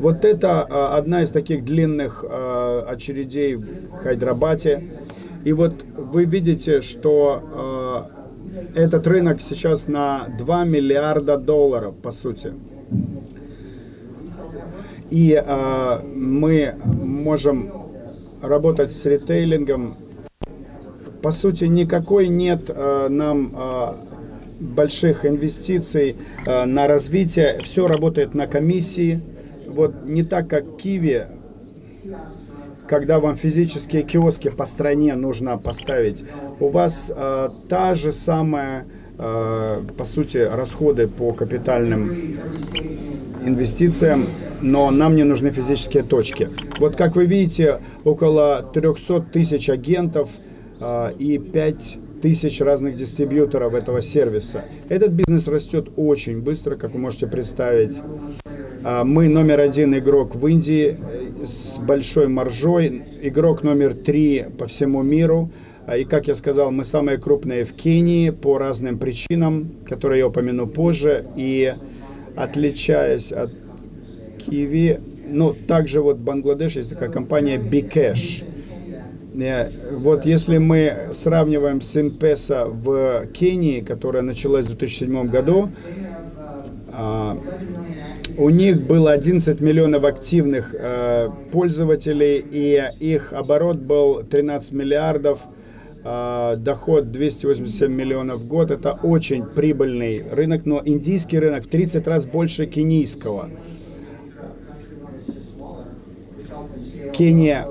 вот 0.00 0.24
это 0.24 0.66
э, 0.68 0.74
одна 0.98 1.22
из 1.22 1.30
таких 1.30 1.64
длинных 1.64 2.24
э, 2.28 2.84
очередей 2.88 3.54
в 3.54 3.98
Хайдрабате. 3.98 4.82
И 5.44 5.52
вот 5.52 5.84
вы 5.96 6.24
видите, 6.24 6.80
что 6.80 8.08
э, 8.10 8.15
этот 8.74 9.06
рынок 9.06 9.40
сейчас 9.40 9.88
на 9.88 10.28
2 10.38 10.64
миллиарда 10.64 11.36
долларов, 11.36 11.94
по 11.96 12.10
сути. 12.10 12.52
И 15.10 15.40
э, 15.44 16.00
мы 16.14 16.74
можем 16.84 17.70
работать 18.42 18.92
с 18.92 19.04
ритейлингом. 19.04 19.96
По 21.22 21.32
сути, 21.32 21.64
никакой 21.64 22.28
нет 22.28 22.64
э, 22.68 23.08
нам 23.08 23.52
э, 23.54 23.94
больших 24.60 25.24
инвестиций 25.24 26.16
э, 26.46 26.64
на 26.64 26.86
развитие. 26.86 27.58
Все 27.62 27.86
работает 27.86 28.34
на 28.34 28.46
комиссии. 28.46 29.20
Вот 29.66 30.06
не 30.06 30.24
так, 30.24 30.48
как 30.48 30.76
Киви, 30.76 31.26
когда 32.86 33.20
вам 33.20 33.36
физические 33.36 34.02
киоски 34.02 34.50
по 34.56 34.64
стране 34.64 35.14
нужно 35.14 35.58
поставить. 35.58 36.24
У 36.58 36.68
вас 36.68 37.12
э, 37.14 37.48
та 37.68 37.94
же 37.94 38.12
самая, 38.12 38.86
э, 39.18 39.82
по 39.96 40.04
сути, 40.04 40.38
расходы 40.38 41.06
по 41.06 41.32
капитальным 41.32 42.38
инвестициям, 43.44 44.26
но 44.62 44.90
нам 44.90 45.16
не 45.16 45.24
нужны 45.24 45.50
физические 45.50 46.02
точки. 46.02 46.48
Вот 46.78 46.96
как 46.96 47.14
вы 47.14 47.26
видите, 47.26 47.80
около 48.04 48.62
300 48.72 49.20
тысяч 49.32 49.68
агентов 49.68 50.30
э, 50.80 51.12
и 51.18 51.38
5 51.38 51.98
тысяч 52.22 52.60
разных 52.62 52.96
дистрибьюторов 52.96 53.74
этого 53.74 54.00
сервиса. 54.00 54.64
Этот 54.88 55.12
бизнес 55.12 55.48
растет 55.48 55.88
очень 55.96 56.40
быстро, 56.40 56.76
как 56.76 56.94
вы 56.94 57.00
можете 57.00 57.26
представить. 57.26 58.00
Мы 59.04 59.28
номер 59.28 59.60
один 59.60 59.98
игрок 59.98 60.36
в 60.36 60.46
Индии 60.46 60.96
э, 60.96 61.44
с 61.44 61.76
большой 61.76 62.28
маржой, 62.28 63.02
игрок 63.20 63.62
номер 63.62 63.92
три 63.92 64.46
по 64.58 64.66
всему 64.66 65.02
миру. 65.02 65.50
А, 65.86 65.96
и, 65.96 66.04
как 66.04 66.26
я 66.26 66.34
сказал, 66.34 66.72
мы 66.72 66.82
самые 66.82 67.16
крупные 67.16 67.64
в 67.64 67.72
Кении 67.72 68.30
по 68.30 68.58
разным 68.58 68.98
причинам, 68.98 69.70
которые 69.88 70.20
я 70.20 70.26
упомяну 70.26 70.66
позже. 70.66 71.26
И 71.36 71.72
отличаясь 72.34 73.30
от 73.30 73.52
Киви, 74.38 74.98
ну, 75.28 75.54
также 75.54 76.00
вот 76.00 76.16
Бангладеш 76.16 76.74
есть 76.74 76.90
такая 76.90 77.08
компания 77.08 77.56
Bcash. 77.58 78.44
Э, 79.40 79.68
вот 79.92 80.26
если 80.26 80.58
мы 80.58 81.10
сравниваем 81.12 81.80
с 81.80 81.96
Инпеса 81.96 82.66
в 82.66 83.26
Кении, 83.32 83.80
которая 83.80 84.22
началась 84.22 84.64
в 84.64 84.76
2007 84.76 85.28
году, 85.28 85.70
а, 86.92 87.38
у 88.38 88.50
них 88.50 88.82
было 88.86 89.12
11 89.12 89.60
миллионов 89.60 90.04
активных 90.04 90.74
э, 90.76 91.28
пользователей, 91.52 92.44
и 92.50 92.82
их 92.98 93.32
оборот 93.32 93.76
был 93.76 94.24
13 94.24 94.72
миллиардов, 94.72 95.40
доход 96.58 97.10
287 97.10 97.92
миллионов 97.92 98.40
в 98.40 98.46
год. 98.46 98.70
Это 98.70 98.92
очень 98.92 99.44
прибыльный 99.44 100.24
рынок, 100.30 100.64
но 100.64 100.80
индийский 100.84 101.38
рынок 101.38 101.64
в 101.64 101.68
30 101.68 102.06
раз 102.06 102.26
больше 102.26 102.66
кенийского. 102.66 103.50
Кения 107.12 107.66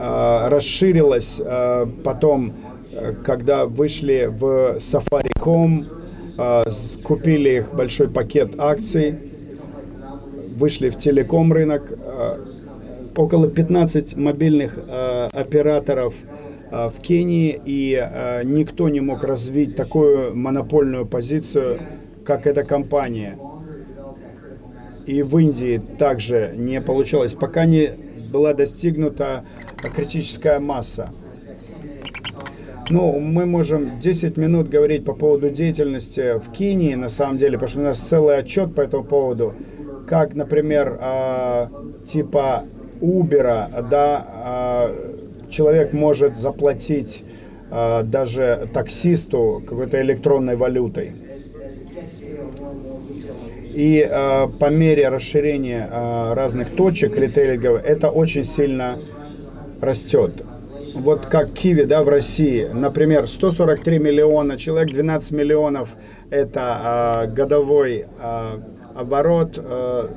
Э, 0.00 0.46
расширилась 0.48 1.40
э, 1.44 1.86
потом, 2.04 2.52
э, 2.92 3.14
когда 3.24 3.66
вышли 3.66 4.30
в 4.30 4.76
Safaricom, 4.76 5.86
купили 7.02 7.56
их 7.56 7.74
большой 7.74 8.08
пакет 8.08 8.52
акций, 8.58 9.18
вышли 10.56 10.88
в 10.88 10.96
телеком 10.96 11.52
рынок, 11.52 11.92
около 13.16 13.48
15 13.48 14.16
мобильных 14.16 14.78
операторов 15.32 16.14
в 16.70 16.94
Кении, 17.00 17.60
и 17.64 17.94
никто 18.44 18.88
не 18.88 19.00
мог 19.00 19.24
развить 19.24 19.76
такую 19.76 20.36
монопольную 20.36 21.06
позицию, 21.06 21.80
как 22.24 22.46
эта 22.46 22.64
компания. 22.64 23.38
И 25.06 25.22
в 25.22 25.38
Индии 25.38 25.80
также 25.98 26.52
не 26.54 26.82
получалось, 26.82 27.32
пока 27.32 27.64
не 27.64 27.92
была 28.30 28.52
достигнута 28.52 29.44
критическая 29.94 30.58
масса. 30.58 31.10
Ну, 32.90 33.18
мы 33.18 33.44
можем 33.44 33.98
10 33.98 34.38
минут 34.38 34.70
говорить 34.70 35.04
по 35.04 35.12
поводу 35.12 35.50
деятельности 35.50 36.38
в 36.38 36.50
Кении, 36.50 36.94
на 36.94 37.10
самом 37.10 37.36
деле, 37.36 37.58
потому 37.58 37.68
что 37.68 37.80
у 37.80 37.82
нас 37.82 37.98
целый 37.98 38.38
отчет 38.38 38.74
по 38.74 38.80
этому 38.80 39.04
поводу. 39.04 39.54
Как, 40.06 40.34
например, 40.34 40.98
э, 40.98 41.66
типа 42.06 42.64
Uber, 43.02 43.88
да, 43.90 44.88
э, 44.88 45.17
человек 45.50 45.92
может 45.92 46.38
заплатить 46.38 47.24
э, 47.70 48.02
даже 48.04 48.68
таксисту 48.72 49.62
какой-то 49.66 50.00
электронной 50.00 50.56
валютой. 50.56 51.12
И 53.74 54.06
э, 54.08 54.48
по 54.58 54.70
мере 54.70 55.08
расширения 55.08 55.88
э, 55.90 56.32
разных 56.34 56.74
точек 56.74 57.16
ритейлинговых 57.16 57.84
это 57.84 58.10
очень 58.10 58.44
сильно 58.44 58.98
растет. 59.80 60.42
Вот 60.94 61.26
как 61.26 61.52
Киви 61.52 61.84
да, 61.84 62.02
в 62.02 62.08
России, 62.08 62.66
например, 62.72 63.28
143 63.28 63.98
миллиона 63.98 64.58
человек, 64.58 64.90
12 64.90 65.30
миллионов 65.30 65.90
это 66.30 67.26
э, 67.28 67.32
годовой 67.32 68.06
э, 68.18 68.58
оборот. 68.94 69.58
Э, 69.58 70.08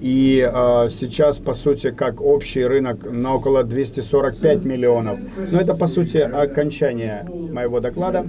и 0.00 0.48
э, 0.50 0.88
сейчас, 0.90 1.38
по 1.38 1.54
сути, 1.54 1.90
как 1.90 2.20
общий 2.20 2.64
рынок 2.64 3.10
на 3.10 3.34
около 3.34 3.64
245 3.64 4.64
миллионов. 4.64 5.18
Но 5.50 5.60
это, 5.60 5.74
по 5.74 5.86
сути, 5.86 6.18
окончание 6.18 7.26
моего 7.28 7.80
доклада. 7.80 8.26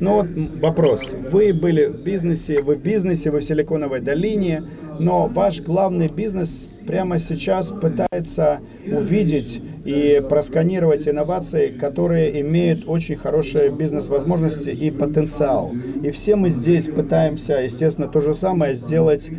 Но 0.00 0.16
вот 0.16 0.28
вопрос. 0.62 1.14
Вы 1.30 1.52
были 1.52 1.86
в 1.86 2.02
бизнесе, 2.02 2.60
вы 2.62 2.76
в 2.76 2.82
бизнесе, 2.82 3.30
вы 3.30 3.40
в 3.40 3.44
Силиконовой 3.44 4.00
долине, 4.00 4.62
но 4.98 5.26
ваш 5.26 5.60
главный 5.60 6.08
бизнес 6.08 6.68
прямо 6.86 7.18
сейчас 7.18 7.68
пытается 7.68 8.60
увидеть 8.86 9.62
и 9.84 10.22
просканировать 10.28 11.06
инновации, 11.06 11.68
которые 11.68 12.40
имеют 12.40 12.84
очень 12.86 13.16
хорошие 13.16 13.70
бизнес-возможности 13.70 14.70
и 14.70 14.90
потенциал. 14.90 15.72
И 16.02 16.10
все 16.10 16.36
мы 16.36 16.50
здесь 16.50 16.86
пытаемся, 16.86 17.60
естественно, 17.62 18.08
то 18.08 18.20
же 18.20 18.34
самое 18.34 18.74
сделать 18.74 19.30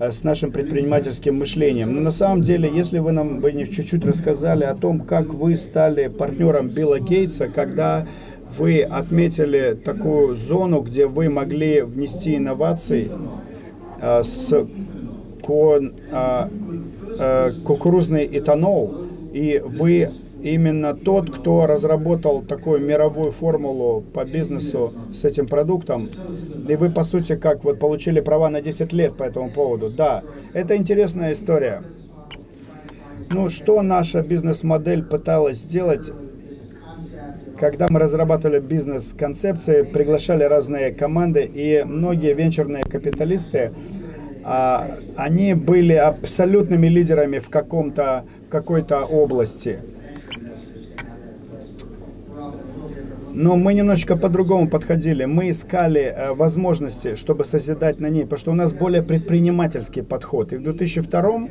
с 0.00 0.24
нашим 0.24 0.50
предпринимательским 0.50 1.36
мышлением. 1.36 1.94
Но 1.94 2.00
на 2.00 2.10
самом 2.10 2.40
деле, 2.40 2.70
если 2.72 2.98
вы 2.98 3.12
нам 3.12 3.40
вы 3.40 3.52
чуть-чуть 3.66 4.04
рассказали 4.04 4.64
о 4.64 4.74
том, 4.74 5.00
как 5.00 5.26
вы 5.26 5.56
стали 5.56 6.08
партнером 6.08 6.68
Билла 6.68 6.98
Гейтса, 7.00 7.48
когда 7.48 8.06
вы 8.56 8.82
отметили 8.82 9.78
такую 9.84 10.34
зону, 10.36 10.80
где 10.80 11.06
вы 11.06 11.28
могли 11.28 11.82
внести 11.82 12.36
инновации 12.36 13.10
э, 14.00 14.22
с 14.22 14.66
кон, 15.42 15.94
э, 16.10 16.48
э, 17.18 17.52
кукурузный 17.64 18.26
этанол, 18.32 19.06
и 19.32 19.62
вы 19.64 20.08
именно 20.42 20.94
тот, 20.94 21.30
кто 21.30 21.66
разработал 21.66 22.42
такую 22.42 22.80
мировую 22.80 23.30
формулу 23.30 24.02
по 24.02 24.24
бизнесу 24.24 24.92
с 25.12 25.24
этим 25.24 25.46
продуктом, 25.46 26.08
и 26.68 26.76
вы, 26.76 26.90
по 26.90 27.04
сути, 27.04 27.36
как 27.36 27.64
вот 27.64 27.78
получили 27.78 28.20
права 28.20 28.48
на 28.50 28.60
10 28.60 28.92
лет 28.92 29.16
по 29.16 29.24
этому 29.24 29.50
поводу. 29.50 29.90
Да, 29.90 30.22
это 30.52 30.76
интересная 30.76 31.32
история. 31.32 31.82
Ну, 33.30 33.48
что 33.48 33.82
наша 33.82 34.22
бизнес-модель 34.22 35.04
пыталась 35.04 35.58
сделать, 35.58 36.10
когда 37.58 37.86
мы 37.90 38.00
разрабатывали 38.00 38.58
бизнес-концепции, 38.58 39.82
приглашали 39.82 40.44
разные 40.44 40.92
команды, 40.92 41.44
и 41.44 41.82
многие 41.84 42.34
венчурные 42.34 42.82
капиталисты, 42.82 43.72
а, 44.42 44.96
они 45.16 45.54
были 45.54 45.92
абсолютными 45.92 46.86
лидерами 46.86 47.38
в 47.38 47.50
каком-то 47.50 48.24
какой-то 48.48 49.04
области. 49.04 49.78
Но 53.32 53.56
мы 53.56 53.74
немножечко 53.74 54.16
по-другому 54.16 54.68
подходили. 54.68 55.24
Мы 55.24 55.50
искали 55.50 56.00
э, 56.02 56.32
возможности, 56.32 57.14
чтобы 57.14 57.44
созидать 57.44 58.00
на 58.00 58.08
ней, 58.08 58.24
потому 58.24 58.38
что 58.38 58.50
у 58.50 58.54
нас 58.54 58.72
более 58.72 59.02
предпринимательский 59.02 60.02
подход. 60.02 60.52
И 60.52 60.56
в 60.56 60.62
2002 60.62 61.48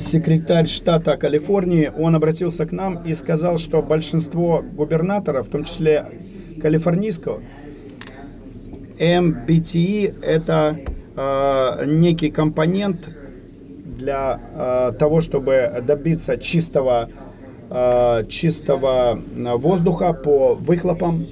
секретарь 0.00 0.66
штата 0.66 1.16
Калифорнии, 1.16 1.90
он 1.96 2.14
обратился 2.14 2.66
к 2.66 2.72
нам 2.72 3.02
и 3.04 3.14
сказал, 3.14 3.58
что 3.58 3.82
большинство 3.82 4.62
губернаторов, 4.62 5.48
в 5.48 5.50
том 5.50 5.64
числе 5.64 6.06
калифорнийского, 6.60 7.42
MBTE 8.98 10.22
это 10.22 10.78
э, 11.16 11.84
некий 11.86 12.30
компонент 12.30 13.08
для 13.98 14.40
э, 14.54 14.92
того, 14.98 15.20
чтобы 15.20 15.82
добиться 15.86 16.36
чистого, 16.36 17.08
э, 17.70 18.24
чистого 18.28 19.20
воздуха 19.56 20.12
по 20.12 20.54
выхлопам 20.54 21.26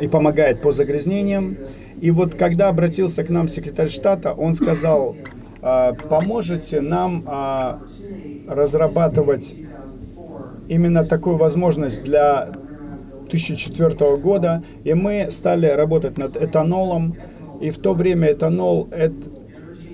и 0.00 0.08
помогает 0.08 0.62
по 0.62 0.72
загрязнениям. 0.72 1.56
И 2.00 2.10
вот 2.10 2.34
когда 2.34 2.68
обратился 2.68 3.24
к 3.24 3.28
нам 3.28 3.48
секретарь 3.48 3.88
штата, 3.88 4.32
он 4.32 4.54
сказал, 4.54 5.16
а, 5.60 5.94
поможете 6.08 6.80
нам 6.80 7.24
разрабатывать 8.46 9.52
именно 10.68 11.04
такую 11.04 11.36
возможность 11.36 12.04
для 12.04 12.52
2004 13.28 14.16
года, 14.16 14.62
и 14.84 14.94
мы 14.94 15.28
стали 15.30 15.66
работать 15.66 16.18
над 16.18 16.36
этанолом, 16.36 17.14
и 17.60 17.70
в 17.70 17.78
то 17.78 17.94
время 17.94 18.32
этанол 18.32 18.88
это, 18.90 19.14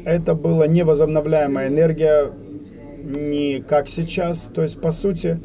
это 0.04 0.34
была 0.34 0.66
невозобновляемая 0.66 1.68
энергия, 1.68 2.30
не 3.04 3.60
как 3.60 3.88
сейчас, 3.88 4.44
то 4.54 4.62
есть 4.62 4.80
по 4.80 4.90
сути 4.90 5.40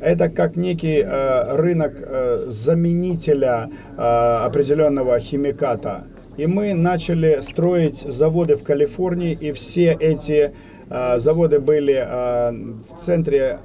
это 0.00 0.28
как 0.28 0.56
некий 0.56 1.00
э, 1.04 1.56
рынок 1.56 1.94
э, 1.96 2.46
заменителя 2.48 3.70
э, 3.96 4.02
определенного 4.02 5.18
химиката. 5.20 6.04
И 6.36 6.46
мы 6.46 6.74
начали 6.74 7.40
строить 7.40 8.00
заводы 8.00 8.56
в 8.56 8.64
Калифорнии, 8.64 9.32
и 9.32 9.52
все 9.52 9.92
эти 9.92 10.52
э, 10.90 11.18
заводы 11.18 11.60
были 11.60 11.94
э, 11.94 12.50
в 12.50 12.98
центре 12.98 13.60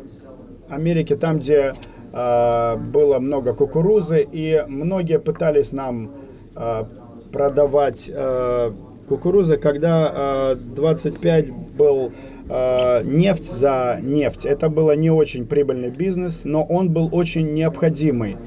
Америки, 0.70 1.16
там, 1.16 1.40
где 1.40 1.74
э, 2.14 2.76
было 2.76 3.20
много 3.20 3.54
кукурузы, 3.54 4.28
и 4.32 4.64
многие 4.68 5.18
пытались 5.18 5.72
нам 5.72 6.12
э, 6.56 6.84
продавать 7.32 8.12
э, 8.14 8.72
кукурузы, 9.08 9.58
когда 9.58 10.54
э, 10.54 10.56
25 10.56 11.52
был 11.52 12.12
э, 12.50 13.04
нефть 13.04 13.46
за 13.46 14.00
нефть. 14.02 14.46
Это 14.46 14.70
было 14.70 14.96
не 14.96 15.10
очень 15.10 15.46
прибыльный 15.46 15.90
бизнес, 15.90 16.46
но 16.46 16.64
он 16.64 16.90
был 16.90 17.10
очень 17.12 17.54
необходимый 17.54 18.38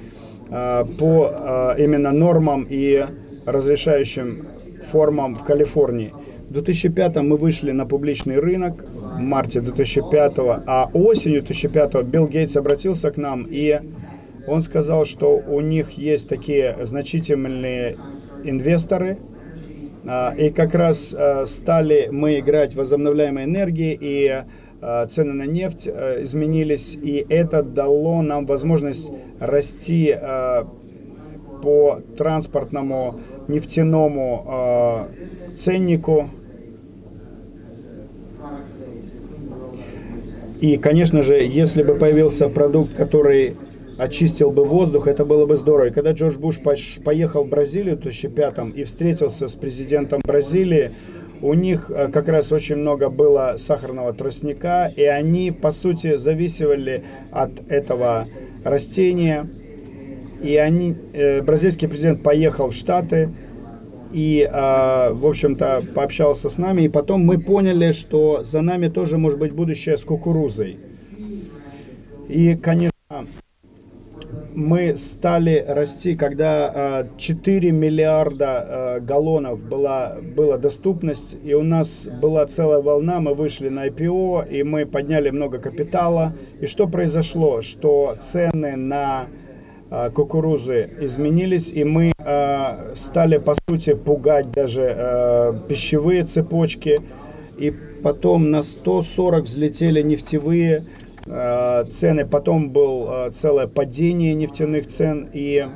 э, 0.50 0.84
по 0.98 1.30
э, 1.32 1.74
именно 1.82 2.12
нормам 2.12 2.66
и 2.68 3.04
разрешающим 3.46 4.46
формам 4.90 5.34
в 5.34 5.44
Калифорнии. 5.44 6.12
В 6.48 6.52
2005 6.52 7.16
мы 7.16 7.36
вышли 7.36 7.70
на 7.70 7.86
публичный 7.86 8.38
рынок, 8.40 8.84
в 8.92 9.20
марте 9.20 9.60
2005, 9.60 10.34
а 10.66 10.90
осенью 10.92 11.42
2005 11.42 12.02
Билл 12.04 12.26
Гейтс 12.26 12.56
обратился 12.56 13.10
к 13.10 13.16
нам, 13.16 13.46
и 13.48 13.80
он 14.46 14.62
сказал, 14.62 15.04
что 15.04 15.36
у 15.36 15.60
них 15.60 15.92
есть 15.92 16.28
такие 16.28 16.76
значительные 16.82 17.96
инвесторы, 18.42 19.18
и 20.04 20.50
как 20.50 20.74
раз 20.74 21.14
а, 21.16 21.44
стали 21.46 22.08
мы 22.10 22.38
играть 22.38 22.74
в 22.74 22.78
возобновляемой 22.78 23.44
энергии, 23.44 23.96
и 24.00 24.44
а, 24.80 25.06
цены 25.06 25.32
на 25.32 25.44
нефть 25.44 25.86
изменились, 25.86 26.94
и 26.94 27.26
это 27.28 27.62
дало 27.62 28.22
нам 28.22 28.46
возможность 28.46 29.12
расти 29.38 30.16
по 31.62 32.00
транспортному 32.16 33.20
нефтяному 33.48 35.08
ценнику. 35.58 36.30
И, 40.60 40.76
конечно 40.76 41.22
же, 41.22 41.34
если 41.36 41.82
бы 41.82 41.94
появился 41.94 42.48
продукт, 42.48 42.94
который 42.94 43.56
очистил 44.00 44.50
бы 44.50 44.64
воздух, 44.64 45.06
это 45.06 45.24
было 45.24 45.44
бы 45.44 45.56
здорово. 45.56 45.88
И 45.88 45.90
когда 45.90 46.12
Джордж 46.12 46.38
Буш 46.38 46.58
поехал 47.04 47.44
в 47.44 47.48
Бразилию 47.48 47.96
в 47.96 48.00
2005 48.00 48.74
и 48.74 48.84
встретился 48.84 49.46
с 49.46 49.54
президентом 49.54 50.20
Бразилии, 50.24 50.90
у 51.42 51.54
них 51.54 51.90
э, 51.90 52.08
как 52.08 52.28
раз 52.28 52.50
очень 52.52 52.76
много 52.76 53.10
было 53.10 53.54
сахарного 53.56 54.12
тростника, 54.12 54.92
и 54.94 55.04
они, 55.04 55.50
по 55.50 55.70
сути, 55.70 56.16
зависели 56.16 57.04
от 57.30 57.50
этого 57.68 58.26
растения. 58.64 59.48
И 60.42 60.56
они, 60.56 60.96
э, 61.12 61.42
бразильский 61.42 61.88
президент 61.88 62.22
поехал 62.22 62.70
в 62.70 62.74
Штаты 62.74 63.30
и, 64.12 64.48
э, 64.50 65.12
в 65.12 65.26
общем-то, 65.26 65.84
пообщался 65.94 66.48
с 66.48 66.56
нами. 66.56 66.82
И 66.82 66.88
потом 66.88 67.24
мы 67.24 67.38
поняли, 67.38 67.92
что 67.92 68.42
за 68.42 68.62
нами 68.62 68.88
тоже 68.88 69.18
может 69.18 69.38
быть 69.38 69.52
будущее 69.52 69.96
с 69.98 70.04
кукурузой. 70.04 70.78
И, 72.28 72.54
конечно, 72.56 72.90
мы 74.60 74.96
стали 74.96 75.64
расти, 75.66 76.14
когда 76.14 77.06
4 77.16 77.68
а, 77.68 77.72
миллиарда 77.72 78.46
а, 78.46 79.00
галлонов 79.00 79.60
была, 79.60 80.16
была 80.36 80.58
доступность, 80.58 81.36
и 81.42 81.54
у 81.54 81.62
нас 81.62 82.06
была 82.20 82.46
целая 82.46 82.80
волна, 82.80 83.20
мы 83.20 83.34
вышли 83.34 83.68
на 83.68 83.88
IPO, 83.88 84.48
и 84.50 84.62
мы 84.62 84.86
подняли 84.86 85.30
много 85.30 85.58
капитала. 85.58 86.34
И 86.60 86.66
что 86.66 86.86
произошло? 86.86 87.62
Что 87.62 88.16
цены 88.20 88.76
на 88.76 89.26
а, 89.90 90.10
кукурузы 90.10 90.90
изменились, 91.00 91.72
и 91.72 91.84
мы 91.84 92.12
стали, 92.94 93.38
по 93.38 93.54
сути, 93.68 93.94
пугать 93.94 94.52
даже 94.52 95.62
пищевые 95.68 96.24
цепочки, 96.24 97.00
и 97.56 97.70
потом 98.02 98.50
на 98.50 98.62
140 98.62 99.44
взлетели 99.44 100.02
нефтевые 100.02 100.84
Э, 100.84 100.99
цены. 101.24 102.26
Потом 102.26 102.70
было 102.70 103.28
э, 103.28 103.30
целое 103.32 103.66
падение 103.66 104.34
нефтяных 104.34 104.86
цен. 104.86 105.28
И 105.32 105.66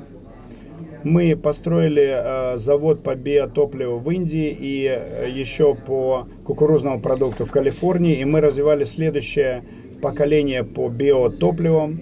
мы 1.02 1.36
построили 1.36 2.54
э, 2.54 2.58
завод 2.58 3.02
по 3.02 3.14
биотопливу 3.14 3.98
в 3.98 4.10
Индии 4.10 4.50
и 4.50 4.82
еще 5.30 5.74
по 5.74 6.26
кукурузному 6.44 7.00
продукту 7.00 7.44
в 7.44 7.50
Калифорнии. 7.50 8.20
И 8.20 8.24
мы 8.24 8.40
развивали 8.40 8.84
следующее 8.84 9.64
поколение 10.00 10.64
по 10.64 10.88
биотопливам. 10.88 12.00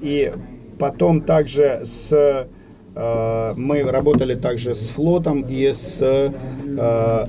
И 0.00 0.32
потом 0.78 1.22
также 1.22 1.80
с 1.84 2.46
мы 2.94 3.82
работали 3.82 4.36
также 4.36 4.74
с 4.74 4.88
флотом 4.88 5.42
и 5.42 5.72
с 5.74 6.00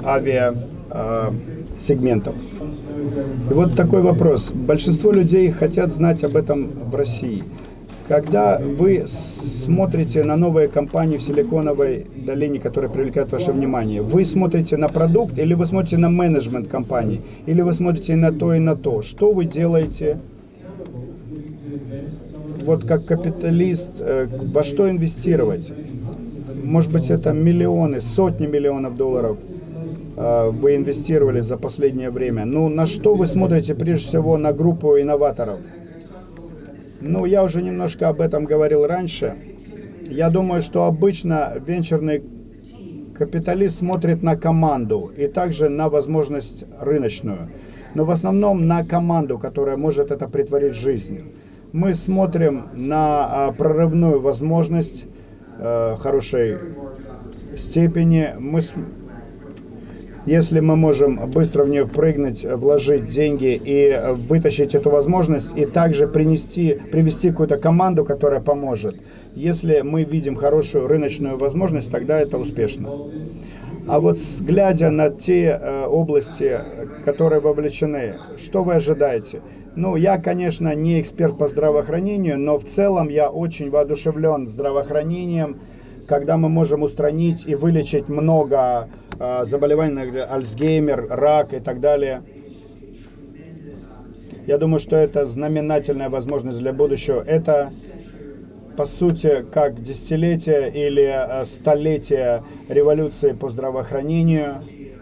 авиасегментом. 0.05 2.35
И 3.49 3.53
вот 3.53 3.75
такой 3.75 4.01
вопрос. 4.01 4.51
Большинство 4.51 5.11
людей 5.11 5.49
хотят 5.51 5.91
знать 5.91 6.23
об 6.23 6.35
этом 6.35 6.67
в 6.89 6.95
России. 6.95 7.43
Когда 8.07 8.57
вы 8.59 9.03
смотрите 9.05 10.23
на 10.23 10.37
новые 10.37 10.69
компании 10.69 11.17
в 11.17 11.21
Силиконовой 11.21 12.05
долине, 12.15 12.59
которые 12.59 12.89
привлекают 12.89 13.31
ваше 13.31 13.51
внимание, 13.51 14.01
вы 14.01 14.23
смотрите 14.23 14.77
на 14.77 14.87
продукт 14.87 15.37
или 15.37 15.53
вы 15.53 15.65
смотрите 15.65 15.97
на 15.97 16.09
менеджмент 16.09 16.69
компании, 16.69 17.21
или 17.45 17.61
вы 17.61 17.73
смотрите 17.73 18.15
на 18.15 18.31
то 18.31 18.53
и 18.53 18.59
на 18.59 18.77
то. 18.77 19.01
Что 19.01 19.31
вы 19.31 19.45
делаете 19.45 20.19
вот 22.65 22.85
как 22.85 23.05
капиталист, 23.05 23.95
э, 23.99 24.27
во 24.53 24.63
что 24.63 24.89
инвестировать? 24.89 25.73
Может 26.63 26.91
быть, 26.91 27.09
это 27.09 27.33
миллионы, 27.33 27.99
сотни 27.99 28.47
миллионов 28.47 28.95
долларов– 28.95 29.37
вы 30.17 30.75
инвестировали 30.75 31.41
за 31.41 31.57
последнее 31.57 32.09
время. 32.09 32.43
Ну, 32.45 32.69
на 32.69 32.87
что 32.87 33.13
вы 33.13 33.27
смотрите 33.27 33.75
прежде 33.75 34.07
всего 34.07 34.37
на 34.37 34.51
группу 34.51 34.99
инноваторов? 34.99 35.59
Ну, 36.99 37.25
я 37.25 37.43
уже 37.43 37.61
немножко 37.61 38.09
об 38.09 38.21
этом 38.21 38.45
говорил 38.45 38.87
раньше. 38.87 39.35
Я 40.09 40.29
думаю, 40.29 40.61
что 40.61 40.85
обычно 40.85 41.53
венчурный 41.63 42.23
капиталист 43.17 43.79
смотрит 43.79 44.23
на 44.23 44.35
команду 44.35 45.11
и 45.15 45.27
также 45.27 45.69
на 45.69 45.89
возможность 45.89 46.63
рыночную. 46.79 47.49
Но 47.93 48.05
в 48.05 48.11
основном 48.11 48.67
на 48.67 48.85
команду, 48.85 49.37
которая 49.37 49.77
может 49.77 50.11
это 50.11 50.27
притворить 50.27 50.73
в 50.73 50.79
жизнь. 50.79 51.21
Мы 51.73 51.93
смотрим 51.93 52.69
на 52.75 53.47
а, 53.47 53.51
прорывную 53.51 54.19
возможность 54.19 55.05
э, 55.59 55.95
хорошей 55.97 56.57
степени. 57.57 58.33
Мы 58.39 58.61
если 60.27 60.59
мы 60.59 60.75
можем 60.75 61.31
быстро 61.31 61.63
в 61.63 61.69
нее 61.69 61.87
прыгнуть, 61.87 62.43
вложить 62.43 63.05
деньги 63.05 63.59
и 63.63 63.97
вытащить 64.27 64.75
эту 64.75 64.89
возможность, 64.89 65.57
и 65.57 65.65
также 65.65 66.05
принести, 66.05 66.79
привести 66.91 67.29
какую-то 67.29 67.55
команду, 67.55 68.03
которая 68.03 68.41
поможет. 68.41 68.97
Если 69.35 69.81
мы 69.81 70.03
видим 70.03 70.35
хорошую 70.35 70.87
рыночную 70.87 71.37
возможность, 71.37 71.89
тогда 71.89 72.19
это 72.19 72.37
успешно. 72.37 72.89
А 73.87 74.01
вот 74.01 74.17
глядя 74.41 74.89
на 74.89 75.09
те 75.11 75.57
э, 75.61 75.85
области, 75.85 76.59
которые 77.05 77.39
вовлечены, 77.39 78.15
что 78.37 78.63
вы 78.63 78.75
ожидаете? 78.75 79.39
Ну, 79.77 79.95
я, 79.95 80.19
конечно, 80.19 80.75
не 80.75 80.99
эксперт 80.99 81.37
по 81.37 81.47
здравоохранению, 81.47 82.37
но 82.37 82.57
в 82.57 82.65
целом 82.65 83.07
я 83.07 83.29
очень 83.29 83.69
воодушевлен 83.69 84.49
здравоохранением, 84.49 85.55
когда 86.05 86.35
мы 86.35 86.49
можем 86.49 86.83
устранить 86.83 87.45
и 87.47 87.55
вылечить 87.55 88.09
много 88.09 88.89
заболевания, 89.19 90.23
Альцгеймер, 90.23 91.07
рак 91.09 91.53
и 91.53 91.59
так 91.59 91.79
далее. 91.79 92.23
Я 94.47 94.57
думаю, 94.57 94.79
что 94.79 94.95
это 94.95 95.25
знаменательная 95.25 96.09
возможность 96.09 96.59
для 96.59 96.71
будущего. 96.71 97.21
Это, 97.21 97.69
по 98.77 98.85
сути, 98.85 99.45
как 99.51 99.83
десятилетие 99.83 100.71
или 100.71 101.03
а, 101.03 101.43
столетие 101.43 102.43
революции 102.69 103.33
по 103.33 103.49
здравоохранению, 103.49 104.61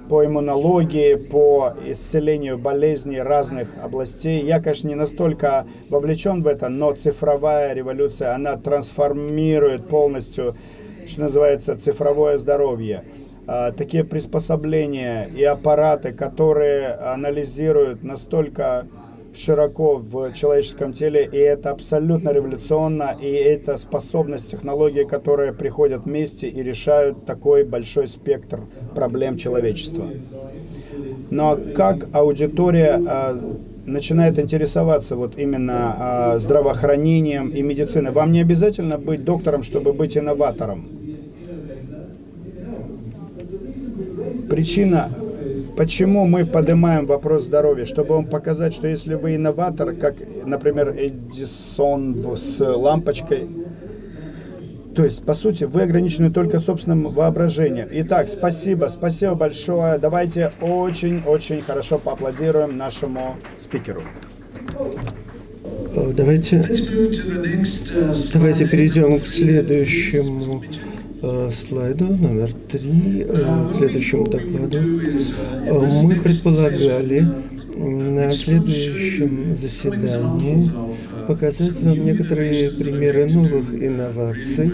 по 0.10 0.26
иммунологии, 0.26 1.14
по 1.30 1.74
исцелению 1.86 2.58
болезней 2.58 3.22
разных 3.22 3.68
областей. 3.84 4.44
Я, 4.44 4.60
конечно, 4.60 4.88
не 4.88 4.96
настолько 4.96 5.68
вовлечен 5.90 6.42
в 6.42 6.48
это, 6.48 6.68
но 6.68 6.94
цифровая 6.94 7.74
революция, 7.74 8.34
она 8.34 8.58
трансформирует 8.58 9.88
полностью, 9.88 10.56
что 11.08 11.22
называется, 11.22 11.78
цифровое 11.78 12.38
здоровье. 12.38 13.04
А, 13.48 13.72
такие 13.72 14.04
приспособления 14.04 15.30
и 15.36 15.44
аппараты, 15.44 16.14
которые 16.14 16.94
анализируют 16.94 18.04
настолько 18.04 18.88
широко 19.36 19.98
в 19.98 20.32
человеческом 20.34 20.94
теле, 20.94 21.30
и 21.32 21.38
это 21.38 21.70
абсолютно 21.70 22.30
революционно, 22.30 23.16
и 23.22 23.28
это 23.28 23.78
способность 23.78 24.50
технологии, 24.50 25.04
которые 25.04 25.54
приходят 25.54 26.06
вместе 26.06 26.48
и 26.48 26.64
решают 26.64 27.26
такой 27.26 27.64
большой 27.66 28.08
спектр 28.08 28.62
проблем 28.96 29.38
человечества. 29.38 30.10
Но 31.30 31.60
как 31.76 32.08
аудитория, 32.14 33.00
а, 33.08 33.40
начинает 33.86 34.40
интересоваться 34.40 35.16
вот 35.16 35.38
именно 35.38 35.96
а, 35.98 36.40
здравоохранением 36.40 37.50
и 37.50 37.62
медициной, 37.62 38.12
вам 38.12 38.32
не 38.32 38.42
обязательно 38.42 38.98
быть 38.98 39.24
доктором, 39.24 39.62
чтобы 39.62 39.94
быть 39.94 40.18
инноватором. 40.18 41.05
Причина, 44.50 45.10
почему 45.76 46.26
мы 46.26 46.46
поднимаем 46.46 47.06
вопрос 47.06 47.46
здоровья, 47.46 47.86
чтобы 47.86 48.16
вам 48.16 48.26
показать, 48.26 48.74
что 48.74 48.88
если 48.88 49.16
вы 49.16 49.36
инноватор, 49.36 49.94
как, 49.94 50.16
например, 50.46 50.96
Эдисон 50.98 52.16
с 52.36 52.60
лампочкой, 52.60 53.48
то 54.96 55.04
есть, 55.04 55.24
по 55.24 55.34
сути, 55.34 55.66
вы 55.66 55.82
ограничены 55.82 56.32
только 56.32 56.60
собственным 56.60 57.10
воображением. 57.10 57.90
Итак, 57.92 58.30
спасибо, 58.30 58.88
спасибо 58.88 59.36
большое. 59.36 59.98
Давайте 59.98 60.54
очень-очень 60.62 61.62
хорошо 61.62 62.00
поаплодируем 62.00 62.78
нашему 62.78 63.36
спикеру. 63.60 64.04
Давайте, 66.16 66.66
давайте 68.34 68.68
перейдем 68.68 69.20
к 69.20 69.28
следующему 69.28 70.64
слайду, 71.52 72.06
номер 72.06 72.50
три, 72.70 73.26
э, 73.28 73.68
к 73.72 73.76
следующему 73.76 74.26
докладу. 74.26 74.80
Мы 76.04 76.16
предполагали 76.16 77.28
на 77.78 78.32
следующем 78.32 79.56
заседании 79.56 80.70
показать 81.28 81.82
вам 81.82 82.06
некоторые 82.06 82.72
примеры 82.72 83.26
новых 83.26 83.74
инноваций, 83.74 84.72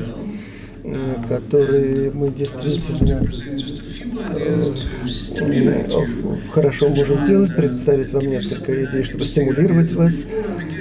э, 0.83 1.15
которые 1.27 2.11
мы 2.11 2.29
действительно 2.29 3.21
э, 4.35 4.71
хорошо 6.51 6.89
можем 6.89 7.25
делать, 7.25 7.55
представить 7.55 8.11
вам 8.11 8.27
несколько 8.27 8.85
идей, 8.85 9.03
чтобы 9.03 9.25
стимулировать 9.25 9.93
вас. 9.93 10.13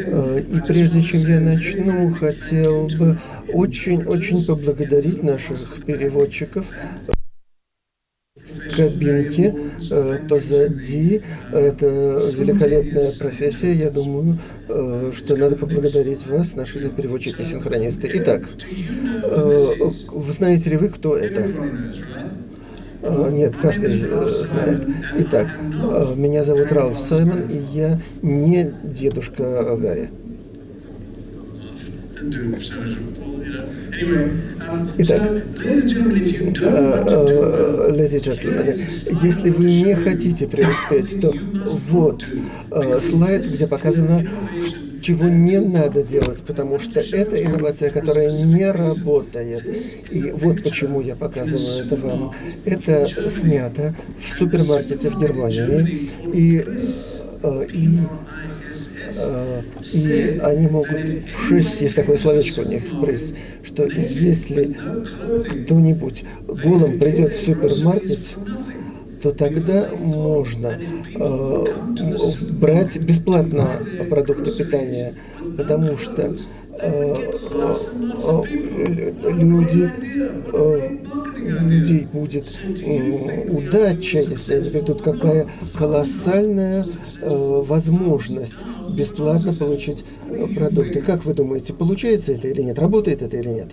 Э, 0.06 0.42
и 0.46 0.60
прежде 0.66 1.02
чем 1.02 1.20
я 1.20 1.40
начну, 1.40 2.12
хотел 2.12 2.88
бы 2.98 3.18
очень-очень 3.52 4.44
поблагодарить 4.44 5.22
наших 5.22 5.84
переводчиков 5.84 6.66
кабинке 8.76 9.54
э, 9.90 10.18
позади. 10.28 11.22
Это 11.52 11.86
великолепная 12.36 13.12
профессия. 13.18 13.72
Я 13.72 13.90
думаю, 13.90 14.38
э, 14.68 15.12
что 15.14 15.36
надо 15.36 15.56
поблагодарить 15.56 16.26
вас, 16.26 16.54
наши 16.54 16.88
переводчики-синхронисты. 16.88 18.10
Итак, 18.14 18.48
э, 19.22 19.66
вы 20.12 20.32
знаете 20.32 20.70
ли 20.70 20.76
вы, 20.76 20.88
кто 20.88 21.16
это? 21.16 21.46
Нет, 23.30 23.56
каждый 23.56 23.98
знает. 23.98 24.86
Итак, 25.20 25.48
меня 26.16 26.44
зовут 26.44 26.70
Ралф 26.70 26.98
Саймон, 27.00 27.48
и 27.48 27.58
я 27.72 27.98
не 28.20 28.74
дедушка 28.82 29.74
Гарри. 29.80 30.10
Итак, 34.98 35.22
леди 37.90 38.16
и 38.16 38.18
джентльмены, 38.18 38.76
если 39.22 39.50
вы 39.50 39.64
не 39.64 39.94
хотите 39.94 40.46
преуспеть, 40.46 41.20
то 41.20 41.32
вот 41.88 42.24
э, 42.70 43.00
слайд, 43.00 43.44
где 43.44 43.66
показано, 43.66 44.26
чего 45.00 45.28
не 45.28 45.60
надо 45.60 46.02
делать, 46.02 46.42
потому 46.42 46.78
что 46.78 47.00
это 47.00 47.42
инновация, 47.42 47.90
которая 47.90 48.32
не 48.44 48.70
работает. 48.70 49.64
И 50.10 50.30
вот 50.32 50.62
почему 50.62 51.00
я 51.00 51.16
показываю 51.16 51.86
это 51.86 51.96
вам. 51.96 52.34
Это 52.66 53.06
снято 53.30 53.94
в 54.18 54.38
супермаркете 54.38 55.08
в 55.08 55.18
Германии. 55.18 56.10
И, 56.32 56.64
э, 57.42 57.66
и 57.72 57.98
Э, 58.22 58.49
и 59.92 60.40
они 60.42 60.66
могут, 60.68 60.98
шесть, 61.48 61.80
есть 61.80 61.94
такое 61.94 62.16
словечко 62.16 62.60
у 62.60 62.64
них, 62.64 62.82
пресс, 63.00 63.34
что 63.62 63.84
если 63.86 64.76
кто-нибудь 65.64 66.24
голым 66.46 66.98
придет 66.98 67.32
в 67.32 67.44
супермаркет, 67.44 68.20
то 69.22 69.30
тогда 69.32 69.88
можно 69.98 70.72
э, 71.14 71.64
брать 72.52 72.98
бесплатно 72.98 73.68
продукты 74.08 74.56
питания, 74.56 75.14
потому 75.56 75.96
что 75.98 76.22
э, 76.22 76.34
э, 76.69 76.69
люди, 79.28 79.90
э, 80.52 80.96
людей 81.38 82.06
будет 82.12 82.58
э, 82.64 83.50
удача, 83.50 84.18
если 84.18 84.54
они 84.54 84.70
придут, 84.70 85.02
какая 85.02 85.46
колоссальная 85.76 86.84
э, 87.20 87.62
возможность 87.66 88.64
бесплатно 88.90 89.52
получить 89.52 90.04
продукты. 90.54 91.00
Как 91.00 91.24
вы 91.24 91.34
думаете, 91.34 91.72
получается 91.72 92.32
это 92.32 92.48
или 92.48 92.62
нет? 92.62 92.78
Работает 92.78 93.22
это 93.22 93.36
или 93.36 93.48
нет? 93.48 93.68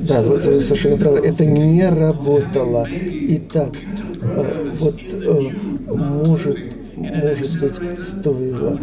Да, 0.00 0.22
вы 0.22 0.40
совершенно 0.40 0.96
правы. 0.96 1.18
Это 1.18 1.46
не 1.46 1.88
работало. 1.88 2.86
Итак, 2.90 3.70
вот 4.78 5.00
может 5.86 6.73
может 6.96 7.60
быть, 7.60 7.74
стоило 8.02 8.80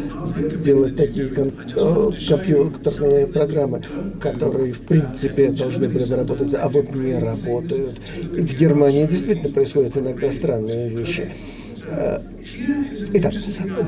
делать 0.63 0.95
такие 0.95 1.27
компьютерные 1.27 3.27
программы, 3.27 3.81
которые, 4.19 4.73
в 4.73 4.81
принципе, 4.81 5.49
должны 5.49 5.89
были 5.89 6.11
работать, 6.11 6.53
а 6.53 6.69
вот 6.69 6.93
не 6.93 7.17
работают. 7.17 7.99
В 8.17 8.57
Германии 8.57 9.05
действительно 9.05 9.53
происходят 9.53 9.97
иногда 9.97 10.31
странные 10.31 10.89
вещи. 10.89 11.31
Э, 11.93 12.19
итак, 13.13 13.33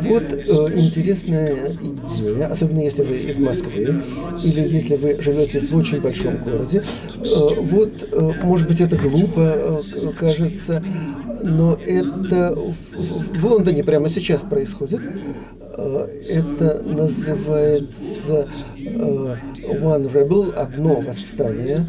вот 0.02 0.24
э, 0.24 0.80
интересная 0.80 1.56
идея, 1.82 2.48
особенно 2.48 2.80
если 2.80 3.04
вы 3.04 3.16
из 3.16 3.38
Москвы 3.38 4.04
или 4.44 4.68
если 4.68 4.96
вы 4.96 5.22
живете 5.22 5.60
в 5.60 5.76
очень 5.76 6.02
большом 6.02 6.38
городе. 6.44 6.82
Э, 6.82 7.62
вот, 7.62 8.44
может 8.44 8.68
быть, 8.68 8.82
это 8.82 8.98
глупо 8.98 9.80
кажется, 10.20 10.84
но 11.42 11.76
это 11.86 12.56
в, 12.56 13.40
в 13.40 13.46
Лондоне 13.46 13.84
прямо 13.84 14.10
сейчас 14.10 14.42
происходит. 14.42 15.02
Это 15.76 16.84
называется 16.86 18.48
One 18.78 20.12
Rebel, 20.14 20.54
одно 20.54 21.00
восстание 21.00 21.88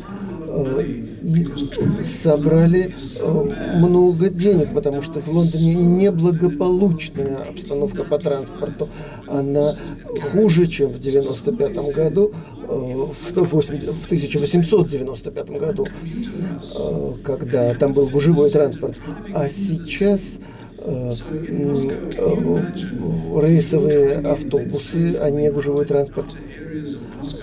и 0.55 1.47
собрали 2.23 2.95
э, 3.21 3.79
много 3.79 4.29
денег, 4.29 4.73
потому 4.73 5.03
что 5.03 5.21
в 5.21 5.29
Лондоне 5.29 5.75
неблагополучная 5.75 7.49
обстановка 7.49 8.05
по 8.05 8.19
транспорту. 8.19 8.89
Она 9.27 9.77
хуже, 10.33 10.67
чем 10.67 10.91
в 10.91 10.99
95 10.99 11.95
году, 11.95 12.33
э, 12.69 12.69
в 12.69 13.33
1895 13.33 15.51
году, 15.51 15.87
э, 15.87 17.15
когда 17.25 17.75
там 17.75 17.93
был 17.93 18.07
гужевой 18.07 18.51
транспорт. 18.51 18.97
А 19.35 19.49
сейчас 19.49 20.21
рейсовые 23.41 24.19
автобусы, 24.19 25.17
а 25.21 25.31
не 25.31 25.51
гужевой 25.51 25.85
транспорт. 25.87 26.37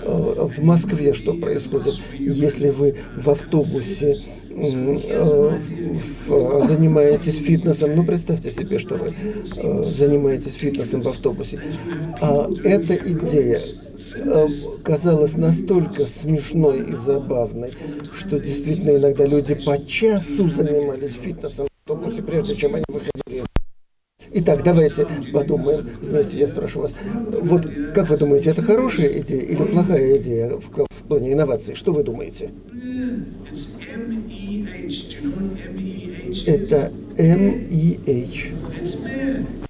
Э, 0.02 0.48
в 0.48 0.62
Москве 0.62 1.12
что 1.14 1.34
происходит, 1.34 1.94
если 2.18 2.70
вы 2.70 2.96
в 3.16 3.28
автобусе 3.28 4.16
э, 4.50 5.58
занимаетесь 6.68 7.36
фитнесом, 7.36 7.96
ну 7.96 8.04
представьте 8.04 8.50
себе, 8.50 8.78
что 8.78 8.96
вы 8.96 9.08
э, 9.08 9.82
занимаетесь 9.82 10.54
фитнесом 10.54 11.02
в 11.02 11.08
автобусе. 11.08 11.58
А 12.20 12.48
эта 12.64 12.94
идея 12.94 13.58
казалась 14.84 15.36
настолько 15.36 16.02
смешной 16.02 16.80
и 16.90 16.94
забавной, 16.94 17.72
что 18.18 18.38
действительно 18.38 18.96
иногда 18.98 19.24
люди 19.24 19.54
по 19.54 19.84
часу 19.86 20.50
занимались 20.50 21.14
фитнесом 21.14 21.66
автобусе, 21.92 22.22
прежде 22.22 22.56
чем 22.56 22.74
они 22.74 22.84
выходили 22.88 23.44
Итак, 24.34 24.62
давайте 24.64 25.06
подумаем 25.32 25.86
вместе, 26.00 26.38
я 26.38 26.46
спрошу 26.46 26.80
вас. 26.80 26.94
Вот 27.42 27.66
как 27.94 28.08
вы 28.08 28.16
думаете, 28.16 28.50
это 28.50 28.62
хорошая 28.62 29.18
идея 29.18 29.42
или 29.42 29.62
плохая 29.62 30.16
идея 30.16 30.56
в, 30.56 30.70
в 30.70 31.02
плане 31.06 31.34
инноваций? 31.34 31.74
Что 31.74 31.92
вы 31.92 32.02
думаете? 32.02 32.50
Это 36.46 36.92
M-E-H. 37.18 38.52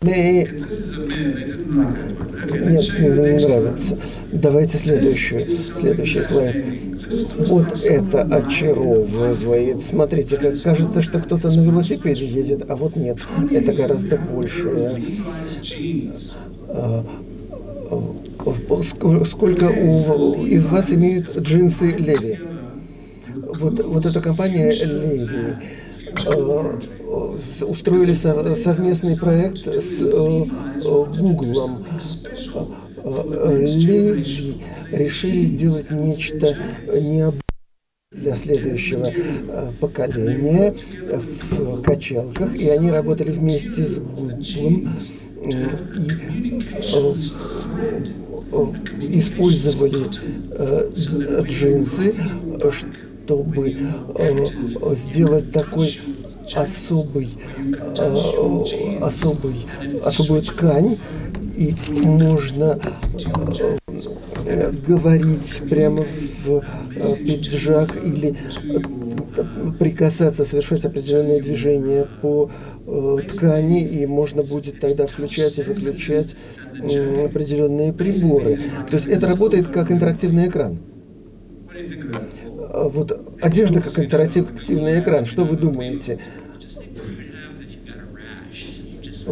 Нет, 0.03 0.53
мне 2.99 3.33
не 3.33 3.47
нравится. 3.47 3.99
Давайте 4.31 4.79
следующий, 4.79 5.49
следующий 5.49 6.23
слайд. 6.23 6.65
Вот 7.39 7.85
это 7.85 8.23
очаровывает. 8.23 9.85
Смотрите, 9.85 10.37
как 10.37 10.61
кажется, 10.61 11.03
что 11.03 11.19
кто-то 11.21 11.49
на 11.49 11.61
велосипеде 11.63 12.27
едет, 12.27 12.71
а 12.71 12.77
вот 12.77 12.97
нет. 12.97 13.19
Это 13.51 13.73
гораздо 13.73 14.17
больше. 14.17 15.01
А, 16.69 17.05
а, 17.91 19.25
сколько 19.25 19.65
у, 19.65 20.45
из 20.45 20.67
вас 20.67 20.91
имеют 20.91 21.37
джинсы 21.37 21.89
Леви? 21.89 22.39
Вот, 23.35 23.85
вот 23.85 24.07
эта 24.07 24.21
компания 24.21 24.73
Леви 24.73 25.57
устроили 27.63 28.15
совместный 28.15 29.17
проект 29.17 29.67
с 29.67 30.11
Гуглом. 30.83 31.87
Леви 33.05 34.63
решили 34.93 35.45
сделать 35.45 35.91
нечто 35.91 36.57
необычное 36.87 37.41
для 38.13 38.37
следующего 38.37 39.07
поколения 39.81 40.75
в 41.51 41.83
качалках, 41.83 42.55
и 42.55 42.69
они 42.69 42.91
работали 42.91 43.31
вместе 43.33 43.85
с 43.85 43.99
Гуглом 43.99 44.95
использовали 49.01 50.09
джинсы, 51.43 52.15
чтобы 53.21 53.77
сделать 55.09 55.53
такой 55.53 56.01
особый, 56.55 57.31
особый, 59.01 59.57
особую 60.05 60.43
ткань, 60.43 60.99
и 61.57 61.75
можно 62.03 62.79
говорить 64.87 65.63
прямо 65.69 66.05
в 66.05 66.63
пиджак 67.17 67.97
или 68.03 68.37
прикасаться, 69.79 70.45
совершать 70.45 70.85
определенные 70.85 71.41
движения 71.41 72.07
по 72.21 72.51
ткани, 73.29 73.83
и 73.83 74.07
можно 74.07 74.43
будет 74.43 74.81
тогда 74.81 75.07
включать 75.07 75.59
и 75.59 75.63
выключать 75.63 76.35
определенные 76.75 77.93
приборы. 77.93 78.59
То 78.91 78.97
есть 78.97 79.07
это 79.07 79.29
работает 79.29 79.69
как 79.69 79.91
интерактивный 79.91 80.49
экран. 80.49 80.79
А 82.75 82.89
вот 82.89 83.13
одежда 83.41 83.81
как 83.81 83.99
интерактивный 83.99 85.01
экран. 85.01 85.25
Что 85.25 85.45
вы 85.45 85.57
думаете? 85.57 86.19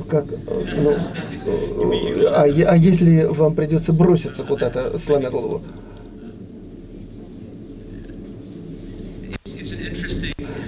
Как, 0.09 0.25
ну, 0.77 0.93
а, 2.29 2.43
а 2.45 2.77
если 2.77 3.25
вам 3.25 3.55
придется 3.55 3.93
броситься 3.93 4.45
куда-то, 4.45 4.99
сломя 4.99 5.31
голову? 5.31 5.63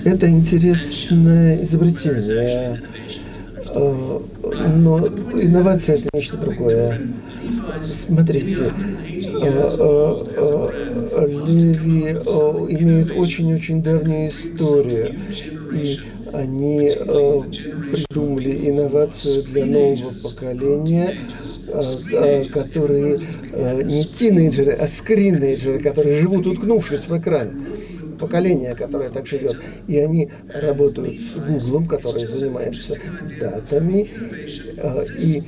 Это 0.04 0.28
интересное 0.28 1.62
изобретение. 1.62 2.82
Э, 3.74 4.20
но 4.76 4.98
инновация 5.06 5.96
это 5.96 6.08
нечто 6.12 6.36
другое. 6.36 7.00
Смотрите, 7.80 8.72
э, 8.72 9.76
э, 9.78 10.72
Леви 11.46 12.10
имеют 12.80 13.12
очень-очень 13.12 13.82
давнюю 13.82 14.30
историю. 14.30 15.14
И 15.72 16.00
они 16.32 16.90
придумали 17.92 18.68
инновацию 18.70 19.42
для 19.44 19.66
нового 19.66 20.14
поколения, 20.22 21.14
которые 22.52 23.18
не 23.84 24.04
тинейджеры, 24.04 24.72
а 24.72 24.86
скринейджеры, 24.86 25.78
которые 25.78 26.20
живут 26.22 26.46
уткнувшись 26.46 27.08
в 27.08 27.18
экран 27.18 27.66
поколение, 28.22 28.74
которое 28.74 29.10
так 29.10 29.26
живет. 29.26 29.56
И 29.88 29.98
они 29.98 30.30
работают 30.46 31.18
с 31.20 31.38
Гуглом, 31.38 31.86
который 31.86 32.26
занимается 32.26 32.96
датами. 33.40 34.08
А, 34.78 35.04
и 35.20 35.42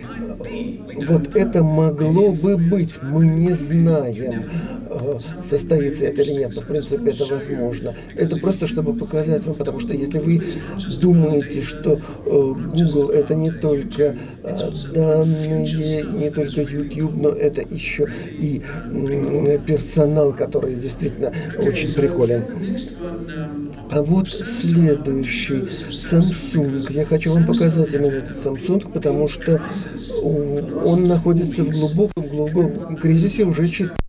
вот 1.06 1.36
это 1.36 1.62
могло 1.62 2.32
бы 2.32 2.56
быть, 2.56 3.00
мы 3.00 3.26
не 3.26 3.52
знаем, 3.52 4.44
состоится 5.48 6.06
это 6.06 6.22
или 6.22 6.32
нет, 6.32 6.52
но 6.54 6.62
в 6.62 6.66
принципе 6.66 7.10
это 7.10 7.24
возможно. 7.24 7.94
Это 8.14 8.36
просто 8.36 8.66
чтобы 8.66 8.94
показать 8.94 9.44
вам, 9.44 9.54
потому 9.54 9.80
что 9.80 9.94
если 9.94 10.18
вы 10.18 10.42
думаете, 11.00 11.62
что 11.62 11.94
э, 11.94 12.54
Google 12.74 13.10
это 13.10 13.34
не 13.34 13.50
только 13.50 14.16
а, 14.42 14.72
данные, 14.94 16.02
не 16.12 16.30
только 16.30 16.62
YouTube, 16.62 17.14
но 17.14 17.28
это 17.30 17.62
еще 17.62 18.08
и 18.30 18.62
персонал, 19.66 20.32
который 20.32 20.74
действительно 20.74 21.32
очень 21.58 21.92
приколен. 21.94 22.44
А 23.90 24.02
вот 24.02 24.28
следующий 24.28 25.68
Samsung. 25.90 26.92
Я 26.92 27.04
хочу 27.04 27.32
вам 27.32 27.46
показать 27.46 27.92
именно 27.94 28.12
этот 28.12 28.36
Samsung, 28.44 28.92
потому 28.92 29.28
что 29.28 29.60
он 30.22 31.04
находится 31.04 31.62
в 31.64 31.70
глубоком, 31.70 32.28
глубоком 32.28 32.96
кризисе 32.96 33.44
уже 33.44 33.66
4 33.66 34.03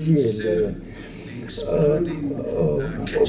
недели. 0.00 0.74
А, 1.66 2.02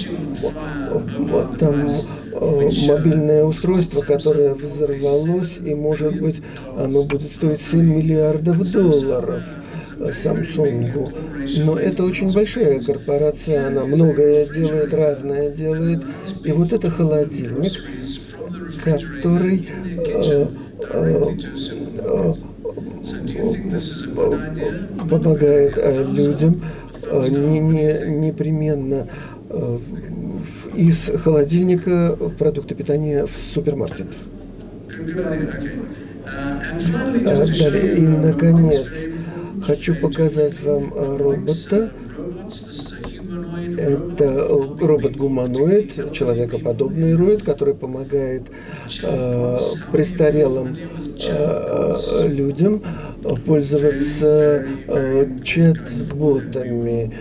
а, 0.03 1.55
там 1.57 1.88
а, 2.34 2.69
мобильное 2.88 3.43
устройство, 3.43 4.01
которое 4.01 4.53
взорвалось, 4.53 5.59
и, 5.63 5.74
может 5.74 6.19
быть, 6.22 6.41
оно 6.78 7.03
будет 7.03 7.32
стоить 7.32 7.61
7 7.61 7.82
миллиардов 7.82 8.72
долларов. 8.72 9.43
Samsung. 10.09 11.13
Но 11.63 11.78
это 11.78 12.03
очень 12.03 12.34
большая 12.34 12.80
корпорация, 12.80 13.67
она 13.67 13.86
многое 13.86 14.47
делает, 14.47 14.93
разное 14.93 15.49
делает. 15.51 16.03
И 16.43 16.51
вот 16.51 16.74
это 16.74 16.89
холодильник, 16.89 17.74
который 18.84 19.69
э, 19.97 20.47
э, 20.89 21.36
э, 21.99 22.34
помогает 25.09 25.73
э, 25.77 26.03
людям 26.11 26.63
э, 27.03 27.27
не, 27.29 27.59
не, 27.59 28.09
непременно 28.09 29.07
э, 29.49 29.79
из 30.75 31.11
холодильника 31.23 32.17
продукты 32.37 32.75
питания 32.75 33.25
в 33.25 33.31
супермаркет. 33.31 34.07
Далее, 37.23 37.97
и, 37.97 38.01
наконец, 38.01 39.07
Хочу 39.65 39.95
показать 39.95 40.59
вам 40.63 40.91
робота. 41.17 41.91
Это 43.78 44.24
э, 44.24 44.86
робот-гуманоид, 44.86 46.11
человекоподобный 46.11 47.15
робот, 47.15 47.43
который 47.43 47.74
помогает 47.74 48.43
э, 49.03 49.57
престарелым 49.91 50.78
э, 51.28 51.95
людям 52.28 52.82
пользоваться 53.45 54.65
э, 54.88 55.28
чат-ботами 55.43 57.13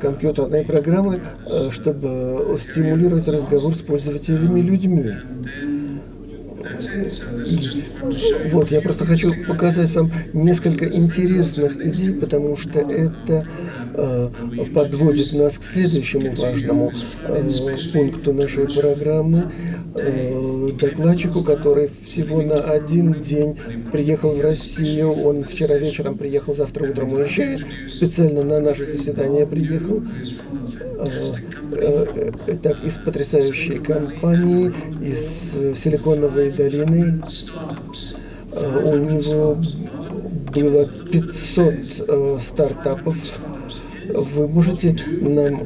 компьютерной 0.00 0.64
программы, 0.64 1.20
э, 1.46 1.70
чтобы 1.70 2.58
стимулировать 2.58 3.26
разговор 3.28 3.74
с 3.74 3.80
пользователями 3.80 4.60
людьми. 4.60 5.04
Вот, 8.50 8.70
я 8.70 8.80
просто 8.80 9.04
хочу 9.04 9.32
показать 9.46 9.90
вам 9.92 10.10
несколько 10.32 10.86
интересных 10.86 11.76
идей, 11.84 12.14
потому 12.14 12.56
что 12.56 12.80
это 12.80 13.32
э, 13.32 13.44
подводит 14.74 15.32
нас 15.32 15.58
к 15.58 15.62
следующему 15.62 16.30
важному 16.30 16.92
э, 17.24 17.48
пункту 17.92 18.32
нашей 18.32 18.66
программы. 18.68 19.50
Э, 20.00 20.70
докладчику, 20.78 21.42
который 21.42 21.88
всего 22.04 22.42
на 22.42 22.60
один 22.60 23.14
день 23.14 23.58
приехал 23.90 24.30
в 24.30 24.40
Россию. 24.40 25.12
Он 25.12 25.42
вчера 25.42 25.76
вечером 25.76 26.16
приехал, 26.16 26.54
завтра 26.54 26.90
утром 26.90 27.12
уезжает. 27.12 27.64
Специально 27.88 28.44
на 28.44 28.60
наше 28.60 28.84
заседание 28.84 29.46
приехал. 29.46 30.02
Э, 31.72 32.30
э, 32.46 32.56
так, 32.62 32.84
из 32.84 32.98
потрясающей 32.98 33.78
компании, 33.78 34.72
из 35.02 35.52
Силиконовой 35.78 36.52
долины. 36.52 37.22
У 38.52 38.96
него 38.96 39.58
было 40.52 40.86
500 41.10 42.42
стартапов. 42.42 43.16
Вы 44.08 44.48
можете 44.48 44.96
нам 45.20 45.62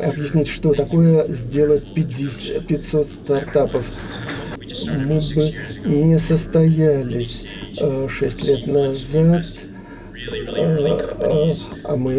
объяснить, 0.00 0.48
что 0.48 0.72
такое 0.74 1.26
сделать 1.28 1.94
50, 1.94 2.66
500 2.66 3.06
стартапов? 3.06 3.86
Мы 4.86 5.20
бы 5.34 5.54
не 5.84 6.18
состоялись 6.18 7.44
6 7.76 8.48
лет 8.48 8.66
назад 8.66 9.46
а 11.84 11.96
мы 11.96 12.16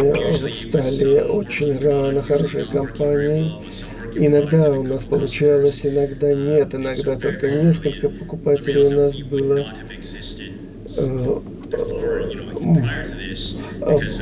стали 0.51 1.21
очень 1.21 1.79
рано 1.79 2.21
хорошей 2.21 2.65
компанией. 2.65 3.51
Иногда 4.15 4.71
у 4.71 4.83
нас 4.83 5.05
получалось, 5.05 5.81
иногда 5.83 6.33
нет, 6.33 6.73
иногда 6.75 7.15
только 7.15 7.49
несколько 7.49 8.09
покупателей 8.09 8.87
у 8.87 8.91
нас 8.91 9.17
было. 9.17 9.65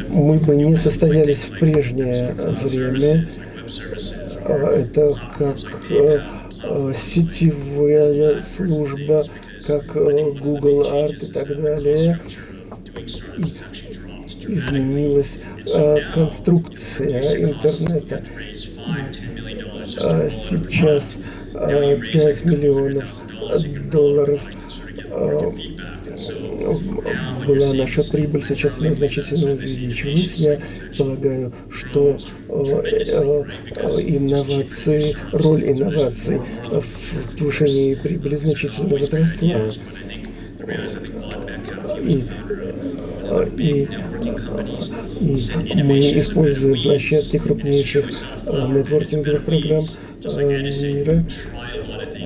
Мы 0.09 0.39
бы 0.39 0.55
не 0.55 0.75
состоялись 0.75 1.39
в 1.39 1.59
прежнее 1.59 2.33
время. 2.61 3.27
Это 4.45 5.15
как 5.37 5.57
сетевая 6.95 8.41
служба, 8.41 9.25
как 9.65 9.93
Google 9.93 10.83
Art 10.83 11.17
и 11.21 11.31
так 11.31 11.47
далее. 11.61 12.19
изменилась 14.47 15.37
э, 15.73 15.99
конструкция 16.13 17.21
интернета. 17.43 18.23
А 20.03 20.29
сейчас 20.29 21.17
5 21.53 22.45
миллионов 22.45 23.05
долларов 23.91 24.41
была 27.47 27.73
наша 27.73 28.03
прибыль, 28.11 28.43
сейчас 28.43 28.79
она 28.79 28.93
значительно 28.93 29.53
увеличилась. 29.53 30.33
Я 30.35 30.59
полагаю, 30.97 31.53
что 31.69 32.17
инновации, 33.99 35.15
роль 35.31 35.63
инноваций 35.63 36.39
в 36.69 37.37
повышении 37.37 37.95
прибыли 37.95 38.35
значительно 38.35 38.89
возросла. 38.89 39.71
И, 41.99 42.23
и, 43.57 43.87
и 45.21 45.83
мы 45.83 45.99
используем 46.19 46.81
площадки 46.81 47.37
крупнейших 47.39 48.09
нетворкинговых 48.45 49.43
программ 49.45 49.83
мира 50.23 51.25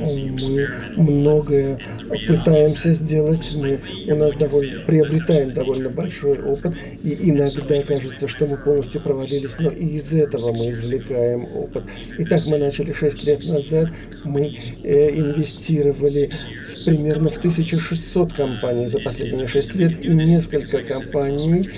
мы 0.07 0.67
многое 0.95 1.79
пытаемся 2.27 2.93
сделать, 2.93 3.57
мы, 3.57 3.79
у 4.07 4.15
нас 4.15 4.33
довольно, 4.35 4.81
приобретаем 4.81 5.53
довольно 5.53 5.89
большой 5.89 6.39
опыт, 6.39 6.73
и 7.03 7.29
иногда 7.29 7.81
кажется, 7.83 8.27
что 8.27 8.45
мы 8.45 8.57
полностью 8.57 9.01
провалились, 9.01 9.55
но 9.59 9.69
и 9.69 9.85
из 9.97 10.13
этого 10.13 10.51
мы 10.51 10.71
извлекаем 10.71 11.47
опыт. 11.55 11.83
Итак, 12.17 12.41
мы 12.47 12.57
начали 12.57 12.93
6 12.93 13.27
лет 13.27 13.47
назад, 13.47 13.89
мы 14.23 14.57
э, 14.83 15.09
инвестировали 15.15 16.29
в, 16.67 16.85
примерно 16.85 17.29
в 17.29 17.37
1600 17.37 18.33
компаний 18.33 18.87
за 18.87 18.99
последние 18.99 19.47
6 19.47 19.75
лет, 19.75 20.03
и 20.03 20.09
несколько 20.09 20.79
компаний 20.79 21.69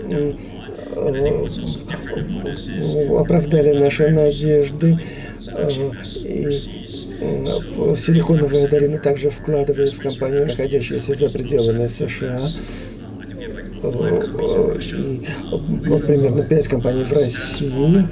э, 0.00 0.32
оправдали 3.18 3.78
наши 3.78 4.08
надежды. 4.08 4.98
Э, 5.48 5.68
и 6.24 6.50
Силиконовая 7.96 8.68
долина 8.68 8.98
также 8.98 9.30
вкладывает 9.30 9.90
в 9.90 10.00
компанию, 10.00 10.46
находящиеся 10.46 11.14
за 11.14 11.28
пределами 11.30 11.86
США. 11.86 12.38
И, 13.82 15.22
примерно 16.06 16.42
5 16.42 16.68
компаний 16.68 17.04
в 17.04 17.12
России. 17.12 18.08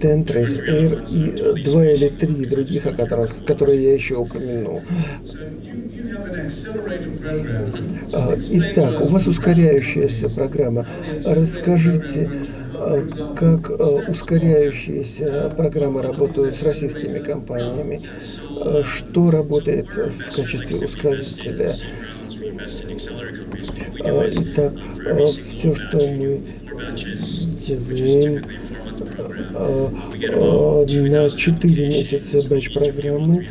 Ten, 0.00 0.24
Trace 0.24 0.60
Air 0.68 1.02
и 1.12 1.64
два 1.64 1.84
или 1.84 2.08
три 2.08 2.46
других, 2.46 2.86
о 2.86 2.92
которых, 2.92 3.44
которые 3.44 3.82
я 3.82 3.94
еще 3.94 4.14
упомянул. 4.16 4.82
Итак, 8.50 9.00
у 9.00 9.04
вас 9.06 9.26
ускоряющаяся 9.26 10.28
программа. 10.28 10.86
Расскажите, 11.24 12.30
как 13.34 13.70
э, 13.70 13.74
ускоряющиеся 14.08 15.52
программы 15.56 16.02
работают 16.02 16.54
с 16.54 16.62
российскими 16.62 17.18
компаниями, 17.18 18.02
э, 18.64 18.82
что 18.84 19.30
работает 19.30 19.88
в 19.88 20.36
качестве 20.36 20.84
ускорителя. 20.84 21.72
Э, 24.04 24.30
итак, 24.30 24.74
все, 25.44 25.74
что 25.74 25.96
мы 25.96 26.42
делаем 27.66 28.44
на 31.10 31.30
4 31.30 31.88
месяца 31.88 32.48
бэч-программы, 32.48 33.48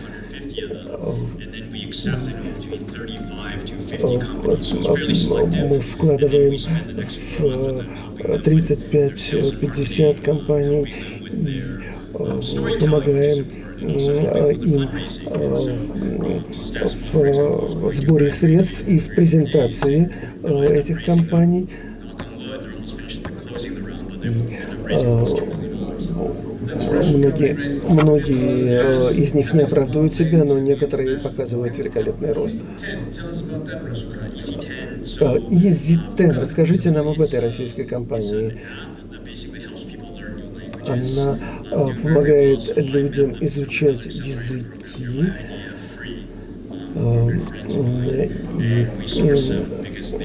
мы 4.01 5.79
вкладываем 5.79 6.57
в 6.57 8.14
35-50 8.25 10.23
компаний 10.23 10.93
э, 12.13 12.41
помогаем 12.79 13.45
э, 13.81 14.53
им 14.53 14.89
э, 15.25 15.55
в 17.13 17.93
сборе 17.93 18.29
средств 18.29 18.83
и 18.87 18.99
в 18.99 19.07
презентации 19.15 20.11
этих 20.43 21.03
компаний. 21.05 21.69
Многие, 27.05 27.81
многие 27.87 29.13
из 29.13 29.33
них 29.33 29.53
не 29.53 29.61
оправдывают 29.61 30.13
себя, 30.13 30.43
но 30.43 30.59
некоторые 30.59 31.17
показывают 31.19 31.77
великолепный 31.77 32.33
рост. 32.33 32.61
EasyTen, 35.05 36.39
расскажите 36.39 36.91
нам 36.91 37.07
об 37.07 37.21
этой 37.21 37.39
российской 37.39 37.83
компании. 37.83 38.59
Она 40.87 41.39
а, 41.71 41.87
помогает 42.03 42.75
людям 42.75 43.35
изучать 43.41 44.05
языки 44.05 44.65
а, 46.95 47.29
и 48.59 48.87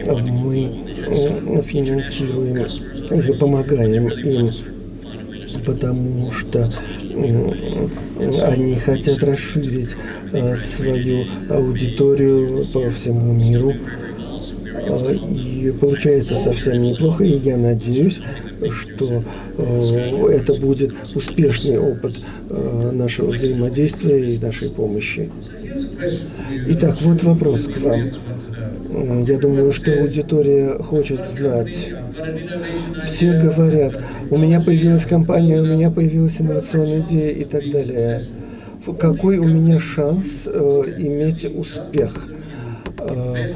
мы 0.03 1.63
финансируем 1.63 2.67
и 3.11 3.39
помогаем 3.39 4.09
им, 4.09 4.53
потому 5.65 6.31
что 6.33 6.71
они 8.45 8.77
хотят 8.77 9.23
расширить 9.23 9.97
свою 10.57 11.25
аудиторию 11.49 12.65
по 12.73 12.91
всему 12.91 13.35
миру. 13.35 13.75
И 14.81 15.73
получается 15.79 16.37
совсем 16.37 16.83
неплохо, 16.83 17.25
и 17.25 17.37
я 17.37 17.57
надеюсь, 17.57 18.21
что 18.71 19.23
э, 19.59 20.27
это 20.33 20.55
будет 20.55 20.93
успешный 21.15 21.79
опыт 21.79 22.25
э, 22.49 22.91
нашего 22.93 23.31
взаимодействия 23.31 24.35
и 24.35 24.39
нашей 24.39 24.71
помощи. 24.71 25.31
Итак, 26.69 26.97
вот 27.03 27.23
вопрос 27.23 27.67
к 27.67 27.77
вам. 27.79 28.11
Я 29.25 29.39
думаю, 29.39 29.71
что 29.71 29.93
аудитория 29.93 30.79
хочет 30.79 31.27
знать. 31.27 31.93
Все 33.05 33.39
говорят, 33.39 34.03
у 34.31 34.37
меня 34.37 34.61
появилась 34.61 35.05
компания, 35.05 35.61
у 35.61 35.67
меня 35.67 35.91
появилась 35.91 36.41
инновационная 36.41 37.01
идея 37.01 37.31
и 37.31 37.45
так 37.45 37.71
далее. 37.71 38.23
Какой 38.99 39.39
у 39.39 39.47
меня 39.47 39.79
шанс 39.79 40.45
э, 40.47 40.83
иметь 40.99 41.45
успех? 41.45 42.31
Э, 42.99 43.49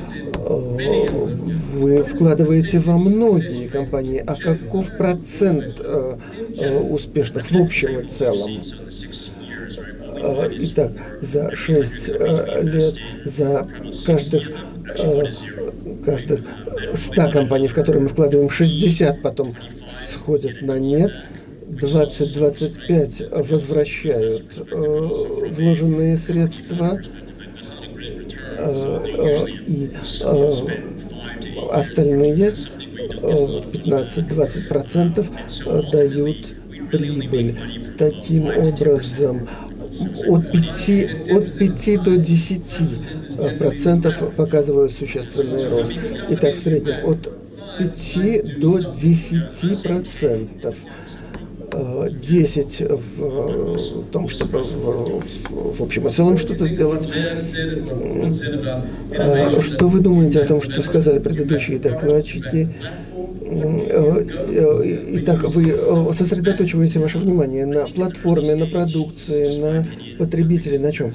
вы 0.47 2.03
вкладываете 2.03 2.79
во 2.79 2.99
многие 2.99 3.69
компании, 3.69 4.23
а 4.27 4.35
каков 4.35 4.97
процент 4.97 5.81
э, 5.81 6.17
э, 6.59 6.79
успешных 6.79 7.51
в 7.51 7.57
общем 7.57 7.99
и 8.01 8.05
целом? 8.05 8.63
Итак, 10.17 10.93
за 11.21 11.55
6 11.55 12.09
лет, 12.09 12.95
за 13.25 13.67
каждых, 14.07 14.51
каждых 16.05 16.41
100 16.95 17.31
компаний, 17.31 17.69
в 17.69 17.75
которые 17.75 18.03
мы 18.03 18.09
вкладываем 18.09 18.49
60, 18.49 19.23
потом 19.23 19.55
сходят 20.11 20.63
на 20.63 20.79
нет, 20.79 21.13
20-25 21.69 23.43
возвращают 23.43 24.69
вложенные 24.71 26.17
средства, 26.17 27.01
и 29.67 29.91
остальные 31.71 32.55
15-20% 33.23 35.27
дают 35.91 36.55
прибыль. 36.91 37.55
Таким 37.99 38.47
образом, 38.47 39.49
от 40.27 40.53
5, 40.53 41.31
от 41.31 41.59
5 41.59 42.03
до 42.03 42.17
10 42.17 43.59
процентов 43.59 44.23
показывают 44.37 44.93
существенный 44.93 45.69
рост. 45.69 45.93
Итак, 46.31 46.55
в 46.55 46.63
среднем 46.63 47.05
от 47.05 47.29
5 47.79 48.61
до 48.61 48.79
10 48.79 49.83
процентов 49.83 50.77
10 52.11 52.81
в 52.81 54.05
том, 54.11 54.29
чтобы 54.29 54.63
в, 54.63 55.23
в 55.77 55.83
общем 55.83 56.07
и 56.07 56.11
целом 56.11 56.39
что-то 56.39 56.67
сделать. 56.67 57.09
А 59.17 59.61
что 59.61 59.89
вы 59.89 60.01
думаете 60.01 60.41
о 60.41 60.47
том, 60.47 60.63
что 60.63 60.83
сказали 60.83 61.19
предыдущие 61.19 61.79
докладчики? 61.79 62.69
Итак, 65.17 65.45
вы 65.45 65.75
сосредоточиваете 66.13 66.99
ваше 66.99 67.19
внимание 67.19 67.67
на 67.67 67.87
платформе, 67.87 68.55
на 68.57 68.67
продукции, 68.67 69.57
на 69.59 69.87
потребителе, 70.19 70.79
на 70.79 70.93
чем? 70.93 71.15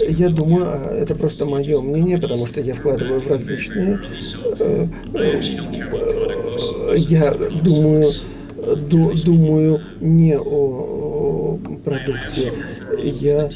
Я 0.00 0.28
думаю, 0.28 0.66
а 0.66 0.94
это 0.94 1.14
просто 1.14 1.46
мое 1.46 1.80
мнение, 1.80 2.18
потому 2.18 2.46
что 2.46 2.60
я 2.60 2.74
вкладываю 2.74 3.20
в 3.20 3.26
различные. 3.28 4.00
Э, 4.58 4.86
э, 5.14 5.40
я 6.96 7.34
думаю, 7.62 8.12
думаю 8.76 9.80
не 10.00 10.38
о 10.38 11.58
продукте. 11.84 12.52
Я, 13.02 13.50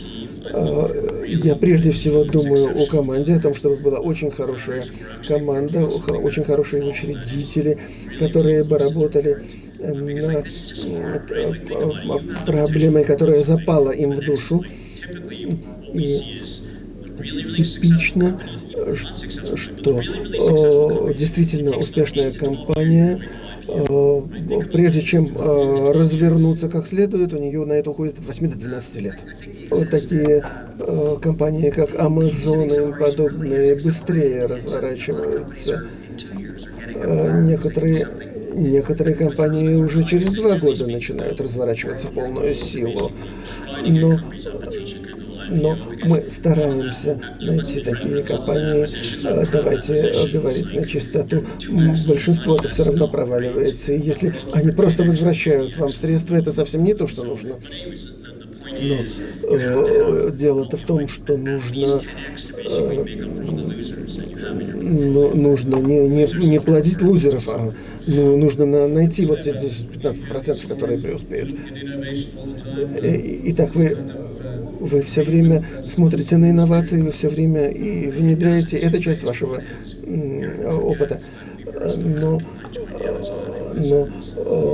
а, 0.52 0.90
я 1.26 1.56
прежде 1.56 1.90
всего 1.90 2.24
думаю 2.24 2.82
о 2.82 2.86
команде, 2.86 3.34
о 3.34 3.40
том, 3.40 3.54
чтобы 3.54 3.76
была 3.76 3.98
очень 3.98 4.30
хорошая 4.30 4.84
команда, 5.26 5.86
очень 5.86 6.44
хорошие 6.44 6.84
учредители, 6.84 7.78
которые 8.18 8.64
бы 8.64 8.78
работали 8.78 9.42
на 9.78 10.44
проблемой, 12.46 13.04
которая 13.04 13.42
запала 13.42 13.90
им 13.90 14.12
в 14.12 14.20
душу. 14.20 14.64
И 15.92 16.42
типично, 17.52 18.38
что 19.56 20.00
действительно 21.12 21.76
успешная 21.76 22.32
компания 22.32 23.22
прежде 24.72 25.00
чем 25.02 25.36
развернуться 25.92 26.68
как 26.68 26.86
следует, 26.86 27.32
у 27.32 27.38
нее 27.38 27.64
на 27.64 27.74
это 27.74 27.90
уходит 27.90 28.18
от 28.18 28.26
8 28.26 28.48
до 28.48 28.56
12 28.56 29.00
лет. 29.00 29.18
Вот 29.70 29.90
такие 29.90 30.44
компании, 31.22 31.70
как 31.70 31.90
Amazon 31.94 32.66
и 32.66 32.98
подобные, 32.98 33.74
быстрее 33.74 34.46
разворачиваются. 34.46 35.86
Некоторые 37.42 38.06
Некоторые 38.54 39.16
компании 39.16 39.76
уже 39.76 40.02
через 40.02 40.32
два 40.32 40.58
года 40.58 40.86
начинают 40.86 41.40
разворачиваться 41.40 42.06
в 42.08 42.12
полную 42.12 42.54
силу. 42.54 43.10
Но, 43.86 44.20
но 45.52 45.78
мы 46.04 46.24
стараемся 46.28 47.18
найти 47.40 47.80
такие 47.80 48.22
компании. 48.22 48.86
А, 49.24 49.44
давайте 49.50 50.28
говорить 50.32 50.72
на 50.74 50.84
чистоту. 50.86 51.44
Большинство 52.06 52.56
это 52.56 52.68
все 52.68 52.84
равно 52.84 53.08
проваливается. 53.08 53.92
И 53.92 54.00
если 54.00 54.34
они 54.52 54.72
просто 54.72 55.04
возвращают 55.04 55.76
вам 55.76 55.90
средства, 55.90 56.36
это 56.36 56.52
совсем 56.52 56.84
не 56.84 56.94
то, 56.94 57.06
что 57.06 57.24
нужно. 57.24 57.56
Но 58.80 59.04
э, 59.56 60.30
дело-то 60.32 60.76
в 60.76 60.82
том, 60.82 61.06
что 61.08 61.36
нужно, 61.36 62.00
э, 62.56 63.04
нужно 65.34 65.76
не, 65.76 66.08
не, 66.08 66.48
не 66.48 66.60
плодить 66.60 67.02
лузеров, 67.02 67.48
а 67.48 67.72
ну, 68.06 68.36
нужно 68.36 68.66
на, 68.66 68.88
найти 68.88 69.26
вот 69.26 69.40
эти 69.40 69.66
10-15%, 69.66 70.66
которые 70.66 70.98
преуспеют. 70.98 71.50
И, 73.02 73.40
итак, 73.50 73.74
вы, 73.74 73.96
вы 74.82 75.00
все 75.00 75.22
время 75.22 75.64
смотрите 75.84 76.36
на 76.36 76.50
инновации, 76.50 77.00
вы 77.00 77.12
все 77.12 77.28
время 77.28 77.68
и 77.68 78.10
внедряете, 78.10 78.76
это 78.76 79.00
часть 79.00 79.22
вашего 79.22 79.62
опыта. 80.66 81.20
Но, 82.04 82.40
но 83.74 84.08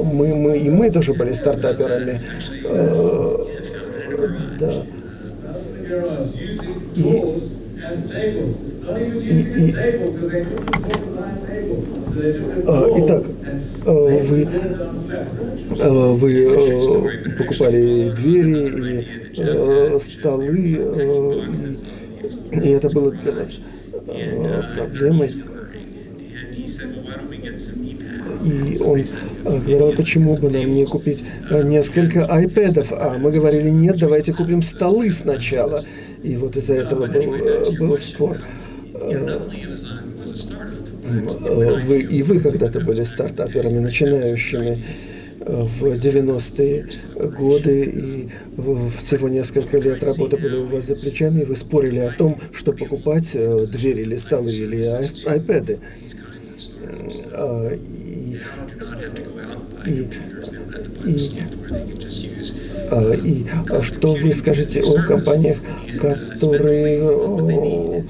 мы, 0.04 0.34
мы, 0.34 0.58
и 0.58 0.70
мы 0.70 0.90
тоже 0.90 1.12
были 1.14 1.32
стартаперами. 1.32 2.20
Да. 4.58 4.86
И, 6.96 7.00
и, 9.22 9.68
и, 9.68 9.72
итак, 12.18 13.24
а, 13.86 13.92
вы, 13.92 14.48
а, 15.80 16.12
вы 16.14 17.34
покупали 17.38 18.12
двери 18.16 19.06
и 19.34 20.00
столы, 20.00 20.78
и 22.52 22.68
это 22.70 22.90
было 22.90 23.12
для 23.12 23.32
вас 23.32 23.58
проблемой. 24.76 25.34
И 28.44 28.78
он 28.82 29.04
говорил, 29.60 29.92
почему 29.92 30.36
бы 30.36 30.50
нам 30.50 30.74
не 30.74 30.86
купить 30.86 31.24
несколько 31.50 32.26
айпэдов, 32.26 32.92
а 32.92 33.18
мы 33.18 33.30
говорили, 33.30 33.68
нет, 33.70 33.98
давайте 33.98 34.32
купим 34.32 34.62
столы 34.62 35.10
сначала. 35.12 35.82
И 36.22 36.36
вот 36.36 36.56
из-за 36.56 36.74
этого 36.74 37.06
был, 37.06 37.34
был 37.78 37.96
спор. 37.98 38.40
Вы, 41.08 42.00
и 42.00 42.22
вы 42.22 42.40
когда-то 42.40 42.80
были 42.80 43.04
стартаперами, 43.04 43.78
начинающими 43.78 44.84
э, 45.40 45.62
в 45.62 45.84
90-е 45.84 46.86
годы, 47.30 47.84
и 47.84 48.28
всего 48.98 49.28
несколько 49.28 49.78
лет 49.78 50.02
работы 50.02 50.36
были 50.36 50.56
у 50.56 50.66
вас 50.66 50.86
за 50.86 50.96
плечами, 50.96 51.40
и 51.40 51.44
вы 51.44 51.54
спорили 51.56 52.00
о 52.00 52.12
том, 52.12 52.38
что 52.52 52.72
покупать 52.72 53.30
э, 53.34 53.66
двери 53.70 54.02
или 54.02 54.16
столы 54.16 54.52
или 54.52 54.84
айпэды. 55.26 55.78
И, 59.86 59.86
и, 59.86 60.08
и, 61.06 61.30
и 63.24 63.46
что 63.82 64.14
вы 64.14 64.32
скажете 64.32 64.80
о 64.80 65.02
компаниях, 65.02 65.58
которые 66.00 68.04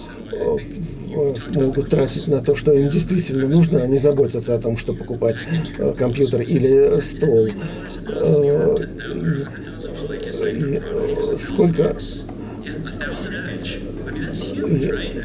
могут 1.54 1.90
тратить 1.90 2.26
на 2.26 2.40
то, 2.40 2.54
что 2.54 2.72
им 2.72 2.90
действительно 2.90 3.48
нужно, 3.48 3.82
а 3.82 3.86
не 3.86 3.98
заботиться 3.98 4.54
о 4.54 4.58
том, 4.58 4.76
что 4.76 4.94
покупать 4.94 5.38
э, 5.78 5.94
компьютер 5.96 6.42
или 6.42 7.00
стол. 7.00 7.48
Э, 8.06 8.76
и, 10.42 10.80
э, 10.82 11.36
сколько 11.36 11.96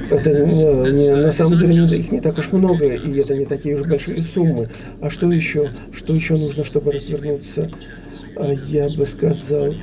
это 0.10 0.30
не, 0.32 0.92
не, 0.92 1.16
на 1.16 1.32
самом 1.32 1.60
деле 1.60 1.86
их 1.98 2.12
не 2.12 2.22
так 2.22 2.38
уж 2.38 2.52
много, 2.52 2.86
и 2.86 3.20
это 3.20 3.36
не 3.36 3.46
такие 3.46 3.76
уж 3.76 3.88
большие 3.88 4.22
суммы. 4.22 4.70
А 5.02 5.10
что 5.10 5.32
еще? 5.32 5.72
Что 5.92 6.14
еще 6.14 6.34
нужно, 6.34 6.64
чтобы 6.64 6.92
развернуться? 6.92 7.70
А 8.36 8.52
я 8.68 8.88
бы 8.90 9.06
сказал, 9.06 9.76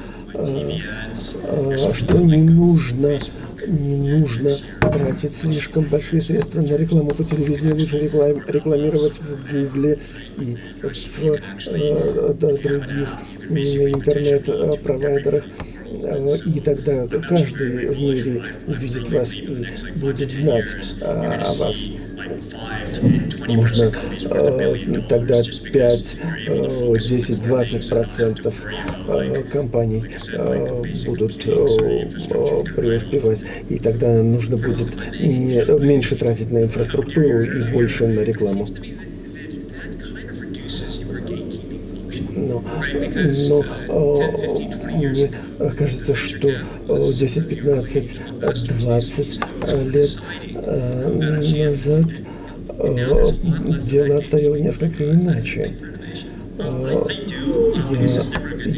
что 1.95 2.19
не 2.19 2.37
нужно 2.37 3.19
не 3.67 4.19
нужно 4.19 4.51
тратить 4.81 5.37
слишком 5.37 5.85
большие 5.85 6.21
средства 6.21 6.61
на 6.61 6.77
рекламу 6.77 7.11
по 7.11 7.25
телевидению, 7.25 7.77
лучше 7.77 7.99
реклам, 7.99 8.43
рекламировать 8.47 9.19
в 9.19 9.53
Гугле 9.53 9.99
и 10.39 10.57
в 10.83 11.39
э, 11.67 12.35
других 12.35 13.09
интернет-провайдерах. 13.51 15.45
Э, 15.91 16.37
и 16.47 16.61
тогда 16.61 17.07
каждый 17.09 17.89
в 17.89 17.99
мире 17.99 18.43
увидит 18.67 19.11
вас 19.11 19.35
и 19.35 19.67
будет 19.97 20.31
знать 20.31 20.65
а, 21.01 21.43
о 21.45 21.53
вас. 21.55 21.91
Можно 23.49 23.93
э, 24.31 25.01
тогда 25.09 25.43
5, 25.43 26.17
10, 26.99 27.43
20 27.43 27.89
процентов 27.89 28.65
э, 29.09 29.43
компаний 29.51 30.05
э, 30.33 30.83
будут 31.07 31.45
преуспевать, 32.77 33.41
и 33.69 33.79
тогда 33.79 34.23
нужно 34.23 34.57
будет 34.57 34.95
не, 35.19 35.65
меньше 35.81 36.15
тратить 36.15 36.53
на 36.53 36.63
инфраструктуру 36.63 37.43
и 37.43 37.73
больше 37.73 38.07
на 38.07 38.21
рекламу. 38.21 38.69
Но, 42.37 42.63
но 43.49 43.65
мне 44.93 45.31
кажется, 45.77 46.15
что 46.15 46.51
10, 46.89 47.49
15, 47.49 48.17
20 48.69 49.41
лет 49.93 50.21
назад 51.59 52.07
дело 53.89 54.19
обстояло 54.19 54.57
несколько 54.57 55.11
иначе. 55.11 55.75
Я, 56.59 56.71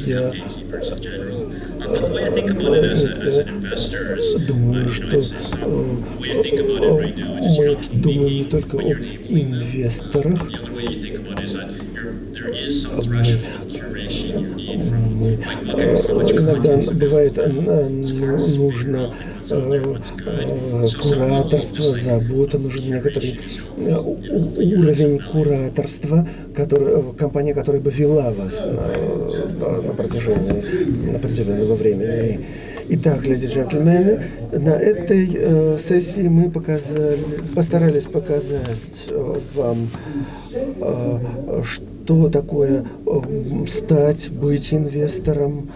я 0.07 0.33
думаю, 4.47 4.89
что 4.89 5.21
мы 6.21 7.79
думаем 7.93 8.35
не 8.35 8.45
только 8.45 8.77
об 8.79 9.03
инвесторах, 9.29 10.43
мы 13.07 13.41
мы, 15.23 15.39
иногда 16.31 16.77
бывает 16.93 17.37
нужно 18.57 19.15
кураторство, 21.01 21.83
забота, 21.83 22.59
нужен 22.59 22.95
некоторый 22.95 23.41
уровень 23.77 25.19
кураторства, 25.19 26.29
который, 26.55 27.15
компания, 27.15 27.55
которая 27.55 27.81
бы 27.81 27.91
вела 27.91 28.33
вас 28.33 28.65
на, 28.65 29.83
на, 29.83 29.93
протяжении 29.95 31.15
определенного 31.15 31.75
времени. 31.75 32.47
Итак, 32.89 33.27
леди 33.27 33.47
джентльмены, 33.47 34.23
на 34.53 34.71
этой 34.71 35.31
э, 35.35 35.79
сессии 35.79 36.29
мы 36.29 36.51
показали, 36.51 37.19
постарались 37.55 38.05
показать 38.05 39.09
вам, 39.55 39.89
э, 40.81 41.63
что 41.63 42.29
такое 42.29 42.85
э, 43.07 43.21
стать, 43.69 44.31
быть 44.31 44.75
инвестором 44.75 45.71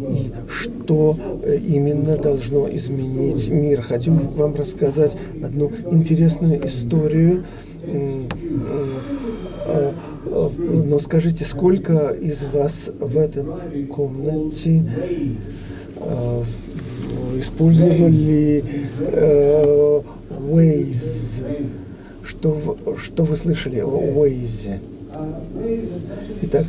и 0.00 0.32
что 0.48 1.18
э, 1.42 1.56
именно 1.56 2.16
должно 2.16 2.68
изменить 2.70 3.48
мир. 3.48 3.82
Хочу 3.82 4.12
вам 4.12 4.54
рассказать 4.54 5.16
одну 5.42 5.72
интересную 5.90 6.64
историю. 6.66 7.44
Э, 7.84 8.24
но 10.58 10.98
скажите, 10.98 11.44
сколько 11.44 12.08
из 12.08 12.42
вас 12.52 12.90
в 12.98 13.16
этой 13.16 13.44
комнате 13.86 14.84
использовали 17.38 18.64
Waze? 20.30 21.66
Что, 22.22 22.76
что 22.96 23.24
вы 23.24 23.36
слышали 23.36 23.80
о 23.80 23.88
Waze? 23.88 24.78
Итак, 26.42 26.64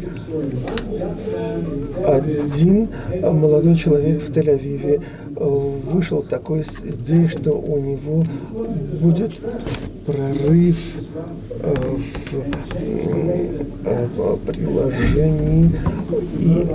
один 2.05 2.89
молодой 3.21 3.75
человек 3.75 4.21
в 4.21 4.32
Тель-Авиве 4.32 5.01
э, 5.36 5.43
вышел 5.91 6.21
такой 6.21 6.63
с 6.63 6.79
идеей, 6.84 7.27
что 7.27 7.51
у 7.51 7.79
него 7.79 8.23
будет 8.99 9.32
прорыв 10.05 10.77
э, 11.59 11.73
в 12.15 12.34
э, 13.86 14.38
приложении 14.45 15.71
и 16.39 16.67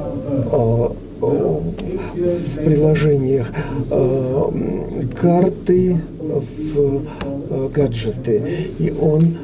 в 1.20 2.64
приложениях 2.64 3.52
карты 5.14 6.00
в 6.18 7.02
гаджеты. 7.70 8.42
И 8.78 8.92
он 9.00 9.36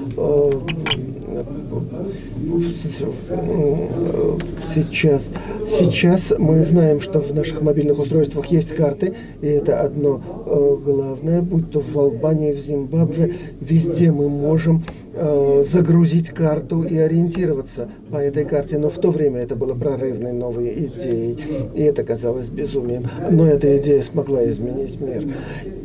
сейчас, 4.74 5.30
сейчас 5.66 6.32
мы 6.38 6.64
знаем, 6.64 7.00
что 7.00 7.20
в 7.20 7.34
наших 7.34 7.62
мобильных 7.62 7.98
устройствах 7.98 8.46
есть 8.46 8.74
карты, 8.74 9.14
и 9.40 9.46
это 9.46 9.80
одно 9.80 10.20
э, 10.46 10.76
главное, 10.84 11.42
будь 11.42 11.70
то 11.70 11.80
в 11.80 11.98
Албании, 11.98 12.52
в 12.52 12.58
Зимбабве, 12.58 13.34
везде 13.60 14.10
мы 14.10 14.28
можем 14.28 14.82
э, 15.14 15.64
загрузить 15.70 16.30
карту 16.30 16.82
и 16.82 16.96
ориентироваться 16.96 17.88
по 18.10 18.16
этой 18.16 18.44
карте. 18.44 18.78
Но 18.78 18.90
в 18.90 18.98
то 18.98 19.10
время 19.10 19.40
это 19.40 19.56
было 19.56 19.74
прорывной 19.74 20.32
новой 20.32 20.72
идеей, 20.86 21.38
и 21.74 21.82
это 21.82 22.04
казалось 22.04 22.48
безумием. 22.48 23.08
Но 23.30 23.46
эта 23.46 23.76
идея 23.78 24.02
смогла 24.02 24.48
изменить 24.48 25.00
мир. 25.00 25.34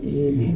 И 0.02 0.56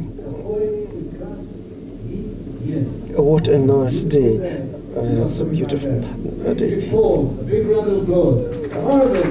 what 3.16 3.48
a 3.48 3.58
nice 3.58 4.04
day. 4.04 4.81
Uh, 4.95 5.21
it's 5.21 5.39
a 5.39 5.45
beautiful 5.45 5.97
uh, 6.45 6.53
day. 6.53 6.75
Big 6.75 7.67
round 7.67 7.87
of 7.87 8.03
applause. 8.03 8.39
Harvard, 8.73 9.29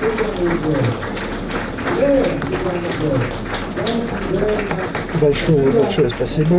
big 0.00 0.14
round 0.20 0.38
of 0.38 0.48
applause. 0.54 0.90
Yeah, 1.98 2.22
big 2.48 2.60
round 2.62 2.86
of 2.86 2.92
applause. 2.94 3.28
Thank 3.76 4.04
you 4.30 4.38
very 4.38 4.62
much. 4.68 4.90
Большое, 5.20 5.70
большое 5.70 6.08
спасибо. 6.08 6.56